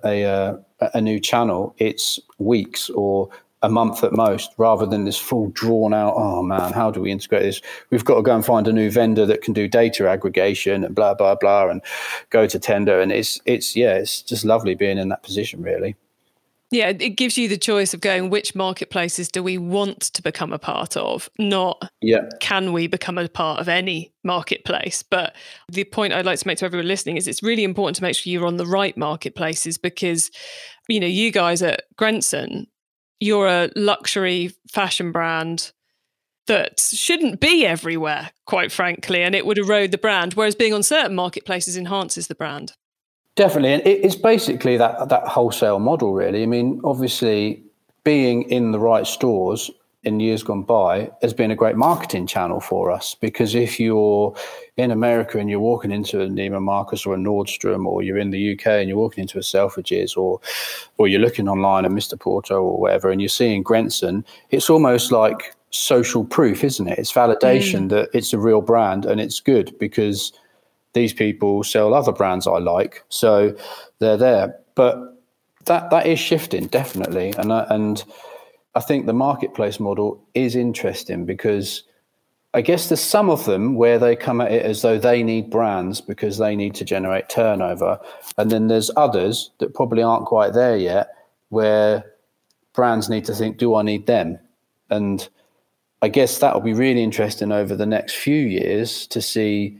a, 0.80 0.88
a 0.94 1.00
new 1.00 1.18
channel, 1.18 1.74
it's 1.78 2.20
weeks 2.38 2.88
or 2.90 3.28
a 3.64 3.68
month 3.70 4.04
at 4.04 4.12
most, 4.12 4.52
rather 4.58 4.84
than 4.84 5.04
this 5.04 5.18
full 5.18 5.48
drawn 5.50 5.94
out. 5.94 6.14
Oh 6.16 6.42
man, 6.42 6.72
how 6.72 6.90
do 6.90 7.00
we 7.00 7.10
integrate 7.10 7.42
this? 7.42 7.62
We've 7.90 8.04
got 8.04 8.16
to 8.16 8.22
go 8.22 8.34
and 8.34 8.44
find 8.44 8.68
a 8.68 8.72
new 8.72 8.90
vendor 8.90 9.24
that 9.26 9.42
can 9.42 9.54
do 9.54 9.66
data 9.66 10.08
aggregation 10.08 10.84
and 10.84 10.94
blah 10.94 11.14
blah 11.14 11.34
blah, 11.34 11.68
and 11.68 11.80
go 12.30 12.46
to 12.46 12.58
tender. 12.58 13.00
And 13.00 13.10
it's 13.10 13.40
it's 13.46 13.74
yeah, 13.74 13.94
it's 13.94 14.20
just 14.22 14.44
lovely 14.44 14.74
being 14.74 14.98
in 14.98 15.08
that 15.08 15.22
position, 15.22 15.62
really. 15.62 15.96
Yeah, 16.70 16.88
it 16.88 17.10
gives 17.10 17.38
you 17.38 17.46
the 17.46 17.56
choice 17.56 17.94
of 17.94 18.00
going 18.00 18.30
which 18.30 18.56
marketplaces 18.56 19.28
do 19.28 19.44
we 19.44 19.58
want 19.58 20.00
to 20.00 20.20
become 20.22 20.52
a 20.52 20.58
part 20.58 20.96
of, 20.96 21.30
not 21.38 21.88
yeah. 22.00 22.28
can 22.40 22.72
we 22.72 22.88
become 22.88 23.16
a 23.16 23.28
part 23.28 23.60
of 23.60 23.68
any 23.68 24.12
marketplace. 24.24 25.02
But 25.02 25.36
the 25.70 25.84
point 25.84 26.12
I'd 26.12 26.26
like 26.26 26.40
to 26.40 26.46
make 26.48 26.58
to 26.58 26.64
everyone 26.64 26.88
listening 26.88 27.16
is 27.16 27.28
it's 27.28 27.44
really 27.44 27.62
important 27.62 27.96
to 27.96 28.02
make 28.02 28.16
sure 28.16 28.32
you're 28.32 28.46
on 28.46 28.56
the 28.56 28.66
right 28.66 28.96
marketplaces 28.96 29.78
because, 29.78 30.32
you 30.88 30.98
know, 30.98 31.06
you 31.06 31.30
guys 31.30 31.62
at 31.62 31.84
Grenson 31.96 32.66
you're 33.24 33.48
a 33.48 33.70
luxury 33.74 34.52
fashion 34.68 35.10
brand 35.10 35.72
that 36.46 36.78
shouldn't 36.78 37.40
be 37.40 37.66
everywhere, 37.66 38.30
quite 38.44 38.70
frankly, 38.70 39.22
and 39.22 39.34
it 39.34 39.46
would 39.46 39.56
erode 39.56 39.90
the 39.92 39.98
brand. 39.98 40.34
Whereas 40.34 40.54
being 40.54 40.74
on 40.74 40.82
certain 40.82 41.14
marketplaces 41.14 41.76
enhances 41.76 42.26
the 42.26 42.34
brand. 42.34 42.74
Definitely, 43.34 43.72
and 43.72 43.82
it's 43.86 44.14
basically 44.14 44.76
that 44.76 45.08
that 45.08 45.26
wholesale 45.26 45.78
model, 45.80 46.12
really. 46.12 46.42
I 46.42 46.46
mean, 46.46 46.80
obviously, 46.84 47.62
being 48.04 48.42
in 48.42 48.72
the 48.72 48.78
right 48.78 49.06
stores 49.06 49.70
in 50.04 50.20
years 50.20 50.42
gone 50.42 50.62
by 50.62 51.10
has 51.22 51.32
been 51.32 51.50
a 51.50 51.56
great 51.56 51.76
marketing 51.76 52.26
channel 52.26 52.60
for 52.60 52.90
us 52.90 53.14
because 53.14 53.54
if 53.54 53.80
you're 53.80 54.34
in 54.76 54.90
America 54.90 55.38
and 55.38 55.48
you're 55.48 55.60
walking 55.60 55.90
into 55.90 56.20
a 56.20 56.26
Neiman 56.26 56.62
Marcus 56.62 57.06
or 57.06 57.14
a 57.14 57.18
Nordstrom, 57.18 57.86
or 57.86 58.02
you're 58.02 58.18
in 58.18 58.30
the 58.30 58.52
UK 58.52 58.66
and 58.66 58.88
you're 58.88 58.98
walking 58.98 59.22
into 59.22 59.38
a 59.38 59.42
Selfridges, 59.42 60.16
or 60.16 60.40
or 60.98 61.08
you're 61.08 61.20
looking 61.20 61.48
online 61.48 61.84
at 61.84 61.90
Mr. 61.90 62.18
Porter 62.18 62.54
or 62.54 62.78
whatever, 62.78 63.10
and 63.10 63.20
you're 63.20 63.28
seeing 63.28 63.62
Grenson, 63.62 64.24
it's 64.50 64.68
almost 64.68 65.12
like 65.12 65.54
social 65.70 66.24
proof, 66.24 66.62
isn't 66.62 66.88
it? 66.88 66.98
It's 66.98 67.12
validation 67.12 67.86
mm. 67.86 67.88
that 67.90 68.10
it's 68.12 68.32
a 68.32 68.38
real 68.38 68.60
brand 68.60 69.04
and 69.04 69.20
it's 69.20 69.40
good 69.40 69.76
because 69.78 70.32
these 70.92 71.12
people 71.12 71.64
sell 71.64 71.92
other 71.92 72.12
brands 72.12 72.46
I 72.46 72.58
like, 72.58 73.02
so 73.08 73.54
they're 73.98 74.16
there. 74.16 74.56
But 74.74 75.14
that 75.66 75.90
that 75.90 76.06
is 76.06 76.18
shifting 76.18 76.66
definitely, 76.66 77.34
and 77.38 77.52
and 77.52 78.04
I 78.74 78.80
think 78.80 79.06
the 79.06 79.12
marketplace 79.12 79.78
model 79.78 80.22
is 80.34 80.56
interesting 80.56 81.24
because 81.24 81.84
I 82.54 82.60
guess 82.60 82.88
there's 82.88 83.00
some 83.00 83.30
of 83.30 83.44
them 83.46 83.74
where 83.74 83.98
they 83.98 84.14
come 84.14 84.40
at 84.40 84.52
it 84.52 84.64
as 84.64 84.82
though 84.82 84.98
they 84.98 85.22
need 85.22 85.50
brands 85.50 86.00
because 86.00 86.38
they 86.38 86.54
need 86.54 86.74
to 86.76 86.84
generate 86.84 87.28
turnover. 87.28 87.98
And 88.38 88.50
then 88.50 88.68
there's 88.68 88.90
others 88.96 89.50
that 89.58 89.74
probably 89.74 90.02
aren't 90.02 90.26
quite 90.26 90.52
there 90.52 90.76
yet 90.76 91.08
where 91.48 92.04
brands 92.72 93.08
need 93.08 93.24
to 93.24 93.34
think, 93.34 93.58
do 93.58 93.74
I 93.74 93.82
need 93.82 94.06
them? 94.06 94.38
And 94.90 95.28
I 96.02 96.08
guess 96.08 96.38
that 96.38 96.54
will 96.54 96.60
be 96.60 96.74
really 96.74 97.02
interesting 97.02 97.50
over 97.50 97.74
the 97.74 97.86
next 97.86 98.14
few 98.16 98.36
years 98.36 99.06
to 99.08 99.20
see 99.20 99.78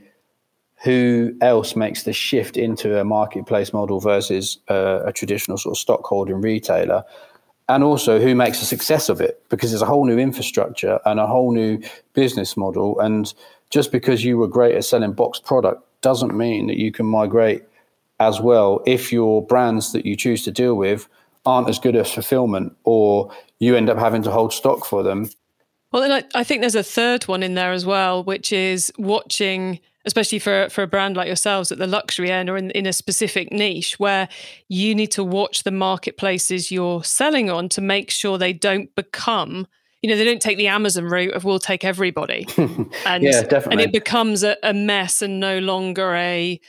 who 0.83 1.35
else 1.41 1.75
makes 1.75 2.03
the 2.03 2.13
shift 2.13 2.57
into 2.57 2.99
a 2.99 3.05
marketplace 3.05 3.71
model 3.71 3.99
versus 3.99 4.59
uh, 4.69 5.01
a 5.05 5.13
traditional 5.13 5.57
sort 5.57 5.73
of 5.73 5.79
stockholding 5.79 6.41
retailer 6.41 7.03
and 7.67 7.83
also 7.83 8.19
who 8.19 8.35
makes 8.35 8.61
a 8.61 8.65
success 8.65 9.09
of 9.09 9.21
it 9.21 9.43
because 9.49 9.71
there's 9.71 9.81
a 9.81 9.87
whole 9.87 10.05
new 10.05 10.17
infrastructure 10.17 10.99
and 11.05 11.19
a 11.19 11.27
whole 11.27 11.51
new 11.51 11.81
business 12.13 12.55
model. 12.55 12.99
And 12.99 13.33
just 13.69 13.91
because 13.91 14.23
you 14.23 14.37
were 14.37 14.47
great 14.47 14.75
at 14.75 14.85
selling 14.85 15.13
box 15.13 15.39
product 15.39 15.81
doesn't 16.01 16.37
mean 16.37 16.67
that 16.67 16.77
you 16.77 16.91
can 16.91 17.05
migrate 17.05 17.63
as 18.19 18.39
well 18.39 18.81
if 18.85 19.11
your 19.11 19.45
brands 19.45 19.91
that 19.93 20.05
you 20.05 20.15
choose 20.15 20.43
to 20.43 20.51
deal 20.51 20.75
with 20.75 21.07
aren't 21.45 21.69
as 21.69 21.79
good 21.79 21.95
as 21.95 22.11
fulfillment 22.11 22.75
or 22.83 23.31
you 23.59 23.75
end 23.75 23.89
up 23.89 23.97
having 23.97 24.23
to 24.23 24.31
hold 24.31 24.53
stock 24.53 24.85
for 24.85 25.03
them. 25.03 25.29
Well 25.91 26.01
then 26.01 26.11
I, 26.11 26.23
I 26.39 26.43
think 26.43 26.61
there's 26.61 26.75
a 26.75 26.83
third 26.83 27.23
one 27.23 27.41
in 27.41 27.55
there 27.55 27.71
as 27.71 27.85
well 27.85 28.23
which 28.23 28.51
is 28.51 28.91
watching 28.97 29.79
especially 30.05 30.39
for 30.39 30.69
for 30.69 30.83
a 30.83 30.87
brand 30.87 31.17
like 31.17 31.27
yourselves 31.27 31.71
at 31.71 31.77
the 31.77 31.87
luxury 31.87 32.31
end 32.31 32.49
or 32.49 32.57
in, 32.57 32.71
in 32.71 32.85
a 32.85 32.93
specific 32.93 33.51
niche 33.51 33.99
where 33.99 34.29
you 34.69 34.95
need 34.95 35.11
to 35.11 35.23
watch 35.23 35.63
the 35.63 35.71
marketplaces 35.71 36.71
you're 36.71 37.03
selling 37.03 37.49
on 37.49 37.69
to 37.69 37.81
make 37.81 38.11
sure 38.11 38.37
they 38.37 38.53
don't 38.53 38.93
become 38.95 39.67
you 40.01 40.09
know 40.09 40.15
they 40.15 40.23
don't 40.23 40.41
take 40.41 40.57
the 40.57 40.67
amazon 40.67 41.05
route 41.05 41.33
of 41.33 41.43
we'll 41.43 41.59
take 41.59 41.83
everybody. 41.83 42.47
And 43.05 43.23
yeah, 43.23 43.41
definitely. 43.41 43.71
and 43.71 43.81
it 43.81 43.91
becomes 43.91 44.43
a, 44.43 44.57
a 44.63 44.73
mess 44.73 45.21
and 45.21 45.39
no 45.39 45.59
longer 45.59 46.13
a 46.15 46.59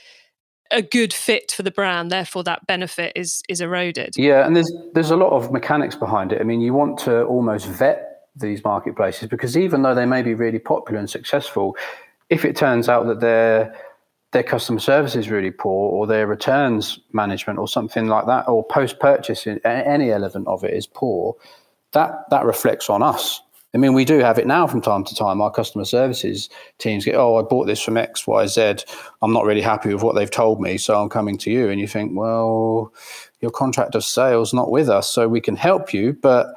a 0.71 0.81
good 0.81 1.13
fit 1.13 1.51
for 1.51 1.63
the 1.63 1.71
brand. 1.71 2.11
Therefore 2.11 2.43
that 2.43 2.65
benefit 2.67 3.13
is 3.15 3.43
is 3.47 3.61
eroded. 3.61 4.15
Yeah 4.17 4.45
and 4.45 4.55
there's 4.55 4.71
there's 4.93 5.11
a 5.11 5.15
lot 5.15 5.31
of 5.31 5.51
mechanics 5.51 5.95
behind 5.95 6.31
it. 6.31 6.41
I 6.41 6.43
mean 6.43 6.61
you 6.61 6.73
want 6.73 6.97
to 6.99 7.23
almost 7.25 7.67
vet 7.67 8.07
these 8.35 8.63
marketplaces 8.63 9.27
because 9.27 9.57
even 9.57 9.81
though 9.81 9.95
they 9.95 10.05
may 10.05 10.21
be 10.21 10.33
really 10.33 10.59
popular 10.59 10.99
and 10.99 11.09
successful 11.09 11.75
if 12.29 12.45
it 12.45 12.55
turns 12.55 12.89
out 12.89 13.07
that 13.07 13.19
their 13.19 13.75
their 14.33 14.43
customer 14.43 14.79
service 14.79 15.15
is 15.15 15.29
really 15.29 15.51
poor 15.51 15.89
or 15.91 16.05
their 16.05 16.27
returns 16.27 16.99
management 17.13 17.59
or 17.59 17.67
something 17.67 18.07
like 18.07 18.25
that 18.25 18.47
or 18.47 18.63
post 18.65 18.99
purchase 18.99 19.47
any 19.63 20.11
element 20.11 20.47
of 20.47 20.63
it 20.63 20.73
is 20.73 20.85
poor 20.85 21.35
that 21.93 22.29
that 22.29 22.45
reflects 22.45 22.89
on 22.89 23.01
us. 23.01 23.41
I 23.73 23.77
mean 23.77 23.93
we 23.93 24.05
do 24.05 24.19
have 24.19 24.37
it 24.37 24.47
now 24.47 24.67
from 24.67 24.81
time 24.81 25.05
to 25.05 25.15
time. 25.15 25.41
Our 25.41 25.51
customer 25.51 25.85
services 25.85 26.49
teams 26.77 27.05
get 27.05 27.15
oh 27.15 27.37
i 27.37 27.41
bought 27.41 27.67
this 27.67 27.81
from 27.81 27.95
xyz 27.95 28.83
i'm 29.21 29.33
not 29.33 29.45
really 29.45 29.61
happy 29.61 29.93
with 29.93 30.03
what 30.03 30.15
they've 30.15 30.31
told 30.31 30.59
me 30.59 30.77
so 30.77 31.01
i'm 31.01 31.09
coming 31.09 31.37
to 31.39 31.51
you. 31.51 31.69
And 31.69 31.79
you 31.79 31.87
think 31.87 32.11
well 32.13 32.93
your 33.39 33.51
contract 33.51 33.95
of 33.95 34.03
sales 34.03 34.53
not 34.53 34.71
with 34.71 34.89
us 34.89 35.09
so 35.09 35.27
we 35.27 35.41
can 35.41 35.55
help 35.55 35.93
you. 35.93 36.13
But 36.13 36.47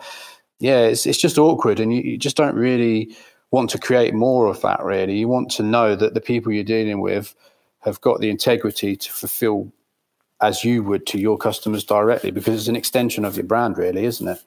yeah 0.59 0.81
it's, 0.81 1.07
it's 1.07 1.19
just 1.19 1.39
awkward 1.39 1.79
and 1.79 1.95
you, 1.95 2.03
you 2.03 2.19
just 2.19 2.37
don't 2.37 2.57
really 2.57 3.15
want 3.51 3.71
to 3.71 3.79
create 3.79 4.15
more 4.15 4.47
of 4.47 4.61
that, 4.63 4.83
really. 4.83 5.17
You 5.17 5.29
want 5.29 5.51
to 5.53 5.63
know 5.63 5.97
that 5.97 6.15
the 6.15 6.21
people 6.21 6.53
you're 6.53 6.65
dealing 6.65 7.01
with 7.01 7.35
have 7.81 8.01
got 8.01 8.21
the 8.21 8.31
integrity 8.31 8.97
to 8.97 9.13
fulfill 9.13 9.73
as 10.41 10.65
you 10.65 10.83
would 10.83 11.07
to 11.07 11.19
your 11.19 11.37
customers 11.37 11.85
directly 11.85 12.31
because 12.31 12.55
it's 12.55 12.69
an 12.69 12.77
extension 12.77 13.25
of 13.25 13.37
your 13.37 13.45
brand, 13.45 13.77
really, 13.77 14.05
isn't 14.05 14.29
it? 14.29 14.43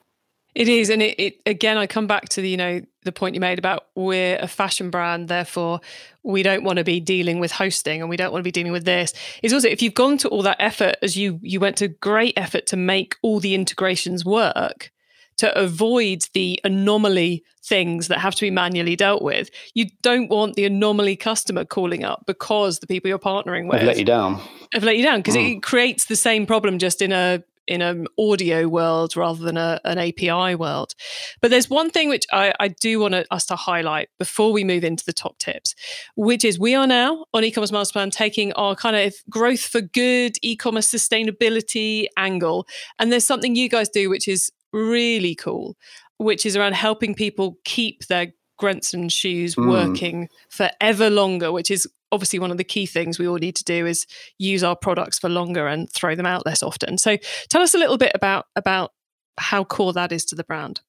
It 0.54 0.68
is, 0.68 0.88
and 0.88 1.02
it, 1.02 1.18
it, 1.18 1.40
again, 1.46 1.76
I 1.76 1.88
come 1.88 2.06
back 2.06 2.28
to 2.30 2.40
the 2.40 2.48
you 2.48 2.56
know 2.56 2.80
the 3.02 3.10
point 3.10 3.34
you 3.34 3.40
made 3.40 3.58
about 3.58 3.86
we're 3.96 4.38
a 4.40 4.46
fashion 4.46 4.88
brand, 4.88 5.26
therefore 5.26 5.80
we 6.22 6.44
don't 6.44 6.62
want 6.62 6.78
to 6.78 6.84
be 6.84 7.00
dealing 7.00 7.40
with 7.40 7.50
hosting, 7.50 8.00
and 8.00 8.08
we 8.08 8.16
don't 8.16 8.30
want 8.30 8.40
to 8.40 8.44
be 8.44 8.52
dealing 8.52 8.70
with 8.70 8.84
this. 8.84 9.12
Is 9.42 9.52
also 9.52 9.68
if 9.68 9.82
you've 9.82 9.94
gone 9.94 10.16
to 10.18 10.28
all 10.28 10.42
that 10.42 10.58
effort, 10.60 10.94
as 11.02 11.16
you 11.16 11.40
you 11.42 11.58
went 11.58 11.76
to 11.78 11.88
great 11.88 12.34
effort 12.36 12.66
to 12.66 12.76
make 12.76 13.16
all 13.20 13.40
the 13.40 13.56
integrations 13.56 14.24
work, 14.24 14.92
to 15.38 15.56
avoid 15.58 16.24
the 16.34 16.60
anomaly 16.64 17.42
things 17.64 18.08
that 18.08 18.18
have 18.18 18.34
to 18.34 18.42
be 18.42 18.50
manually 18.50 18.96
dealt 18.96 19.22
with. 19.22 19.50
You 19.74 19.86
don't 20.02 20.28
want 20.28 20.54
the 20.54 20.64
anomaly 20.64 21.16
customer 21.16 21.64
calling 21.64 22.04
up 22.04 22.24
because 22.26 22.78
the 22.78 22.86
people 22.86 23.08
you're 23.08 23.18
partnering 23.18 23.68
with 23.68 23.80
have 23.80 23.86
let 23.86 23.98
you 23.98 24.04
down. 24.04 24.40
Have 24.72 24.84
let 24.84 24.96
you 24.96 25.02
down 25.02 25.20
because 25.20 25.36
mm. 25.36 25.56
it 25.56 25.62
creates 25.62 26.06
the 26.06 26.16
same 26.16 26.46
problem 26.46 26.78
just 26.78 27.00
in 27.00 27.12
a 27.12 27.42
in 27.66 27.80
an 27.80 28.06
audio 28.18 28.68
world 28.68 29.16
rather 29.16 29.42
than 29.42 29.56
a, 29.56 29.80
an 29.84 29.98
API 29.98 30.54
world. 30.54 30.94
But 31.40 31.50
there's 31.50 31.70
one 31.70 31.90
thing 31.90 32.08
which 32.08 32.26
I, 32.32 32.52
I 32.60 32.68
do 32.68 33.00
want 33.00 33.14
us 33.14 33.46
to 33.46 33.56
highlight 33.56 34.08
before 34.18 34.52
we 34.52 34.64
move 34.64 34.84
into 34.84 35.04
the 35.04 35.12
top 35.12 35.38
tips, 35.38 35.74
which 36.16 36.44
is 36.44 36.58
we 36.58 36.74
are 36.74 36.86
now 36.86 37.24
on 37.32 37.44
e-commerce 37.44 37.72
master 37.72 37.92
plan 37.92 38.10
taking 38.10 38.52
our 38.52 38.74
kind 38.74 38.96
of 38.96 39.14
growth 39.30 39.60
for 39.60 39.80
good 39.80 40.36
e-commerce 40.42 40.90
sustainability 40.90 42.06
angle. 42.16 42.66
And 42.98 43.10
there's 43.10 43.26
something 43.26 43.56
you 43.56 43.68
guys 43.68 43.88
do 43.88 44.10
which 44.10 44.28
is 44.28 44.50
really 44.74 45.34
cool, 45.34 45.76
which 46.18 46.44
is 46.44 46.56
around 46.56 46.74
helping 46.74 47.14
people 47.14 47.58
keep 47.64 48.06
their 48.06 48.32
Grenson 48.58 49.08
shoes 49.08 49.54
mm. 49.54 49.68
working 49.68 50.28
for 50.48 50.70
ever 50.80 51.10
longer, 51.10 51.52
which 51.52 51.70
is 51.70 51.88
obviously 52.12 52.38
one 52.38 52.50
of 52.50 52.58
the 52.58 52.64
key 52.64 52.86
things 52.86 53.18
we 53.18 53.26
all 53.26 53.36
need 53.36 53.56
to 53.56 53.64
do 53.64 53.86
is 53.86 54.06
use 54.38 54.62
our 54.62 54.76
products 54.76 55.18
for 55.18 55.28
longer 55.28 55.66
and 55.66 55.90
throw 55.90 56.14
them 56.14 56.26
out 56.26 56.46
less 56.46 56.62
often. 56.62 56.98
So 56.98 57.16
tell 57.48 57.62
us 57.62 57.74
a 57.74 57.78
little 57.78 57.98
bit 57.98 58.12
about 58.14 58.46
about 58.54 58.92
how 59.38 59.64
core 59.64 59.92
that 59.94 60.12
is 60.12 60.24
to 60.26 60.36
the 60.36 60.44
brand. 60.44 60.80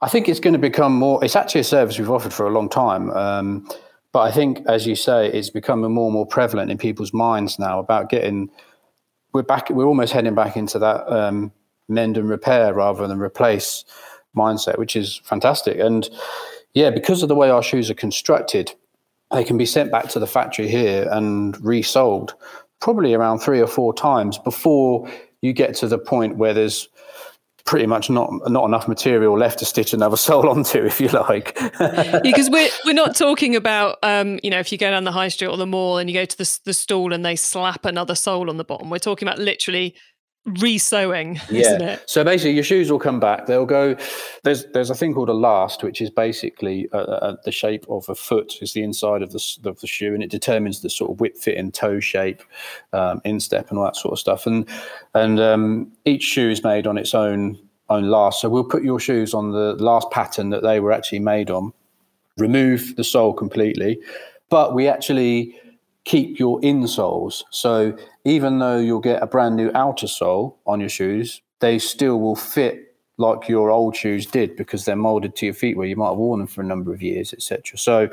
I 0.00 0.08
think 0.08 0.28
it's 0.28 0.40
going 0.40 0.54
to 0.54 0.58
become 0.58 0.94
more. 0.94 1.22
It's 1.24 1.36
actually 1.36 1.62
a 1.62 1.64
service 1.64 1.98
we've 1.98 2.10
offered 2.10 2.32
for 2.32 2.46
a 2.46 2.50
long 2.50 2.68
time. 2.68 3.10
Um, 3.10 3.68
but 4.12 4.20
I 4.20 4.30
think, 4.30 4.64
as 4.66 4.86
you 4.86 4.96
say, 4.96 5.26
it's 5.26 5.50
becoming 5.50 5.92
more 5.92 6.06
and 6.06 6.14
more 6.14 6.26
prevalent 6.26 6.70
in 6.70 6.78
people's 6.78 7.12
minds 7.12 7.58
now 7.58 7.78
about 7.78 8.08
getting. 8.10 8.50
We're 9.32 9.42
back. 9.42 9.68
We're 9.70 9.86
almost 9.86 10.12
heading 10.12 10.34
back 10.34 10.56
into 10.56 10.78
that 10.78 11.10
um, 11.12 11.52
mend 11.88 12.16
and 12.16 12.28
repair 12.28 12.74
rather 12.74 13.06
than 13.06 13.20
replace 13.20 13.84
mindset, 14.36 14.78
which 14.78 14.96
is 14.96 15.20
fantastic. 15.24 15.78
And 15.78 16.08
yeah, 16.74 16.90
because 16.90 17.22
of 17.22 17.28
the 17.28 17.34
way 17.34 17.50
our 17.50 17.62
shoes 17.62 17.90
are 17.90 17.94
constructed, 17.94 18.72
they 19.30 19.44
can 19.44 19.56
be 19.56 19.66
sent 19.66 19.90
back 19.90 20.08
to 20.10 20.18
the 20.18 20.26
factory 20.26 20.68
here 20.68 21.08
and 21.10 21.62
resoled 21.64 22.34
probably 22.80 23.14
around 23.14 23.38
three 23.38 23.60
or 23.60 23.66
four 23.66 23.94
times 23.94 24.38
before 24.38 25.08
you 25.40 25.52
get 25.52 25.74
to 25.76 25.88
the 25.88 25.98
point 25.98 26.36
where 26.36 26.52
there's 26.52 26.88
pretty 27.64 27.86
much 27.86 28.10
not 28.10 28.30
not 28.50 28.66
enough 28.66 28.86
material 28.86 29.38
left 29.38 29.58
to 29.58 29.64
stitch 29.64 29.94
another 29.94 30.16
sole 30.16 30.48
onto, 30.48 30.84
if 30.84 31.00
you 31.00 31.08
like. 31.08 31.54
because 32.22 32.50
we're 32.50 32.68
we're 32.84 32.92
not 32.92 33.16
talking 33.16 33.56
about 33.56 33.98
um, 34.02 34.38
you 34.42 34.50
know 34.50 34.58
if 34.58 34.70
you 34.70 34.78
go 34.78 34.90
down 34.90 35.04
the 35.04 35.12
high 35.12 35.28
street 35.28 35.48
or 35.48 35.56
the 35.56 35.66
mall 35.66 35.98
and 35.98 36.10
you 36.10 36.14
go 36.14 36.24
to 36.24 36.38
the 36.38 36.58
the 36.64 36.74
stall 36.74 37.12
and 37.12 37.24
they 37.24 37.36
slap 37.36 37.84
another 37.84 38.14
sole 38.14 38.50
on 38.50 38.56
the 38.56 38.64
bottom. 38.64 38.90
We're 38.90 38.98
talking 38.98 39.26
about 39.26 39.38
literally 39.38 39.94
resewing, 40.44 41.40
yeah. 41.50 41.98
So 42.06 42.24
basically, 42.24 42.52
your 42.52 42.64
shoes 42.64 42.90
will 42.90 42.98
come 42.98 43.20
back. 43.20 43.46
They'll 43.46 43.66
go. 43.66 43.96
There's 44.42 44.66
there's 44.72 44.90
a 44.90 44.94
thing 44.94 45.14
called 45.14 45.28
a 45.28 45.34
last, 45.34 45.82
which 45.82 46.00
is 46.00 46.10
basically 46.10 46.88
uh, 46.92 46.98
uh, 46.98 47.36
the 47.44 47.52
shape 47.52 47.86
of 47.88 48.08
a 48.08 48.14
foot 48.14 48.54
is 48.60 48.72
the 48.72 48.82
inside 48.82 49.22
of 49.22 49.32
the 49.32 49.58
of 49.64 49.80
the 49.80 49.86
shoe, 49.86 50.14
and 50.14 50.22
it 50.22 50.30
determines 50.30 50.80
the 50.80 50.90
sort 50.90 51.10
of 51.10 51.20
whip 51.20 51.36
fit 51.36 51.56
and 51.56 51.72
toe 51.72 52.00
shape, 52.00 52.42
um, 52.92 53.20
instep, 53.24 53.70
and 53.70 53.78
all 53.78 53.84
that 53.84 53.96
sort 53.96 54.12
of 54.12 54.18
stuff. 54.18 54.46
And 54.46 54.68
and 55.14 55.40
um, 55.40 55.92
each 56.04 56.22
shoe 56.22 56.50
is 56.50 56.62
made 56.62 56.86
on 56.86 56.98
its 56.98 57.14
own 57.14 57.58
own 57.88 58.04
last. 58.04 58.40
So 58.40 58.48
we'll 58.48 58.64
put 58.64 58.82
your 58.82 59.00
shoes 59.00 59.34
on 59.34 59.52
the 59.52 59.74
last 59.74 60.10
pattern 60.10 60.50
that 60.50 60.62
they 60.62 60.80
were 60.80 60.92
actually 60.92 61.20
made 61.20 61.50
on. 61.50 61.72
Remove 62.36 62.96
the 62.96 63.04
sole 63.04 63.32
completely, 63.32 64.00
but 64.50 64.74
we 64.74 64.88
actually 64.88 65.58
keep 66.04 66.38
your 66.38 66.60
insoles. 66.60 67.44
So 67.50 67.96
even 68.24 68.58
though 68.58 68.78
you'll 68.78 69.00
get 69.00 69.22
a 69.22 69.26
brand 69.26 69.56
new 69.56 69.70
outer 69.74 70.06
sole 70.06 70.58
on 70.66 70.80
your 70.80 70.88
shoes, 70.88 71.42
they 71.60 71.78
still 71.78 72.20
will 72.20 72.36
fit 72.36 72.94
like 73.16 73.48
your 73.48 73.70
old 73.70 73.94
shoes 73.94 74.26
did 74.26 74.56
because 74.56 74.84
they're 74.84 74.96
molded 74.96 75.36
to 75.36 75.46
your 75.46 75.54
feet 75.54 75.76
where 75.76 75.86
you 75.86 75.96
might 75.96 76.08
have 76.08 76.16
worn 76.16 76.40
them 76.40 76.48
for 76.48 76.62
a 76.62 76.64
number 76.64 76.92
of 76.92 77.00
years, 77.00 77.32
etc. 77.32 77.78
So 77.78 78.08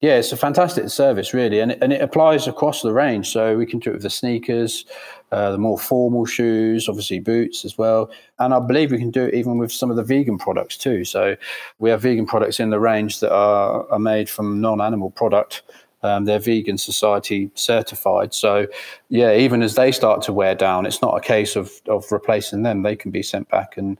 yeah, 0.00 0.16
it's 0.16 0.32
a 0.32 0.36
fantastic 0.36 0.88
service, 0.88 1.34
really, 1.34 1.60
and 1.60 1.72
it, 1.72 1.78
and 1.82 1.92
it 1.92 2.00
applies 2.00 2.48
across 2.48 2.80
the 2.80 2.92
range. 2.92 3.28
So 3.28 3.58
we 3.58 3.66
can 3.66 3.80
do 3.80 3.90
it 3.90 3.94
with 3.94 4.02
the 4.02 4.10
sneakers, 4.10 4.86
uh, 5.30 5.52
the 5.52 5.58
more 5.58 5.78
formal 5.78 6.24
shoes, 6.24 6.88
obviously 6.88 7.20
boots 7.20 7.66
as 7.66 7.76
well, 7.76 8.10
and 8.38 8.54
I 8.54 8.60
believe 8.60 8.90
we 8.90 8.98
can 8.98 9.10
do 9.10 9.24
it 9.24 9.34
even 9.34 9.58
with 9.58 9.70
some 9.70 9.90
of 9.90 9.96
the 9.96 10.02
vegan 10.02 10.38
products 10.38 10.78
too. 10.78 11.04
So 11.04 11.36
we 11.80 11.90
have 11.90 12.00
vegan 12.00 12.24
products 12.24 12.60
in 12.60 12.70
the 12.70 12.80
range 12.80 13.20
that 13.20 13.30
are, 13.30 13.86
are 13.90 13.98
made 13.98 14.30
from 14.30 14.60
non-animal 14.60 15.10
product, 15.10 15.62
um, 16.02 16.24
they're 16.24 16.38
vegan 16.38 16.78
society 16.78 17.50
certified. 17.54 18.32
So, 18.34 18.66
yeah, 19.08 19.34
even 19.34 19.62
as 19.62 19.74
they 19.74 19.92
start 19.92 20.22
to 20.22 20.32
wear 20.32 20.54
down, 20.54 20.86
it's 20.86 21.02
not 21.02 21.16
a 21.16 21.20
case 21.20 21.56
of 21.56 21.72
of 21.86 22.10
replacing 22.10 22.62
them. 22.62 22.82
They 22.82 22.96
can 22.96 23.10
be 23.10 23.22
sent 23.22 23.48
back 23.48 23.76
and 23.76 23.98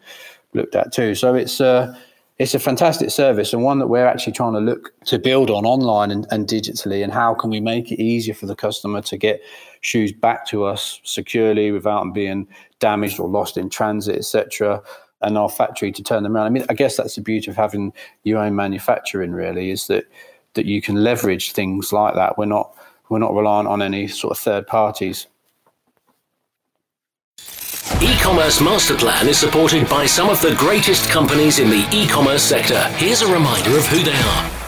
looked 0.54 0.74
at 0.74 0.92
too. 0.92 1.14
So 1.14 1.34
it's 1.34 1.60
a 1.60 1.66
uh, 1.66 1.94
it's 2.40 2.54
a 2.54 2.58
fantastic 2.58 3.10
service 3.10 3.52
and 3.52 3.62
one 3.62 3.80
that 3.80 3.88
we're 3.88 4.06
actually 4.06 4.32
trying 4.32 4.54
to 4.54 4.60
look 4.60 4.94
to 5.04 5.18
build 5.18 5.50
on 5.50 5.66
online 5.66 6.10
and, 6.10 6.26
and 6.30 6.46
digitally. 6.46 7.04
And 7.04 7.12
how 7.12 7.34
can 7.34 7.50
we 7.50 7.60
make 7.60 7.92
it 7.92 8.00
easier 8.00 8.32
for 8.32 8.46
the 8.46 8.56
customer 8.56 9.02
to 9.02 9.18
get 9.18 9.42
shoes 9.82 10.10
back 10.10 10.46
to 10.46 10.64
us 10.64 11.02
securely 11.04 11.70
without 11.70 12.00
them 12.00 12.12
being 12.14 12.48
damaged 12.78 13.20
or 13.20 13.28
lost 13.28 13.58
in 13.58 13.68
transit, 13.68 14.16
etc. 14.16 14.82
And 15.20 15.36
our 15.36 15.50
factory 15.50 15.92
to 15.92 16.02
turn 16.02 16.22
them 16.22 16.34
around. 16.34 16.46
I 16.46 16.48
mean, 16.48 16.64
I 16.70 16.72
guess 16.72 16.96
that's 16.96 17.14
the 17.14 17.20
beauty 17.20 17.50
of 17.50 17.58
having 17.58 17.92
your 18.24 18.38
own 18.38 18.56
manufacturing. 18.56 19.32
Really, 19.32 19.70
is 19.70 19.86
that 19.88 20.06
that 20.54 20.66
you 20.66 20.82
can 20.82 21.02
leverage 21.02 21.52
things 21.52 21.92
like 21.92 22.14
that. 22.14 22.38
We're 22.38 22.46
not 22.46 22.74
we're 23.08 23.18
not 23.18 23.34
reliant 23.34 23.68
on 23.68 23.82
any 23.82 24.06
sort 24.06 24.32
of 24.32 24.38
third 24.38 24.66
parties. 24.66 25.26
E-commerce 28.02 28.60
master 28.60 28.96
plan 28.96 29.28
is 29.28 29.38
supported 29.38 29.88
by 29.88 30.06
some 30.06 30.30
of 30.30 30.40
the 30.40 30.54
greatest 30.54 31.10
companies 31.10 31.58
in 31.58 31.68
the 31.68 31.86
e-commerce 31.92 32.42
sector. 32.42 32.82
Here's 32.96 33.22
a 33.22 33.32
reminder 33.32 33.76
of 33.76 33.86
who 33.86 34.02
they 34.02 34.14
are. 34.14 34.59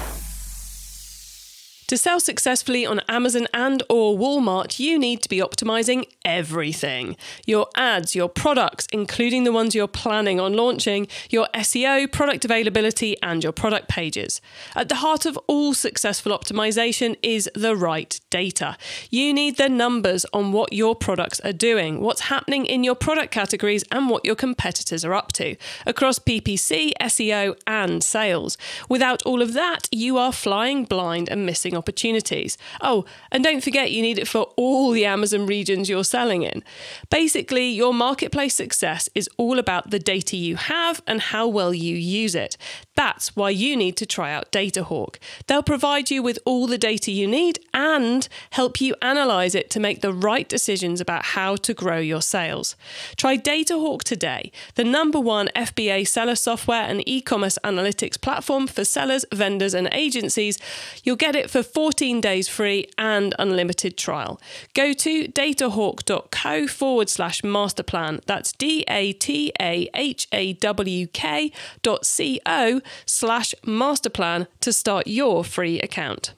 To 1.93 1.99
sell 1.99 2.21
successfully 2.21 2.87
on 2.87 3.01
Amazon 3.07 3.49
and 3.53 3.83
or 3.91 4.17
Walmart, 4.17 4.79
you 4.79 4.99
need 4.99 5.21
to 5.21 5.29
be 5.29 5.41
optimizing 5.41 6.07
everything. 6.25 7.19
Your 7.45 7.67
ads, 7.77 8.15
your 8.15 8.31
products, 8.31 8.87
including 8.95 9.45
the 9.45 9.53
ones 9.53 9.75
you're 9.75 9.87
planning 9.87 10.41
on 10.41 10.55
launching, 10.55 11.07
your 11.29 11.49
SEO, 11.53 12.11
product 12.11 12.47
availability, 12.47 13.21
and 13.21 13.45
your 13.45 13.53
product 13.53 13.91
pages. 13.91 14.41
At 14.75 14.89
the 14.89 14.95
heart 14.95 15.27
of 15.27 15.39
all 15.47 15.75
successful 15.75 16.33
optimization 16.33 17.19
is 17.23 17.51
the 17.55 17.77
right 17.77 18.19
data. 18.31 18.79
You 19.11 19.35
need 19.35 19.59
the 19.59 19.69
numbers 19.69 20.25
on 20.33 20.53
what 20.53 20.73
your 20.73 20.97
products 20.97 21.41
are 21.41 21.53
doing, 21.53 22.01
what's 22.01 22.23
happening 22.23 22.65
in 22.65 22.85
your 22.85 22.95
product 22.95 23.33
categories, 23.33 23.85
and 23.93 24.09
what 24.09 24.25
your 24.25 24.35
competitors 24.35 25.05
are 25.05 25.13
up 25.13 25.33
to 25.33 25.57
across 25.85 26.19
PPC, 26.19 26.93
SEO, 27.03 27.55
and 27.67 28.03
sales. 28.03 28.57
Without 28.89 29.23
all 29.25 29.43
of 29.43 29.53
that, 29.53 29.91
you 29.93 30.17
are 30.17 30.33
flying 30.33 30.85
blind 30.85 31.29
and 31.29 31.45
missing 31.45 31.77
opportunities. 31.83 32.57
Oh, 32.81 33.05
and 33.33 33.43
don't 33.43 33.63
forget 33.63 33.91
you 33.91 34.03
need 34.03 34.19
it 34.19 34.29
for 34.29 34.43
all 34.57 34.93
the 34.93 35.05
Amazon 35.05 35.47
regions 35.47 35.89
you're 35.89 36.05
selling 36.05 36.43
in. 36.45 36.63
Basically, 37.11 37.69
your 37.71 37.93
marketplace 37.93 38.55
success 38.55 39.09
is 39.17 39.29
all 39.37 39.59
about 39.59 39.91
the 39.91 39.99
data 39.99 40.37
you 40.37 40.55
have 40.57 41.03
and 41.09 41.21
how 41.21 41.49
well 41.49 41.75
you 41.75 41.97
use 41.97 42.37
it. 42.37 42.57
That's 42.95 43.35
why 43.35 43.51
you 43.51 43.77
need 43.77 43.97
to 43.97 44.07
try 44.07 44.33
out 44.33 44.53
DataHawk. 44.53 45.17
They'll 45.47 45.63
provide 45.63 46.11
you 46.11 46.23
with 46.23 46.39
all 46.45 46.67
the 46.67 46.77
data 46.77 47.11
you 47.11 47.27
need 47.27 47.59
and 47.73 48.29
help 48.51 48.81
you 48.81 48.95
analyze 49.01 49.55
it 49.55 49.71
to 49.71 49.81
make 49.81 50.03
the 50.03 50.13
right 50.13 50.47
decisions 50.47 51.01
about 51.01 51.25
how 51.25 51.57
to 51.57 51.73
grow 51.73 51.99
your 51.99 52.21
sales. 52.21 52.77
Try 53.17 53.39
DataHawk 53.39 54.03
today, 54.03 54.53
the 54.75 54.85
number 54.85 55.19
one 55.19 55.49
FBA 55.57 56.07
seller 56.07 56.35
software 56.35 56.83
and 56.83 57.07
e 57.09 57.23
commerce 57.23 57.59
analytics 57.65 58.21
platform 58.21 58.67
for 58.67 58.85
sellers, 58.85 59.25
vendors, 59.33 59.73
and 59.73 59.89
agencies. 59.93 60.59
You'll 61.03 61.17
get 61.17 61.35
it 61.35 61.51
for 61.51 61.63
14 61.63 62.21
days 62.21 62.49
free 62.49 62.89
and 62.99 63.35
unlimited 63.39 63.97
trial. 63.97 64.39
Go 64.75 64.93
to 64.93 65.29
datahawk.co 65.29 66.67
forward 66.67 67.09
slash 67.09 67.41
masterplan. 67.41 68.23
That's 68.27 68.53
D 68.53 68.85
A 68.89 69.15
T 69.15 69.51
A 69.61 69.89
H 69.95 70.29
A 70.33 70.53
W 70.53 71.07
K 71.07 71.51
dot 71.83 72.05
C 72.05 72.39
O 72.45 72.82
slash 73.07 73.55
masterplan 73.65 74.47
to 74.61 74.73
start 74.73 75.07
your 75.07 75.45
free 75.45 75.81
account. 75.81 76.35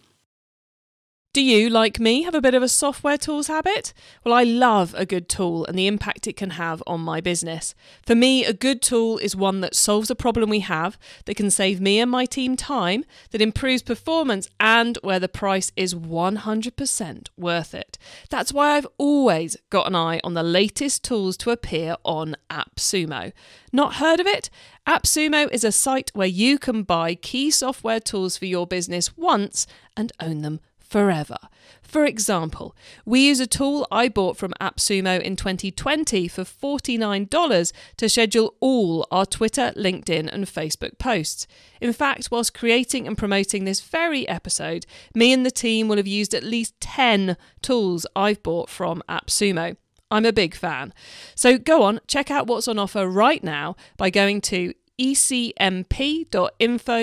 Do 1.35 1.43
you, 1.43 1.69
like 1.69 1.99
me, 1.99 2.23
have 2.23 2.37
a 2.37 2.41
bit 2.41 2.55
of 2.55 2.63
a 2.63 2.69
software 2.69 3.19
tools 3.19 3.49
habit? 3.49 3.93
Well, 4.23 4.33
I 4.33 4.45
love 4.45 4.95
a 4.97 5.05
good 5.05 5.29
tool 5.29 5.65
and 5.65 5.77
the 5.77 5.89
impact 5.89 6.29
it 6.29 6.37
can 6.37 6.51
have 6.51 6.81
on 6.87 7.01
my 7.01 7.21
business. 7.21 7.75
For 8.07 8.15
me, 8.15 8.45
a 8.45 8.53
good 8.53 8.81
tool 8.81 9.19
is 9.19 9.35
one 9.35 9.61
that 9.61 9.75
solves 9.75 10.11
a 10.11 10.15
problem 10.15 10.49
we 10.49 10.61
have, 10.61 10.97
that 11.25 11.35
can 11.35 11.51
save 11.51 11.81
me 11.81 11.99
and 11.99 12.09
my 12.09 12.25
team 12.25 12.55
time, 12.55 13.05
that 13.33 13.43
improves 13.43 13.83
performance, 13.83 14.49
and 14.61 14.97
where 15.03 15.19
the 15.19 15.27
price 15.27 15.73
is 15.75 15.93
100% 15.93 17.27
worth 17.37 17.75
it. 17.75 17.99
That's 18.31 18.53
why 18.53 18.77
I've 18.77 18.87
always 18.97 19.57
got 19.71 19.89
an 19.89 19.97
eye 19.97 20.21
on 20.23 20.35
the 20.35 20.45
latest 20.45 21.03
tools 21.03 21.37
to 21.39 21.51
appear 21.51 21.97
on 22.05 22.37
AppSumo. 22.49 23.33
Not 23.73 23.95
heard 23.95 24.21
of 24.21 24.29
it? 24.29 24.51
AppSumo 24.87 25.51
is 25.51 25.65
a 25.65 25.73
site 25.73 26.13
where 26.15 26.29
you 26.29 26.61
can 26.61 26.85
buy 26.85 27.17
key 27.17 27.51
software 27.51 27.99
tools 27.99 28.37
for 28.37 28.47
your 28.47 28.69
business 28.69 29.17
once 29.17 29.67
and 29.97 30.13
own 30.21 30.43
them 30.43 30.61
forever. 30.95 31.39
For 31.83 32.05
example, 32.05 32.77
we 33.05 33.27
use 33.27 33.41
a 33.41 33.49
tool 33.49 33.85
I 33.91 34.09
bought 34.09 34.37
from 34.37 34.55
AppSumo 34.61 35.21
in 35.21 35.35
2020 35.35 36.29
for 36.29 36.45
$49 36.45 37.73
to 37.97 38.09
schedule 38.09 38.55
all 38.61 39.05
our 39.11 39.27
Twitter, 39.27 39.73
LinkedIn, 39.77 40.33
and 40.33 40.45
Facebook 40.45 41.01
posts. 41.01 41.49
In 41.81 41.93
fact, 41.93 42.31
whilst 42.31 42.55
creating 42.55 43.09
and 43.09 43.19
promoting 43.19 43.65
this 43.65 43.81
very 43.81 44.29
episode, 44.29 44.87
me 45.17 45.33
and 45.33 45.45
the 45.45 45.51
team 45.51 45.89
will 45.89 45.97
have 45.97 46.07
used 46.07 46.33
at 46.33 46.45
least 46.45 46.81
10 46.81 47.37
tools 47.61 48.07
I've 48.15 48.45
bought 48.45 48.71
from 48.71 49.03
AppSumo. 49.09 49.77
I'm 50.13 50.25
a 50.25 50.33
big 50.33 50.55
fan. 50.55 50.95
So 51.35 51.59
go 51.59 51.83
on, 51.83 51.99
check 52.07 52.31
out 52.31 52.47
what's 52.47 52.69
on 52.69 52.79
offer 52.79 53.09
right 53.09 53.43
now 53.43 53.75
by 53.97 54.11
going 54.11 54.43
to 54.43 54.75
ecmp.info 55.01 55.49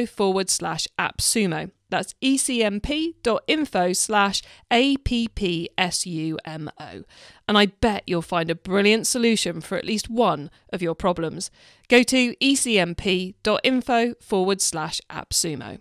forward 0.05 0.49
slash 0.49 0.87
appsumo. 0.97 1.71
That's 1.91 2.15
ecmp.info 2.23 3.93
slash 3.93 4.41
appsumo. 4.71 7.03
And 7.47 7.57
I 7.57 7.65
bet 7.67 8.03
you'll 8.07 8.21
find 8.23 8.49
a 8.49 8.55
brilliant 8.55 9.05
solution 9.05 9.61
for 9.61 9.77
at 9.77 9.85
least 9.85 10.09
one 10.09 10.49
of 10.73 10.81
your 10.81 10.95
problems. 10.95 11.51
Go 11.89 12.01
to 12.01 12.35
ecmp.info 12.37 14.13
forward 14.19 14.61
slash 14.61 15.01
appsumo. 15.11 15.79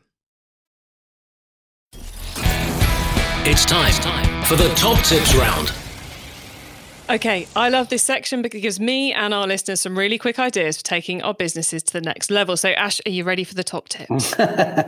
It's 3.42 3.64
time 3.64 4.44
for 4.44 4.56
the 4.56 4.68
top 4.74 5.02
tips 5.04 5.34
round. 5.34 5.89
Okay, 7.10 7.48
I 7.56 7.70
love 7.70 7.88
this 7.88 8.04
section 8.04 8.40
because 8.40 8.58
it 8.58 8.62
gives 8.62 8.78
me 8.78 9.12
and 9.12 9.34
our 9.34 9.44
listeners 9.44 9.80
some 9.80 9.98
really 9.98 10.16
quick 10.16 10.38
ideas 10.38 10.76
for 10.76 10.84
taking 10.84 11.20
our 11.22 11.34
businesses 11.34 11.82
to 11.82 11.92
the 11.92 12.00
next 12.00 12.30
level. 12.30 12.56
So, 12.56 12.68
Ash, 12.68 13.00
are 13.04 13.10
you 13.10 13.24
ready 13.24 13.42
for 13.42 13.54
the 13.54 13.64
top 13.64 13.88
tips? 13.88 14.32
well, 14.38 14.86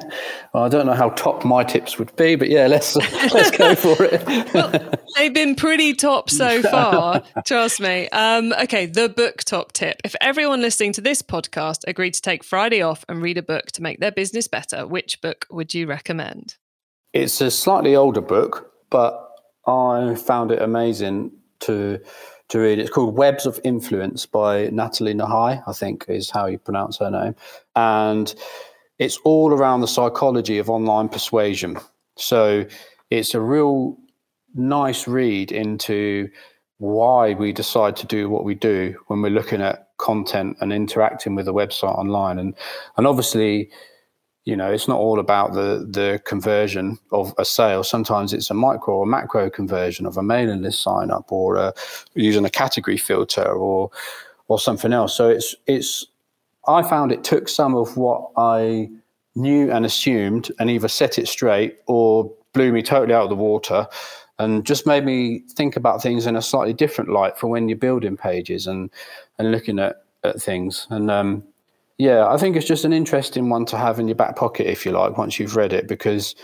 I 0.54 0.68
don't 0.68 0.86
know 0.86 0.92
how 0.92 1.08
top 1.10 1.44
my 1.44 1.64
tips 1.64 1.98
would 1.98 2.14
be, 2.14 2.36
but 2.36 2.48
yeah, 2.48 2.68
let's 2.68 2.94
let's 3.34 3.50
go 3.50 3.74
for 3.74 3.96
it. 4.04 4.54
well, 4.54 4.70
they've 5.16 5.34
been 5.34 5.56
pretty 5.56 5.94
top 5.94 6.30
so 6.30 6.62
far, 6.70 7.24
trust 7.44 7.80
me. 7.80 8.08
Um, 8.10 8.52
okay, 8.52 8.86
the 8.86 9.08
book 9.08 9.38
top 9.38 9.72
tip. 9.72 10.00
If 10.04 10.14
everyone 10.20 10.60
listening 10.60 10.92
to 10.92 11.00
this 11.00 11.22
podcast 11.22 11.80
agreed 11.88 12.14
to 12.14 12.22
take 12.22 12.44
Friday 12.44 12.82
off 12.82 13.04
and 13.08 13.20
read 13.20 13.36
a 13.36 13.42
book 13.42 13.72
to 13.72 13.82
make 13.82 13.98
their 13.98 14.12
business 14.12 14.46
better, 14.46 14.86
which 14.86 15.20
book 15.22 15.44
would 15.50 15.74
you 15.74 15.88
recommend? 15.88 16.54
It's 17.12 17.40
a 17.40 17.50
slightly 17.50 17.96
older 17.96 18.20
book, 18.20 18.72
but 18.90 19.28
I 19.66 20.14
found 20.14 20.52
it 20.52 20.62
amazing 20.62 21.32
to 21.62 21.98
to 22.48 22.58
read. 22.58 22.78
It's 22.78 22.90
called 22.90 23.16
Webs 23.16 23.46
of 23.46 23.58
Influence 23.64 24.26
by 24.26 24.68
Nathalie 24.68 25.14
Nahai, 25.14 25.62
I 25.66 25.72
think 25.72 26.04
is 26.08 26.30
how 26.30 26.46
you 26.46 26.58
pronounce 26.58 26.98
her 26.98 27.10
name. 27.10 27.34
And 27.76 28.34
it's 28.98 29.18
all 29.24 29.52
around 29.52 29.80
the 29.80 29.88
psychology 29.88 30.58
of 30.58 30.68
online 30.68 31.08
persuasion. 31.08 31.78
So 32.16 32.66
it's 33.10 33.34
a 33.34 33.40
real 33.40 33.96
nice 34.54 35.08
read 35.08 35.50
into 35.50 36.28
why 36.78 37.32
we 37.34 37.52
decide 37.52 37.96
to 37.96 38.06
do 38.06 38.28
what 38.28 38.44
we 38.44 38.54
do 38.54 38.94
when 39.06 39.22
we're 39.22 39.30
looking 39.30 39.62
at 39.62 39.88
content 39.96 40.56
and 40.60 40.72
interacting 40.72 41.34
with 41.34 41.46
the 41.46 41.54
website 41.54 41.96
online. 41.96 42.38
And 42.38 42.54
and 42.96 43.06
obviously 43.06 43.70
you 44.45 44.57
know 44.57 44.70
it's 44.72 44.88
not 44.88 44.99
all 44.99 45.20
about 45.20 45.53
the 45.53 45.86
the 45.88 46.20
conversion 46.24 46.99
of 47.12 47.34
a 47.38 47.45
sale. 47.45 47.84
Sometimes 47.84 48.32
it's 48.32 48.51
a 48.51 48.55
micro 48.55 48.97
or 48.97 49.07
macro 49.07 49.51
conversion 49.51 50.07
of 50.07 50.16
a 50.16 50.22
mailing 50.22 50.62
list 50.62 50.82
sign 50.82 51.11
up 51.11 51.30
or 51.30 51.57
uh, 51.57 51.72
using 52.14 52.45
a 52.45 52.51
category 52.51 52.97
filter 52.97 53.49
or 53.53 53.90
or 54.49 54.59
something 54.59 54.93
else. 54.93 55.16
So 55.16 55.28
it's 55.28 55.55
it's 55.66 56.07
i 56.68 56.80
found 56.80 57.11
it 57.11 57.24
took 57.24 57.49
some 57.49 57.74
of 57.74 57.97
what 57.97 58.30
i 58.36 58.88
knew 59.34 59.68
and 59.72 59.84
assumed 59.84 60.53
and 60.61 60.70
either 60.70 60.86
set 60.86 61.18
it 61.18 61.26
straight 61.26 61.78
or 61.88 62.32
blew 62.53 62.70
me 62.70 62.82
totally 62.82 63.12
out 63.12 63.24
of 63.24 63.30
the 63.30 63.34
water 63.34 63.84
and 64.38 64.64
just 64.66 64.86
made 64.86 65.05
me 65.05 65.40
think 65.53 65.76
about 65.76 66.03
things 66.03 66.26
in 66.26 66.36
a 66.36 66.43
slightly 66.43 66.72
different 66.72 67.11
light 67.11 67.38
for 67.38 67.47
when 67.49 67.68
you're 67.68 67.78
building 67.78 68.16
pages 68.16 68.66
and 68.66 68.90
and 69.38 69.51
looking 69.51 69.78
at 69.78 69.97
at 70.24 70.40
things. 70.40 70.86
And 70.90 71.11
um 71.11 71.45
yeah, 72.03 72.26
I 72.26 72.36
think 72.36 72.57
it's 72.57 72.66
just 72.66 72.84
an 72.84 72.92
interesting 72.92 73.48
one 73.48 73.64
to 73.66 73.78
have 73.78 74.00
in 74.00 74.09
your 74.09 74.16
back 74.16 74.34
pocket, 74.34 74.68
if 74.68 74.84
you 74.84 74.90
like, 74.90 75.16
once 75.16 75.38
you've 75.38 75.55
read 75.55 75.72
it, 75.72 75.86
because 75.86 76.34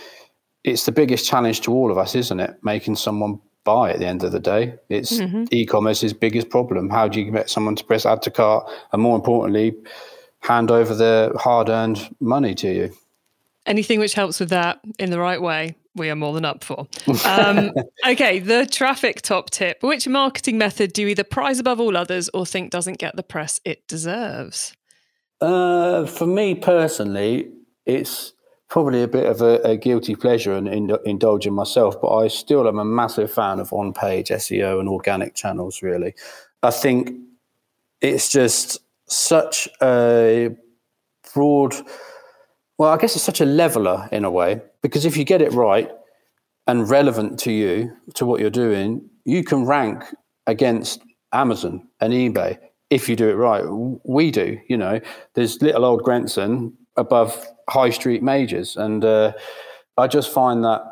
it's 0.62 0.86
the 0.86 0.92
biggest 0.92 1.26
challenge 1.26 1.62
to 1.62 1.72
all 1.72 1.90
of 1.90 1.98
us, 1.98 2.14
isn't 2.14 2.38
it? 2.38 2.54
Making 2.62 2.94
someone 2.94 3.40
buy 3.64 3.90
at 3.90 3.98
the 3.98 4.06
end 4.06 4.22
of 4.22 4.30
the 4.30 4.38
day. 4.38 4.76
It's 4.88 5.18
mm-hmm. 5.18 5.46
e-commerce's 5.50 6.12
biggest 6.12 6.48
problem. 6.48 6.88
How 6.88 7.08
do 7.08 7.20
you 7.20 7.28
get 7.32 7.50
someone 7.50 7.74
to 7.74 7.84
press 7.84 8.06
add 8.06 8.22
to 8.22 8.30
cart, 8.30 8.70
and 8.92 9.02
more 9.02 9.16
importantly, 9.16 9.74
hand 10.42 10.70
over 10.70 10.94
their 10.94 11.32
hard-earned 11.34 12.08
money 12.20 12.54
to 12.54 12.72
you? 12.72 12.92
Anything 13.66 13.98
which 13.98 14.14
helps 14.14 14.38
with 14.38 14.50
that 14.50 14.78
in 15.00 15.10
the 15.10 15.18
right 15.18 15.42
way, 15.42 15.74
we 15.96 16.08
are 16.08 16.14
more 16.14 16.34
than 16.34 16.44
up 16.44 16.62
for. 16.62 16.86
Um, 17.24 17.72
okay, 18.06 18.38
the 18.38 18.64
traffic 18.64 19.22
top 19.22 19.50
tip. 19.50 19.82
Which 19.82 20.06
marketing 20.06 20.56
method 20.56 20.92
do 20.92 21.02
you 21.02 21.08
either 21.08 21.24
prize 21.24 21.58
above 21.58 21.80
all 21.80 21.96
others 21.96 22.30
or 22.32 22.46
think 22.46 22.70
doesn't 22.70 22.98
get 22.98 23.16
the 23.16 23.24
press 23.24 23.60
it 23.64 23.88
deserves? 23.88 24.76
Uh, 25.40 26.04
for 26.06 26.26
me 26.26 26.54
personally, 26.54 27.50
it's 27.86 28.32
probably 28.68 29.02
a 29.02 29.08
bit 29.08 29.26
of 29.26 29.40
a, 29.40 29.60
a 29.62 29.76
guilty 29.76 30.14
pleasure 30.14 30.52
and 30.52 30.68
in, 30.68 30.96
indulging 31.04 31.54
myself, 31.54 32.00
but 32.00 32.14
I 32.14 32.28
still 32.28 32.68
am 32.68 32.78
a 32.78 32.84
massive 32.84 33.32
fan 33.32 33.60
of 33.60 33.72
on 33.72 33.92
page 33.92 34.28
SEO 34.28 34.80
and 34.80 34.88
organic 34.88 35.34
channels, 35.34 35.82
really. 35.82 36.14
I 36.62 36.70
think 36.70 37.12
it's 38.00 38.30
just 38.30 38.78
such 39.06 39.68
a 39.80 40.50
broad 41.32 41.74
Well, 42.76 42.90
I 42.90 42.96
guess 42.98 43.14
it's 43.16 43.24
such 43.24 43.40
a 43.40 43.46
leveler 43.46 44.08
in 44.12 44.24
a 44.24 44.30
way 44.30 44.60
because 44.82 45.04
if 45.04 45.16
you 45.16 45.24
get 45.24 45.40
it 45.40 45.52
right 45.52 45.90
and 46.66 46.88
relevant 46.90 47.38
to 47.40 47.52
you, 47.52 47.96
to 48.14 48.26
what 48.26 48.40
you're 48.40 48.50
doing, 48.50 49.08
you 49.24 49.42
can 49.44 49.64
rank 49.64 50.04
against 50.46 51.00
Amazon 51.32 51.88
and 52.00 52.12
eBay 52.12 52.58
if 52.90 53.08
you 53.08 53.16
do 53.16 53.28
it 53.28 53.34
right. 53.34 53.64
We 54.04 54.30
do, 54.30 54.58
you 54.68 54.76
know. 54.76 55.00
There's 55.34 55.60
little 55.60 55.84
old 55.84 56.02
Grenson 56.02 56.72
above 56.96 57.46
high 57.68 57.90
street 57.90 58.22
majors, 58.22 58.76
and 58.76 59.04
uh, 59.04 59.32
I 59.96 60.06
just 60.06 60.32
find 60.32 60.64
that 60.64 60.82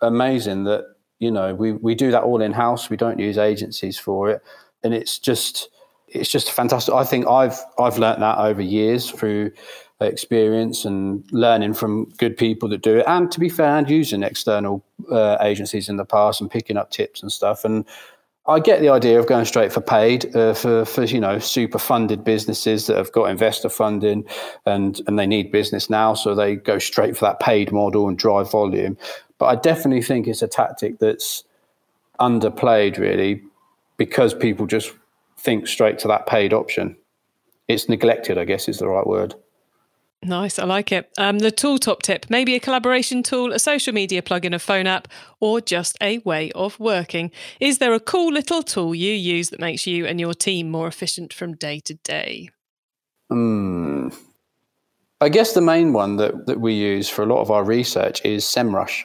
amazing 0.00 0.64
that 0.64 0.84
you 1.18 1.30
know 1.30 1.54
we 1.54 1.72
we 1.72 1.94
do 1.94 2.10
that 2.10 2.22
all 2.22 2.42
in 2.42 2.52
house. 2.52 2.90
We 2.90 2.96
don't 2.96 3.18
use 3.18 3.38
agencies 3.38 3.98
for 3.98 4.30
it, 4.30 4.42
and 4.82 4.92
it's 4.92 5.18
just 5.18 5.68
it's 6.08 6.30
just 6.30 6.50
fantastic. 6.50 6.94
I 6.94 7.04
think 7.04 7.26
I've 7.26 7.58
I've 7.78 7.98
learned 7.98 8.22
that 8.22 8.38
over 8.38 8.62
years 8.62 9.10
through 9.10 9.52
experience 10.00 10.84
and 10.84 11.24
learning 11.30 11.72
from 11.72 12.06
good 12.18 12.36
people 12.36 12.68
that 12.70 12.82
do 12.82 12.98
it, 12.98 13.04
and 13.06 13.30
to 13.30 13.38
be 13.38 13.48
fair, 13.48 13.76
and 13.76 13.88
using 13.88 14.22
external 14.22 14.84
uh, 15.10 15.36
agencies 15.40 15.88
in 15.88 15.96
the 15.96 16.04
past 16.04 16.40
and 16.40 16.50
picking 16.50 16.76
up 16.76 16.90
tips 16.90 17.22
and 17.22 17.30
stuff. 17.30 17.64
And 17.64 17.84
I 18.46 18.60
get 18.60 18.80
the 18.80 18.90
idea 18.90 19.18
of 19.18 19.26
going 19.26 19.46
straight 19.46 19.72
for 19.72 19.80
paid 19.80 20.34
uh, 20.36 20.52
for 20.52 20.84
for 20.84 21.04
you 21.04 21.20
know 21.20 21.38
super 21.38 21.78
funded 21.78 22.24
businesses 22.24 22.86
that 22.86 22.96
have 22.96 23.10
got 23.12 23.30
investor 23.30 23.70
funding 23.70 24.26
and 24.66 25.00
and 25.06 25.18
they 25.18 25.26
need 25.26 25.50
business 25.50 25.88
now, 25.88 26.14
so 26.14 26.34
they 26.34 26.56
go 26.56 26.78
straight 26.78 27.16
for 27.16 27.24
that 27.24 27.40
paid 27.40 27.72
model 27.72 28.06
and 28.06 28.18
drive 28.18 28.50
volume. 28.50 28.98
But 29.38 29.46
I 29.46 29.56
definitely 29.56 30.02
think 30.02 30.26
it's 30.26 30.42
a 30.42 30.48
tactic 30.48 30.98
that's 30.98 31.44
underplayed 32.20 32.98
really 32.98 33.42
because 33.96 34.34
people 34.34 34.66
just 34.66 34.92
think 35.38 35.66
straight 35.66 35.98
to 36.00 36.08
that 36.08 36.26
paid 36.26 36.52
option. 36.52 36.96
It's 37.66 37.88
neglected, 37.88 38.36
I 38.36 38.44
guess, 38.44 38.68
is 38.68 38.78
the 38.78 38.88
right 38.88 39.06
word. 39.06 39.34
Nice, 40.24 40.58
I 40.58 40.64
like 40.64 40.90
it. 40.90 41.12
Um, 41.18 41.38
the 41.38 41.50
tool 41.50 41.78
top 41.78 42.02
tip 42.02 42.26
maybe 42.30 42.54
a 42.54 42.60
collaboration 42.60 43.22
tool, 43.22 43.52
a 43.52 43.58
social 43.58 43.92
media 43.92 44.22
plugin, 44.22 44.54
a 44.54 44.58
phone 44.58 44.86
app, 44.86 45.06
or 45.38 45.60
just 45.60 45.98
a 46.00 46.18
way 46.18 46.50
of 46.52 46.80
working. 46.80 47.30
Is 47.60 47.78
there 47.78 47.92
a 47.92 48.00
cool 48.00 48.32
little 48.32 48.62
tool 48.62 48.94
you 48.94 49.12
use 49.12 49.50
that 49.50 49.60
makes 49.60 49.86
you 49.86 50.06
and 50.06 50.18
your 50.18 50.34
team 50.34 50.70
more 50.70 50.88
efficient 50.88 51.32
from 51.32 51.54
day 51.54 51.80
to 51.80 51.94
day? 51.94 52.48
Hmm. 53.28 54.08
I 55.20 55.28
guess 55.28 55.52
the 55.52 55.60
main 55.60 55.92
one 55.92 56.16
that, 56.16 56.46
that 56.46 56.60
we 56.60 56.74
use 56.74 57.08
for 57.08 57.22
a 57.22 57.26
lot 57.26 57.40
of 57.40 57.50
our 57.50 57.64
research 57.64 58.24
is 58.24 58.44
SEMrush. 58.44 59.02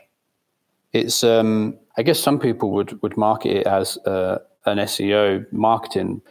It's, 0.91 1.23
um, 1.23 1.77
I 1.97 2.01
guess 2.01 2.19
some 2.19 2.39
people 2.39 2.71
would, 2.71 3.01
would 3.01 3.15
market 3.15 3.57
it 3.57 3.67
as 3.67 3.97
uh, 4.05 4.39
an 4.65 4.77
SEO 4.79 5.51
marketing 5.51 6.21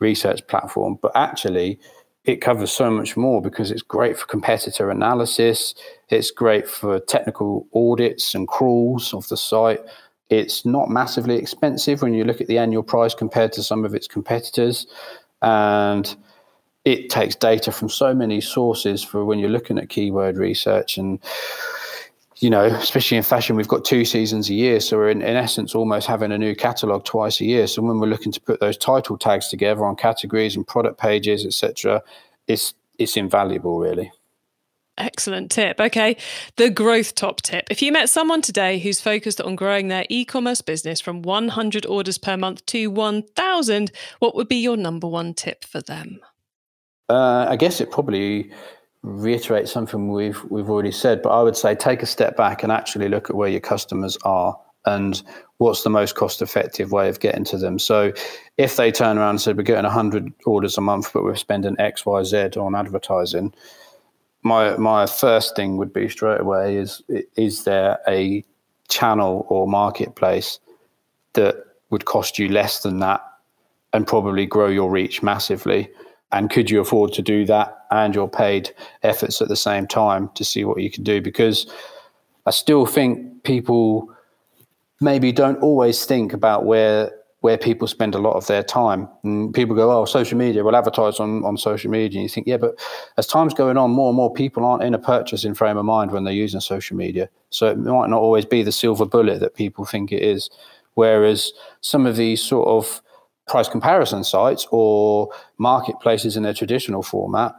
research 0.00 0.46
platform, 0.46 0.98
but 1.00 1.12
actually, 1.14 1.78
it 2.24 2.36
covers 2.36 2.70
so 2.70 2.90
much 2.90 3.16
more 3.16 3.40
because 3.40 3.70
it's 3.70 3.82
great 3.82 4.18
for 4.18 4.26
competitor 4.26 4.90
analysis. 4.90 5.74
It's 6.10 6.30
great 6.30 6.68
for 6.68 7.00
technical 7.00 7.66
audits 7.74 8.34
and 8.34 8.46
crawls 8.46 9.14
of 9.14 9.26
the 9.28 9.36
site. 9.36 9.80
It's 10.28 10.66
not 10.66 10.90
massively 10.90 11.36
expensive 11.36 12.02
when 12.02 12.12
you 12.12 12.24
look 12.24 12.40
at 12.40 12.46
the 12.48 12.58
annual 12.58 12.82
price 12.82 13.14
compared 13.14 13.52
to 13.54 13.62
some 13.62 13.84
of 13.84 13.94
its 13.94 14.06
competitors. 14.06 14.86
And 15.40 16.14
it 16.84 17.08
takes 17.08 17.34
data 17.34 17.72
from 17.72 17.88
so 17.88 18.14
many 18.14 18.40
sources 18.40 19.02
for 19.02 19.24
when 19.24 19.38
you're 19.38 19.50
looking 19.50 19.78
at 19.78 19.88
keyword 19.88 20.36
research 20.36 20.98
and 20.98 21.20
you 22.40 22.50
know, 22.50 22.64
especially 22.64 23.16
in 23.16 23.22
fashion, 23.22 23.56
we've 23.56 23.68
got 23.68 23.84
two 23.84 24.04
seasons 24.04 24.48
a 24.48 24.54
year. 24.54 24.78
So 24.80 24.96
we're 24.96 25.10
in, 25.10 25.22
in 25.22 25.36
essence 25.36 25.74
almost 25.74 26.06
having 26.06 26.30
a 26.30 26.38
new 26.38 26.54
catalog 26.54 27.04
twice 27.04 27.40
a 27.40 27.44
year. 27.44 27.66
So 27.66 27.82
when 27.82 27.98
we're 27.98 28.06
looking 28.06 28.32
to 28.32 28.40
put 28.40 28.60
those 28.60 28.76
title 28.76 29.18
tags 29.18 29.48
together 29.48 29.84
on 29.84 29.96
categories 29.96 30.54
and 30.54 30.66
product 30.66 30.98
pages, 30.98 31.44
etc., 31.44 32.02
it's 32.46 32.74
it's 32.98 33.16
invaluable 33.16 33.78
really. 33.78 34.12
Excellent 34.96 35.50
tip. 35.50 35.80
Okay. 35.80 36.16
The 36.56 36.70
growth 36.70 37.14
top 37.14 37.40
tip. 37.42 37.68
If 37.70 37.82
you 37.82 37.92
met 37.92 38.10
someone 38.10 38.42
today 38.42 38.80
who's 38.80 39.00
focused 39.00 39.40
on 39.40 39.54
growing 39.54 39.88
their 39.88 40.04
e 40.08 40.24
commerce 40.24 40.60
business 40.60 41.00
from 41.00 41.22
100 41.22 41.86
orders 41.86 42.18
per 42.18 42.36
month 42.36 42.66
to 42.66 42.88
1,000, 42.88 43.92
what 44.18 44.34
would 44.34 44.48
be 44.48 44.56
your 44.56 44.76
number 44.76 45.06
one 45.06 45.34
tip 45.34 45.64
for 45.64 45.80
them? 45.80 46.18
Uh, 47.08 47.46
I 47.48 47.54
guess 47.54 47.80
it 47.80 47.92
probably 47.92 48.50
reiterate 49.02 49.68
something 49.68 50.10
we've 50.10 50.42
we've 50.44 50.70
already 50.70 50.92
said, 50.92 51.22
but 51.22 51.30
I 51.30 51.42
would 51.42 51.56
say 51.56 51.74
take 51.74 52.02
a 52.02 52.06
step 52.06 52.36
back 52.36 52.62
and 52.62 52.72
actually 52.72 53.08
look 53.08 53.30
at 53.30 53.36
where 53.36 53.48
your 53.48 53.60
customers 53.60 54.18
are 54.24 54.58
and 54.84 55.22
what's 55.58 55.82
the 55.82 55.90
most 55.90 56.14
cost 56.14 56.40
effective 56.40 56.92
way 56.92 57.08
of 57.08 57.20
getting 57.20 57.44
to 57.44 57.58
them. 57.58 57.78
So 57.78 58.12
if 58.56 58.76
they 58.76 58.90
turn 58.90 59.18
around 59.18 59.30
and 59.30 59.40
said 59.40 59.56
we're 59.56 59.64
getting 59.64 59.84
100 59.84 60.32
orders 60.46 60.78
a 60.78 60.80
month, 60.80 61.12
but 61.12 61.24
we're 61.24 61.34
spending 61.34 61.78
X, 61.78 62.06
Y, 62.06 62.22
Z 62.22 62.50
on 62.56 62.74
advertising, 62.74 63.52
my 64.42 64.76
my 64.76 65.06
first 65.06 65.56
thing 65.56 65.76
would 65.76 65.92
be 65.92 66.08
straight 66.08 66.40
away 66.40 66.76
is 66.76 67.02
is 67.36 67.64
there 67.64 67.98
a 68.08 68.44
channel 68.88 69.46
or 69.48 69.66
marketplace 69.68 70.58
that 71.34 71.56
would 71.90 72.04
cost 72.04 72.38
you 72.38 72.48
less 72.48 72.82
than 72.82 73.00
that 73.00 73.22
and 73.92 74.06
probably 74.06 74.46
grow 74.46 74.68
your 74.68 74.90
reach 74.90 75.22
massively 75.22 75.90
and 76.32 76.50
could 76.50 76.70
you 76.70 76.80
afford 76.80 77.12
to 77.14 77.22
do 77.22 77.44
that? 77.46 77.86
And 77.90 78.14
your 78.14 78.28
paid 78.28 78.74
efforts 79.02 79.40
at 79.40 79.48
the 79.48 79.56
same 79.56 79.86
time 79.86 80.30
to 80.34 80.44
see 80.44 80.64
what 80.64 80.80
you 80.80 80.90
can 80.90 81.04
do. 81.04 81.20
Because 81.20 81.66
i 82.46 82.50
still 82.50 82.86
think 82.86 83.42
people 83.44 84.08
maybe 85.00 85.32
don't 85.32 85.60
always 85.62 86.04
think 86.04 86.32
about 86.32 86.64
where 86.64 87.12
where 87.40 87.56
people 87.56 87.86
spend 87.86 88.16
a 88.16 88.18
lot 88.18 88.34
of 88.34 88.48
their 88.48 88.64
time. 88.64 89.08
And 89.22 89.54
people 89.54 89.76
go 89.76 89.90
oh 89.90 90.04
social 90.04 90.36
media 90.36 90.64
we'll 90.64 90.76
advertise 90.76 91.18
on, 91.18 91.44
on 91.44 91.56
social 91.56 91.90
media. 91.90 92.18
And 92.18 92.24
you 92.24 92.28
think 92.28 92.46
yeah 92.46 92.58
but 92.58 92.78
as 93.16 93.26
time's 93.26 93.54
going 93.54 93.78
on 93.78 93.90
more 93.90 94.10
and 94.10 94.16
more 94.16 94.32
people 94.32 94.64
aren't 94.64 94.82
in 94.82 94.94
a 94.94 94.98
purchasing 94.98 95.54
frame 95.54 95.78
of 95.78 95.84
mind 95.84 96.10
when 96.10 96.24
they're 96.24 96.34
using 96.34 96.60
social 96.60 96.96
media. 96.96 97.28
So 97.50 97.68
it 97.70 97.78
might 97.78 98.10
not 98.10 98.20
always 98.20 98.44
be 98.44 98.62
the 98.62 98.72
silver 98.72 99.06
bullet 99.06 99.40
that 99.40 99.54
people 99.54 99.84
think 99.86 100.12
it 100.12 100.22
is. 100.22 100.50
Whereas 100.94 101.52
some 101.80 102.06
of 102.06 102.16
these 102.16 102.42
sort 102.42 102.68
of 102.68 103.00
price 103.48 103.68
comparison 103.68 104.24
sites 104.24 104.66
or 104.70 105.30
marketplaces 105.58 106.36
in 106.36 106.42
their 106.42 106.54
traditional 106.54 107.02
format, 107.02 107.54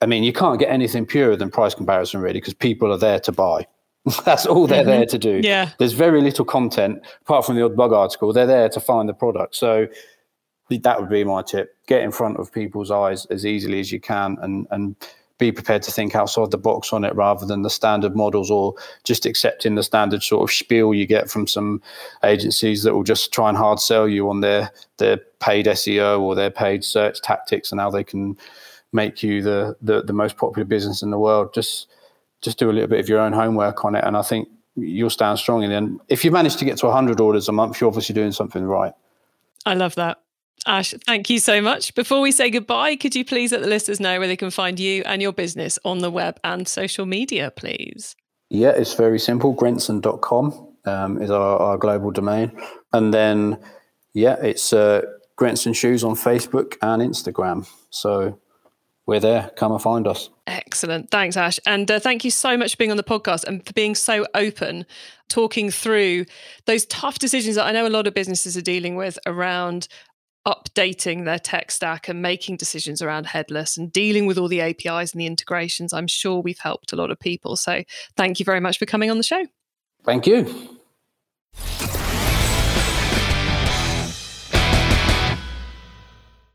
I 0.00 0.06
mean, 0.06 0.24
you 0.24 0.32
can't 0.32 0.58
get 0.58 0.68
anything 0.70 1.06
purer 1.06 1.36
than 1.36 1.50
price 1.50 1.74
comparison 1.74 2.20
really 2.20 2.40
because 2.40 2.54
people 2.54 2.92
are 2.92 2.98
there 2.98 3.20
to 3.20 3.32
buy. 3.32 3.66
That's 4.24 4.46
all 4.46 4.66
they're 4.66 4.80
mm-hmm. 4.80 4.90
there 4.90 5.06
to 5.06 5.18
do. 5.18 5.40
Yeah. 5.44 5.70
There's 5.78 5.92
very 5.92 6.20
little 6.20 6.44
content 6.44 7.04
apart 7.22 7.46
from 7.46 7.54
the 7.54 7.64
odd 7.64 7.76
bug 7.76 7.92
article. 7.92 8.32
They're 8.32 8.46
there 8.46 8.68
to 8.68 8.80
find 8.80 9.08
the 9.08 9.14
product. 9.14 9.54
So 9.54 9.86
that 10.70 11.00
would 11.00 11.10
be 11.10 11.22
my 11.22 11.42
tip. 11.42 11.76
Get 11.86 12.02
in 12.02 12.10
front 12.10 12.38
of 12.38 12.52
people's 12.52 12.90
eyes 12.90 13.26
as 13.26 13.46
easily 13.46 13.78
as 13.78 13.92
you 13.92 14.00
can 14.00 14.38
and 14.40 14.66
and 14.70 14.96
be 15.38 15.50
prepared 15.50 15.82
to 15.82 15.90
think 15.90 16.14
outside 16.14 16.50
the 16.50 16.58
box 16.58 16.92
on 16.92 17.04
it 17.04 17.14
rather 17.14 17.44
than 17.44 17.62
the 17.62 17.70
standard 17.70 18.14
models 18.14 18.50
or 18.50 18.74
just 19.04 19.26
accepting 19.26 19.74
the 19.74 19.82
standard 19.82 20.22
sort 20.22 20.48
of 20.48 20.54
spiel 20.54 20.94
you 20.94 21.06
get 21.06 21.30
from 21.30 21.46
some 21.46 21.82
agencies 22.22 22.82
that 22.82 22.94
will 22.94 23.02
just 23.02 23.32
try 23.32 23.48
and 23.48 23.58
hard 23.58 23.80
sell 23.80 24.08
you 24.08 24.28
on 24.28 24.40
their 24.40 24.70
their 24.98 25.16
paid 25.40 25.66
SEO 25.66 26.20
or 26.20 26.34
their 26.34 26.50
paid 26.50 26.84
search 26.84 27.20
tactics 27.22 27.72
and 27.72 27.80
how 27.80 27.90
they 27.90 28.04
can 28.04 28.36
make 28.92 29.22
you 29.22 29.42
the 29.42 29.76
the, 29.82 30.02
the 30.02 30.12
most 30.12 30.36
popular 30.36 30.64
business 30.64 31.02
in 31.02 31.10
the 31.10 31.18
world. 31.18 31.52
Just 31.54 31.88
just 32.40 32.58
do 32.58 32.70
a 32.70 32.72
little 32.72 32.88
bit 32.88 33.00
of 33.00 33.08
your 33.08 33.20
own 33.20 33.32
homework 33.32 33.84
on 33.84 33.94
it, 33.94 34.04
and 34.04 34.16
I 34.16 34.22
think 34.22 34.48
you'll 34.76 35.10
stand 35.10 35.38
strong 35.38 35.62
in 35.62 35.70
the. 35.70 35.98
If 36.08 36.24
you 36.24 36.30
manage 36.30 36.56
to 36.56 36.64
get 36.64 36.78
to 36.78 36.86
100 36.86 37.20
orders 37.20 37.48
a 37.48 37.52
month, 37.52 37.80
you're 37.80 37.88
obviously 37.88 38.14
doing 38.14 38.32
something 38.32 38.64
right. 38.64 38.92
I 39.64 39.74
love 39.74 39.94
that. 39.94 40.21
Ash, 40.66 40.94
thank 41.06 41.28
you 41.28 41.38
so 41.38 41.60
much. 41.60 41.94
Before 41.94 42.20
we 42.20 42.30
say 42.30 42.50
goodbye, 42.50 42.96
could 42.96 43.16
you 43.16 43.24
please 43.24 43.52
let 43.52 43.62
the 43.62 43.68
listeners 43.68 43.98
know 43.98 44.18
where 44.18 44.28
they 44.28 44.36
can 44.36 44.50
find 44.50 44.78
you 44.78 45.02
and 45.06 45.20
your 45.20 45.32
business 45.32 45.78
on 45.84 45.98
the 45.98 46.10
web 46.10 46.38
and 46.44 46.68
social 46.68 47.04
media, 47.04 47.50
please? 47.50 48.14
Yeah, 48.48 48.70
it's 48.70 48.94
very 48.94 49.18
simple. 49.18 49.52
Grenson.com 49.52 50.68
um, 50.84 51.20
is 51.20 51.30
our, 51.30 51.56
our, 51.58 51.78
global 51.78 52.10
domain. 52.10 52.52
And 52.92 53.12
then, 53.12 53.58
yeah, 54.14 54.36
it's 54.40 54.72
uh, 54.72 55.02
Grenson 55.36 55.72
Shoes 55.72 56.04
on 56.04 56.14
Facebook 56.14 56.76
and 56.82 57.02
Instagram. 57.02 57.66
So 57.90 58.38
we're 59.06 59.20
there. 59.20 59.50
Come 59.56 59.72
and 59.72 59.82
find 59.82 60.06
us. 60.06 60.30
Excellent. 60.46 61.10
Thanks, 61.10 61.36
Ash. 61.36 61.58
And 61.66 61.90
uh, 61.90 61.98
thank 61.98 62.24
you 62.24 62.30
so 62.30 62.56
much 62.56 62.72
for 62.72 62.76
being 62.76 62.90
on 62.90 62.96
the 62.96 63.02
podcast 63.02 63.44
and 63.44 63.64
for 63.66 63.72
being 63.72 63.94
so 63.94 64.26
open, 64.34 64.86
talking 65.28 65.70
through 65.70 66.26
those 66.66 66.84
tough 66.86 67.18
decisions 67.18 67.56
that 67.56 67.66
I 67.66 67.72
know 67.72 67.86
a 67.86 67.88
lot 67.88 68.06
of 68.06 68.14
businesses 68.14 68.56
are 68.56 68.62
dealing 68.62 68.96
with 68.96 69.18
around 69.26 69.88
updating 70.46 71.24
their 71.24 71.38
tech 71.38 71.70
stack 71.70 72.08
and 72.08 72.20
making 72.20 72.56
decisions 72.56 73.00
around 73.00 73.26
headless 73.26 73.76
and 73.76 73.92
dealing 73.92 74.26
with 74.26 74.38
all 74.38 74.48
the 74.48 74.60
APIs 74.60 75.12
and 75.12 75.20
the 75.20 75.26
integrations. 75.26 75.92
I'm 75.92 76.06
sure 76.06 76.40
we've 76.40 76.58
helped 76.58 76.92
a 76.92 76.96
lot 76.96 77.10
of 77.10 77.20
people. 77.20 77.56
So 77.56 77.84
thank 78.16 78.38
you 78.38 78.44
very 78.44 78.60
much 78.60 78.78
for 78.78 78.86
coming 78.86 79.10
on 79.10 79.18
the 79.18 79.22
show. 79.22 79.46
Thank 80.04 80.26
you. 80.26 80.78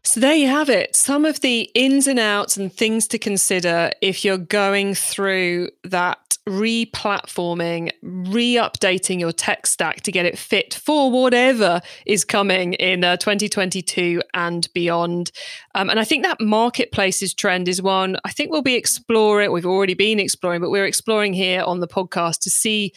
So 0.08 0.22
there 0.22 0.36
you 0.36 0.47
have 0.47 0.70
it. 0.70 0.95
Some 0.95 1.26
of 1.26 1.41
the 1.41 1.70
ins 1.76 2.08
and 2.08 2.18
outs 2.18 2.55
and 2.55 2.72
things 2.72 3.10
to 3.10 3.20
consider 3.20 3.91
if 4.01 4.24
you're 4.24 4.38
going 4.38 4.95
through 4.95 5.68
that 5.84 6.38
re 6.45 6.86
platforming, 6.86 7.91
re 8.01 8.55
updating 8.55 9.20
your 9.20 9.34
tech 9.34 9.68
stack 9.68 10.03
to 10.03 10.12
get 10.14 10.26
it 10.26 10.38
fit 10.38 10.74
for 10.74 11.12
whatever 11.12 11.82
is 12.05 12.24
coming 12.24 12.72
in 12.76 13.03
uh, 13.03 13.18
2022 13.18 14.24
and 14.34 14.70
beyond. 14.74 15.30
Um, 15.76 15.89
and 15.89 15.99
I 15.99 16.05
think 16.05 16.24
that 16.24 16.39
marketplaces 16.39 17.34
trend 17.34 17.68
is 17.68 17.82
one 17.82 18.16
I 18.24 18.32
think 18.32 18.49
we'll 18.49 18.62
be 18.62 18.76
exploring. 18.76 19.51
We've 19.51 19.66
already 19.66 19.93
been 19.93 20.22
exploring, 20.22 20.62
but 20.62 20.72
we're 20.72 20.86
exploring 20.86 21.34
here 21.34 21.64
on 21.64 21.82
the 21.82 21.88
podcast 21.88 22.39
to 22.43 22.49
see 22.49 22.93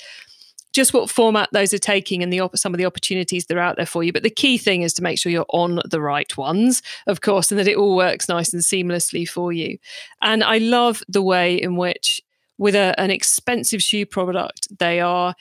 just 0.73 0.95
what 0.95 1.11
format 1.11 1.49
those 1.53 1.75
are 1.75 1.79
taking 1.79 2.23
and 2.23 2.33
the 2.33 2.49
some 2.55 2.73
of 2.75 2.79
the 2.79 2.87
opportunities 2.87 3.47
that 3.47 3.57
are 3.57 3.61
out 3.61 3.77
there 3.77 3.87
for 3.87 4.03
you. 4.05 4.13
But 4.13 4.23
the 4.23 4.31
key 4.31 4.59
thing 4.59 4.83
is 4.83 4.93
to 4.95 5.03
make 5.03 5.19
sure 5.19 5.33
you're 5.33 5.47
on 5.51 5.81
the 5.85 6.01
right 6.01 6.35
ones, 6.37 6.83
of 7.07 7.21
course, 7.21 7.51
and 7.51 7.59
that 7.59 7.69
it 7.69 7.77
all 7.77 7.97
works 7.97 8.29
nice 8.29 8.53
and 8.53 8.63
seamlessly 8.63 9.29
for 9.29 9.53
you. 9.53 9.79
And 10.23 10.45
I 10.45 10.59
love 10.59 11.03
the 11.09 11.23
way 11.23 11.55
in 11.55 11.77
which, 11.77 12.21
with 12.59 12.75
a, 12.75 12.99
an 12.99 13.11
expensive 13.11 13.83
shoe 13.83 14.07
product, 14.07 14.69
they 14.79 15.01
are 15.01 15.35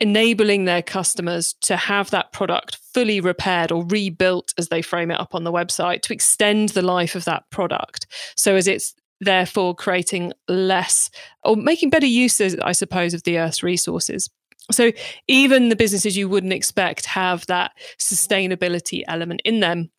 enabling 0.00 0.64
their 0.64 0.82
customers 0.82 1.54
to 1.60 1.76
have 1.76 2.10
that 2.10 2.32
product 2.32 2.76
fully 2.92 3.20
repaired 3.20 3.70
or 3.70 3.86
rebuilt 3.86 4.52
as 4.58 4.68
they 4.68 4.82
frame 4.82 5.12
it 5.12 5.20
up 5.20 5.32
on 5.32 5.44
the 5.44 5.52
website 5.52 6.02
to 6.02 6.12
extend 6.12 6.70
the 6.70 6.82
life 6.82 7.14
of 7.14 7.24
that 7.24 7.48
product. 7.50 8.06
So 8.34 8.56
as 8.56 8.66
it's 8.66 8.96
therefore 9.20 9.76
creating 9.76 10.32
less 10.48 11.08
or 11.44 11.54
making 11.54 11.90
better 11.90 12.06
uses, 12.06 12.56
I 12.58 12.72
suppose, 12.72 13.14
of 13.14 13.22
the 13.22 13.38
Earth's 13.38 13.62
resources. 13.62 14.28
So 14.72 14.92
even 15.28 15.68
the 15.68 15.76
businesses 15.76 16.16
you 16.16 16.28
wouldn't 16.28 16.52
expect 16.52 17.06
have 17.06 17.46
that 17.46 17.72
sustainability 17.98 19.02
element 19.06 19.42
in 19.44 19.60
them. 19.60 19.90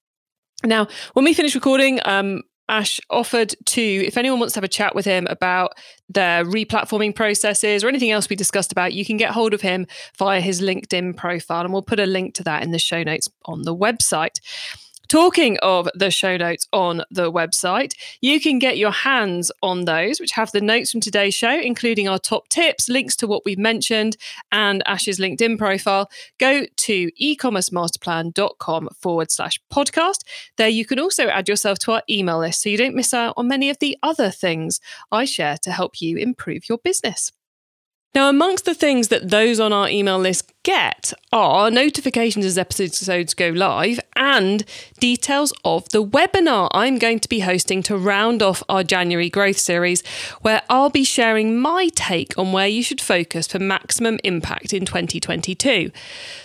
Now, 0.66 0.88
when 1.14 1.26
we 1.26 1.34
finish 1.34 1.56
recording, 1.56 2.00
um, 2.06 2.44
Ash 2.70 3.02
offered 3.10 3.54
to, 3.66 3.82
if 3.82 4.18
anyone 4.18 4.40
wants 4.40 4.54
to 4.54 4.58
have 4.58 4.64
a 4.64 4.70
chat 4.70 4.96
with 4.96 5.06
him 5.06 5.28
about 5.30 5.74
their 6.08 6.46
replatforming 6.46 7.14
processes 7.14 7.84
or 7.84 7.90
anything 7.90 8.12
else 8.12 8.30
we 8.30 8.38
discussed 8.38 8.72
about, 8.72 8.94
you 8.94 9.04
can 9.04 9.18
get 9.18 9.32
hold 9.32 9.54
of 9.54 9.62
him 9.62 9.86
via 10.18 10.40
his 10.40 10.62
LinkedIn 10.62 11.18
profile. 11.18 11.66
And 11.66 11.74
we'll 11.74 11.82
put 11.82 12.00
a 12.00 12.06
link 12.06 12.36
to 12.36 12.44
that 12.44 12.64
in 12.64 12.72
the 12.72 12.80
show 12.80 13.04
notes 13.04 13.30
on 13.46 13.64
the 13.64 13.76
website. 13.76 14.40
Talking 15.14 15.60
of 15.62 15.88
the 15.94 16.10
show 16.10 16.38
notes 16.38 16.68
on 16.74 17.04
the 17.12 17.32
website, 17.32 17.94
you 18.20 18.42
can 18.42 18.58
get 18.58 18.80
your 18.80 18.90
hands 18.90 19.52
on 19.62 19.86
those, 19.86 20.20
which 20.20 20.32
have 20.32 20.52
the 20.52 20.60
notes 20.60 20.90
from 20.90 21.02
today's 21.02 21.36
show, 21.36 21.52
including 21.52 22.08
our 22.08 22.18
top 22.18 22.50
tips, 22.50 22.90
links 22.90 23.16
to 23.18 23.28
what 23.28 23.44
we've 23.46 23.60
mentioned, 23.60 24.18
and 24.52 24.82
Ash's 24.88 25.20
LinkedIn 25.20 25.60
profile. 25.60 26.10
Go 26.40 26.66
to 26.66 27.12
ecommercemasterplan.com 27.22 28.90
forward 29.00 29.30
slash 29.30 29.60
podcast. 29.72 30.22
There 30.58 30.68
you 30.68 30.84
can 30.84 31.00
also 31.00 31.28
add 31.28 31.48
yourself 31.48 31.78
to 31.80 31.92
our 31.92 32.02
email 32.10 32.40
list 32.40 32.64
so 32.64 32.70
you 32.70 32.78
don't 32.78 32.96
miss 32.96 33.14
out 33.14 33.36
on 33.38 33.48
many 33.48 33.70
of 33.70 33.78
the 33.78 33.96
other 34.02 34.32
things 34.32 34.80
I 35.12 35.26
share 35.26 35.58
to 35.62 35.72
help 35.72 36.02
you 36.02 36.18
improve 36.18 36.68
your 36.68 36.80
business. 36.80 37.32
Now, 38.16 38.30
amongst 38.30 38.66
the 38.66 38.74
things 38.76 39.10
that 39.10 39.30
those 39.30 39.60
on 39.60 39.74
our 39.74 39.90
email 39.90 40.18
list 40.18 40.53
get 40.64 41.14
are 41.34 41.70
notifications 41.70 42.46
as 42.46 42.58
episodes 42.58 43.34
go 43.34 43.50
live 43.50 44.00
and 44.16 44.64
details 45.00 45.52
of 45.66 45.90
the 45.90 46.04
webinar 46.04 46.70
I'm 46.72 46.98
going 46.98 47.20
to 47.20 47.28
be 47.28 47.42
hosting 47.42 47.84
to 47.84 47.98
round 47.98 48.42
off 48.42 48.64
our 48.70 48.84
January 48.84 49.30
growth 49.30 49.58
series, 49.58 50.02
where 50.42 50.62
I'll 50.70 50.90
be 50.90 51.04
sharing 51.04 51.60
my 51.60 51.90
take 51.96 52.38
on 52.38 52.54
where 52.54 52.68
you 52.68 52.82
should 52.82 53.02
focus 53.02 53.48
for 53.48 53.60
maximum 53.60 54.20
impact 54.24 54.74
in 54.74 54.86
2022. 54.86 55.92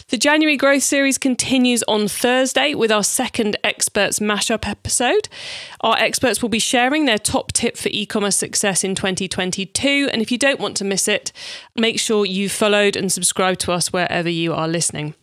The 0.08 0.16
January 0.16 0.56
growth 0.56 0.82
series 0.82 1.18
continues 1.18 1.84
on 1.86 2.08
Thursday 2.08 2.74
with 2.74 2.90
our 2.90 3.04
second 3.04 3.58
experts 3.62 4.20
mashup 4.20 4.66
episode. 4.66 5.28
Our 5.82 5.98
experts 5.98 6.40
will 6.40 6.48
be 6.48 6.58
sharing 6.58 7.04
their 7.04 7.18
top 7.18 7.52
tip 7.52 7.76
for 7.76 7.90
e 7.92 8.06
commerce 8.06 8.36
success 8.36 8.82
in 8.82 8.94
2022. 8.94 10.08
And 10.10 10.22
if 10.22 10.32
you 10.32 10.38
don't 10.38 10.60
want 10.60 10.78
to 10.78 10.84
miss 10.84 11.08
it, 11.08 11.30
make 11.76 12.00
sure 12.00 12.24
you 12.24 12.48
followed 12.48 12.96
and 12.96 13.12
subscribed 13.12 13.60
to 13.60 13.72
us 13.72 13.92
wherever 14.08 14.28
you 14.28 14.54
are 14.54 14.68
listening. 14.68 15.14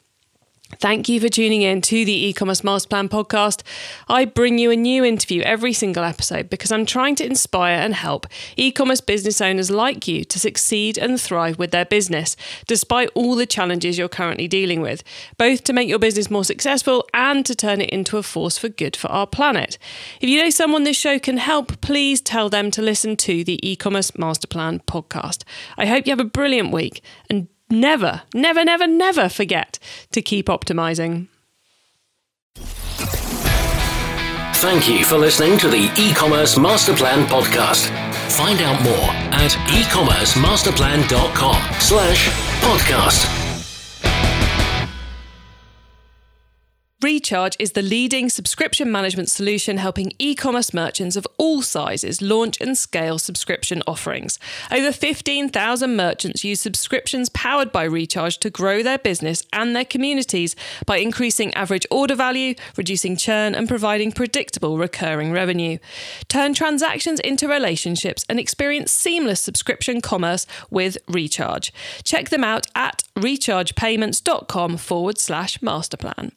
Thank 0.80 1.08
you 1.08 1.20
for 1.20 1.30
tuning 1.30 1.62
in 1.62 1.82
to 1.84 2.04
the 2.06 2.28
e-commerce 2.28 2.64
master 2.64 2.90
plan 2.90 3.08
podcast. 3.08 3.62
I 4.10 4.26
bring 4.26 4.58
you 4.58 4.72
a 4.72 4.76
new 4.76 5.06
interview 5.06 5.44
every 5.44 5.74
single 5.74 6.04
episode 6.04 6.50
because 6.50 6.72
I'm 6.72 6.88
trying 6.88 7.16
to 7.18 7.26
inspire 7.26 7.76
and 7.76 7.94
help 7.94 8.26
e-commerce 8.58 9.00
business 9.00 9.40
owners 9.40 9.70
like 9.70 10.08
you 10.08 10.26
to 10.26 10.40
succeed 10.40 10.98
and 10.98 11.22
thrive 11.22 11.60
with 11.60 11.70
their 11.70 11.86
business 11.86 12.36
despite 12.68 13.10
all 13.14 13.36
the 13.36 13.46
challenges 13.46 13.98
you're 13.98 14.10
currently 14.10 14.48
dealing 14.48 14.82
with, 14.82 15.04
both 15.38 15.64
to 15.66 15.74
make 15.74 15.88
your 15.88 16.00
business 16.00 16.32
more 16.32 16.44
successful 16.44 17.08
and 17.14 17.46
to 17.46 17.56
turn 17.56 17.80
it 17.80 17.92
into 17.92 18.18
a 18.18 18.24
force 18.24 18.58
for 18.58 18.68
good 18.68 18.96
for 18.96 19.08
our 19.10 19.28
planet. 19.28 19.78
If 20.20 20.30
you 20.30 20.42
know 20.42 20.50
someone 20.50 20.84
this 20.84 20.98
show 20.98 21.20
can 21.20 21.38
help, 21.38 21.80
please 21.82 22.22
tell 22.22 22.50
them 22.50 22.72
to 22.72 22.82
listen 22.82 23.18
to 23.18 23.44
the 23.44 23.60
e-commerce 23.68 24.18
master 24.18 24.48
plan 24.48 24.82
podcast. 24.88 25.44
I 25.78 25.86
hope 25.86 26.08
you 26.08 26.12
have 26.12 26.20
a 26.20 26.26
brilliant 26.26 26.72
week 26.72 27.04
and 27.30 27.48
never, 27.70 28.22
never, 28.34 28.63
never, 28.63 28.88
never 28.88 29.28
forget 29.30 29.78
to 30.11 30.22
keep 30.22 30.47
optimizing. 30.47 31.28
Thank 34.57 34.88
you 34.89 35.03
for 35.05 35.18
listening 35.18 35.57
to 35.59 35.68
the 35.68 35.91
e-commerce 35.97 36.57
master 36.57 36.95
plan 36.95 37.28
podcast. 37.28 37.89
Find 38.32 38.61
out 38.61 38.82
more 38.82 39.11
at 39.34 39.51
ecommercemasterplan.com 39.51 41.55
slash 41.80 42.30
podcast. 42.61 43.45
Recharge 47.06 47.56
is 47.60 47.74
the 47.74 47.84
leading 47.84 48.30
subscription 48.30 48.91
management 48.91 49.30
solution 49.30 49.78
helping 49.78 50.12
e 50.18 50.34
commerce 50.34 50.74
merchants 50.74 51.16
of 51.16 51.28
all 51.38 51.62
sizes 51.62 52.20
launch 52.20 52.60
and 52.60 52.76
scale 52.76 53.20
subscription 53.20 53.84
offerings. 53.86 54.39
Over 54.72 54.91
15,000 54.91 55.95
merchants 55.95 56.43
use 56.43 56.60
subscriptions 56.60 57.30
powered 57.30 57.72
by 57.72 57.84
Recharge 57.84 58.39
to 58.39 58.49
grow 58.49 58.82
their 58.82 58.97
business 58.97 59.45
and 59.53 59.76
their 59.76 59.86
communities 59.86 60.56
by 60.88 60.97
increasing 60.97 61.53
average 61.53 61.86
order 61.91 62.16
value, 62.16 62.56
reducing 62.76 63.16
churn, 63.16 63.53
and 63.53 63.68
providing 63.68 64.12
predictable 64.12 64.80
recurring 64.80 65.32
revenue. 65.32 65.78
Turn 66.28 66.56
transactions 66.56 67.20
into 67.20 67.47
relationships 67.47 68.26
and 68.28 68.39
experience 68.39 68.91
seamless 68.91 69.39
subscription 69.39 70.01
commerce 70.01 70.47
with 70.72 70.97
Recharge. 71.08 71.72
Check 72.03 72.30
them 72.30 72.43
out 72.43 72.66
at 72.74 73.03
rechargepayments.com 73.16 74.78
forward 74.78 75.20
slash 75.20 75.60
masterplan. 75.60 76.32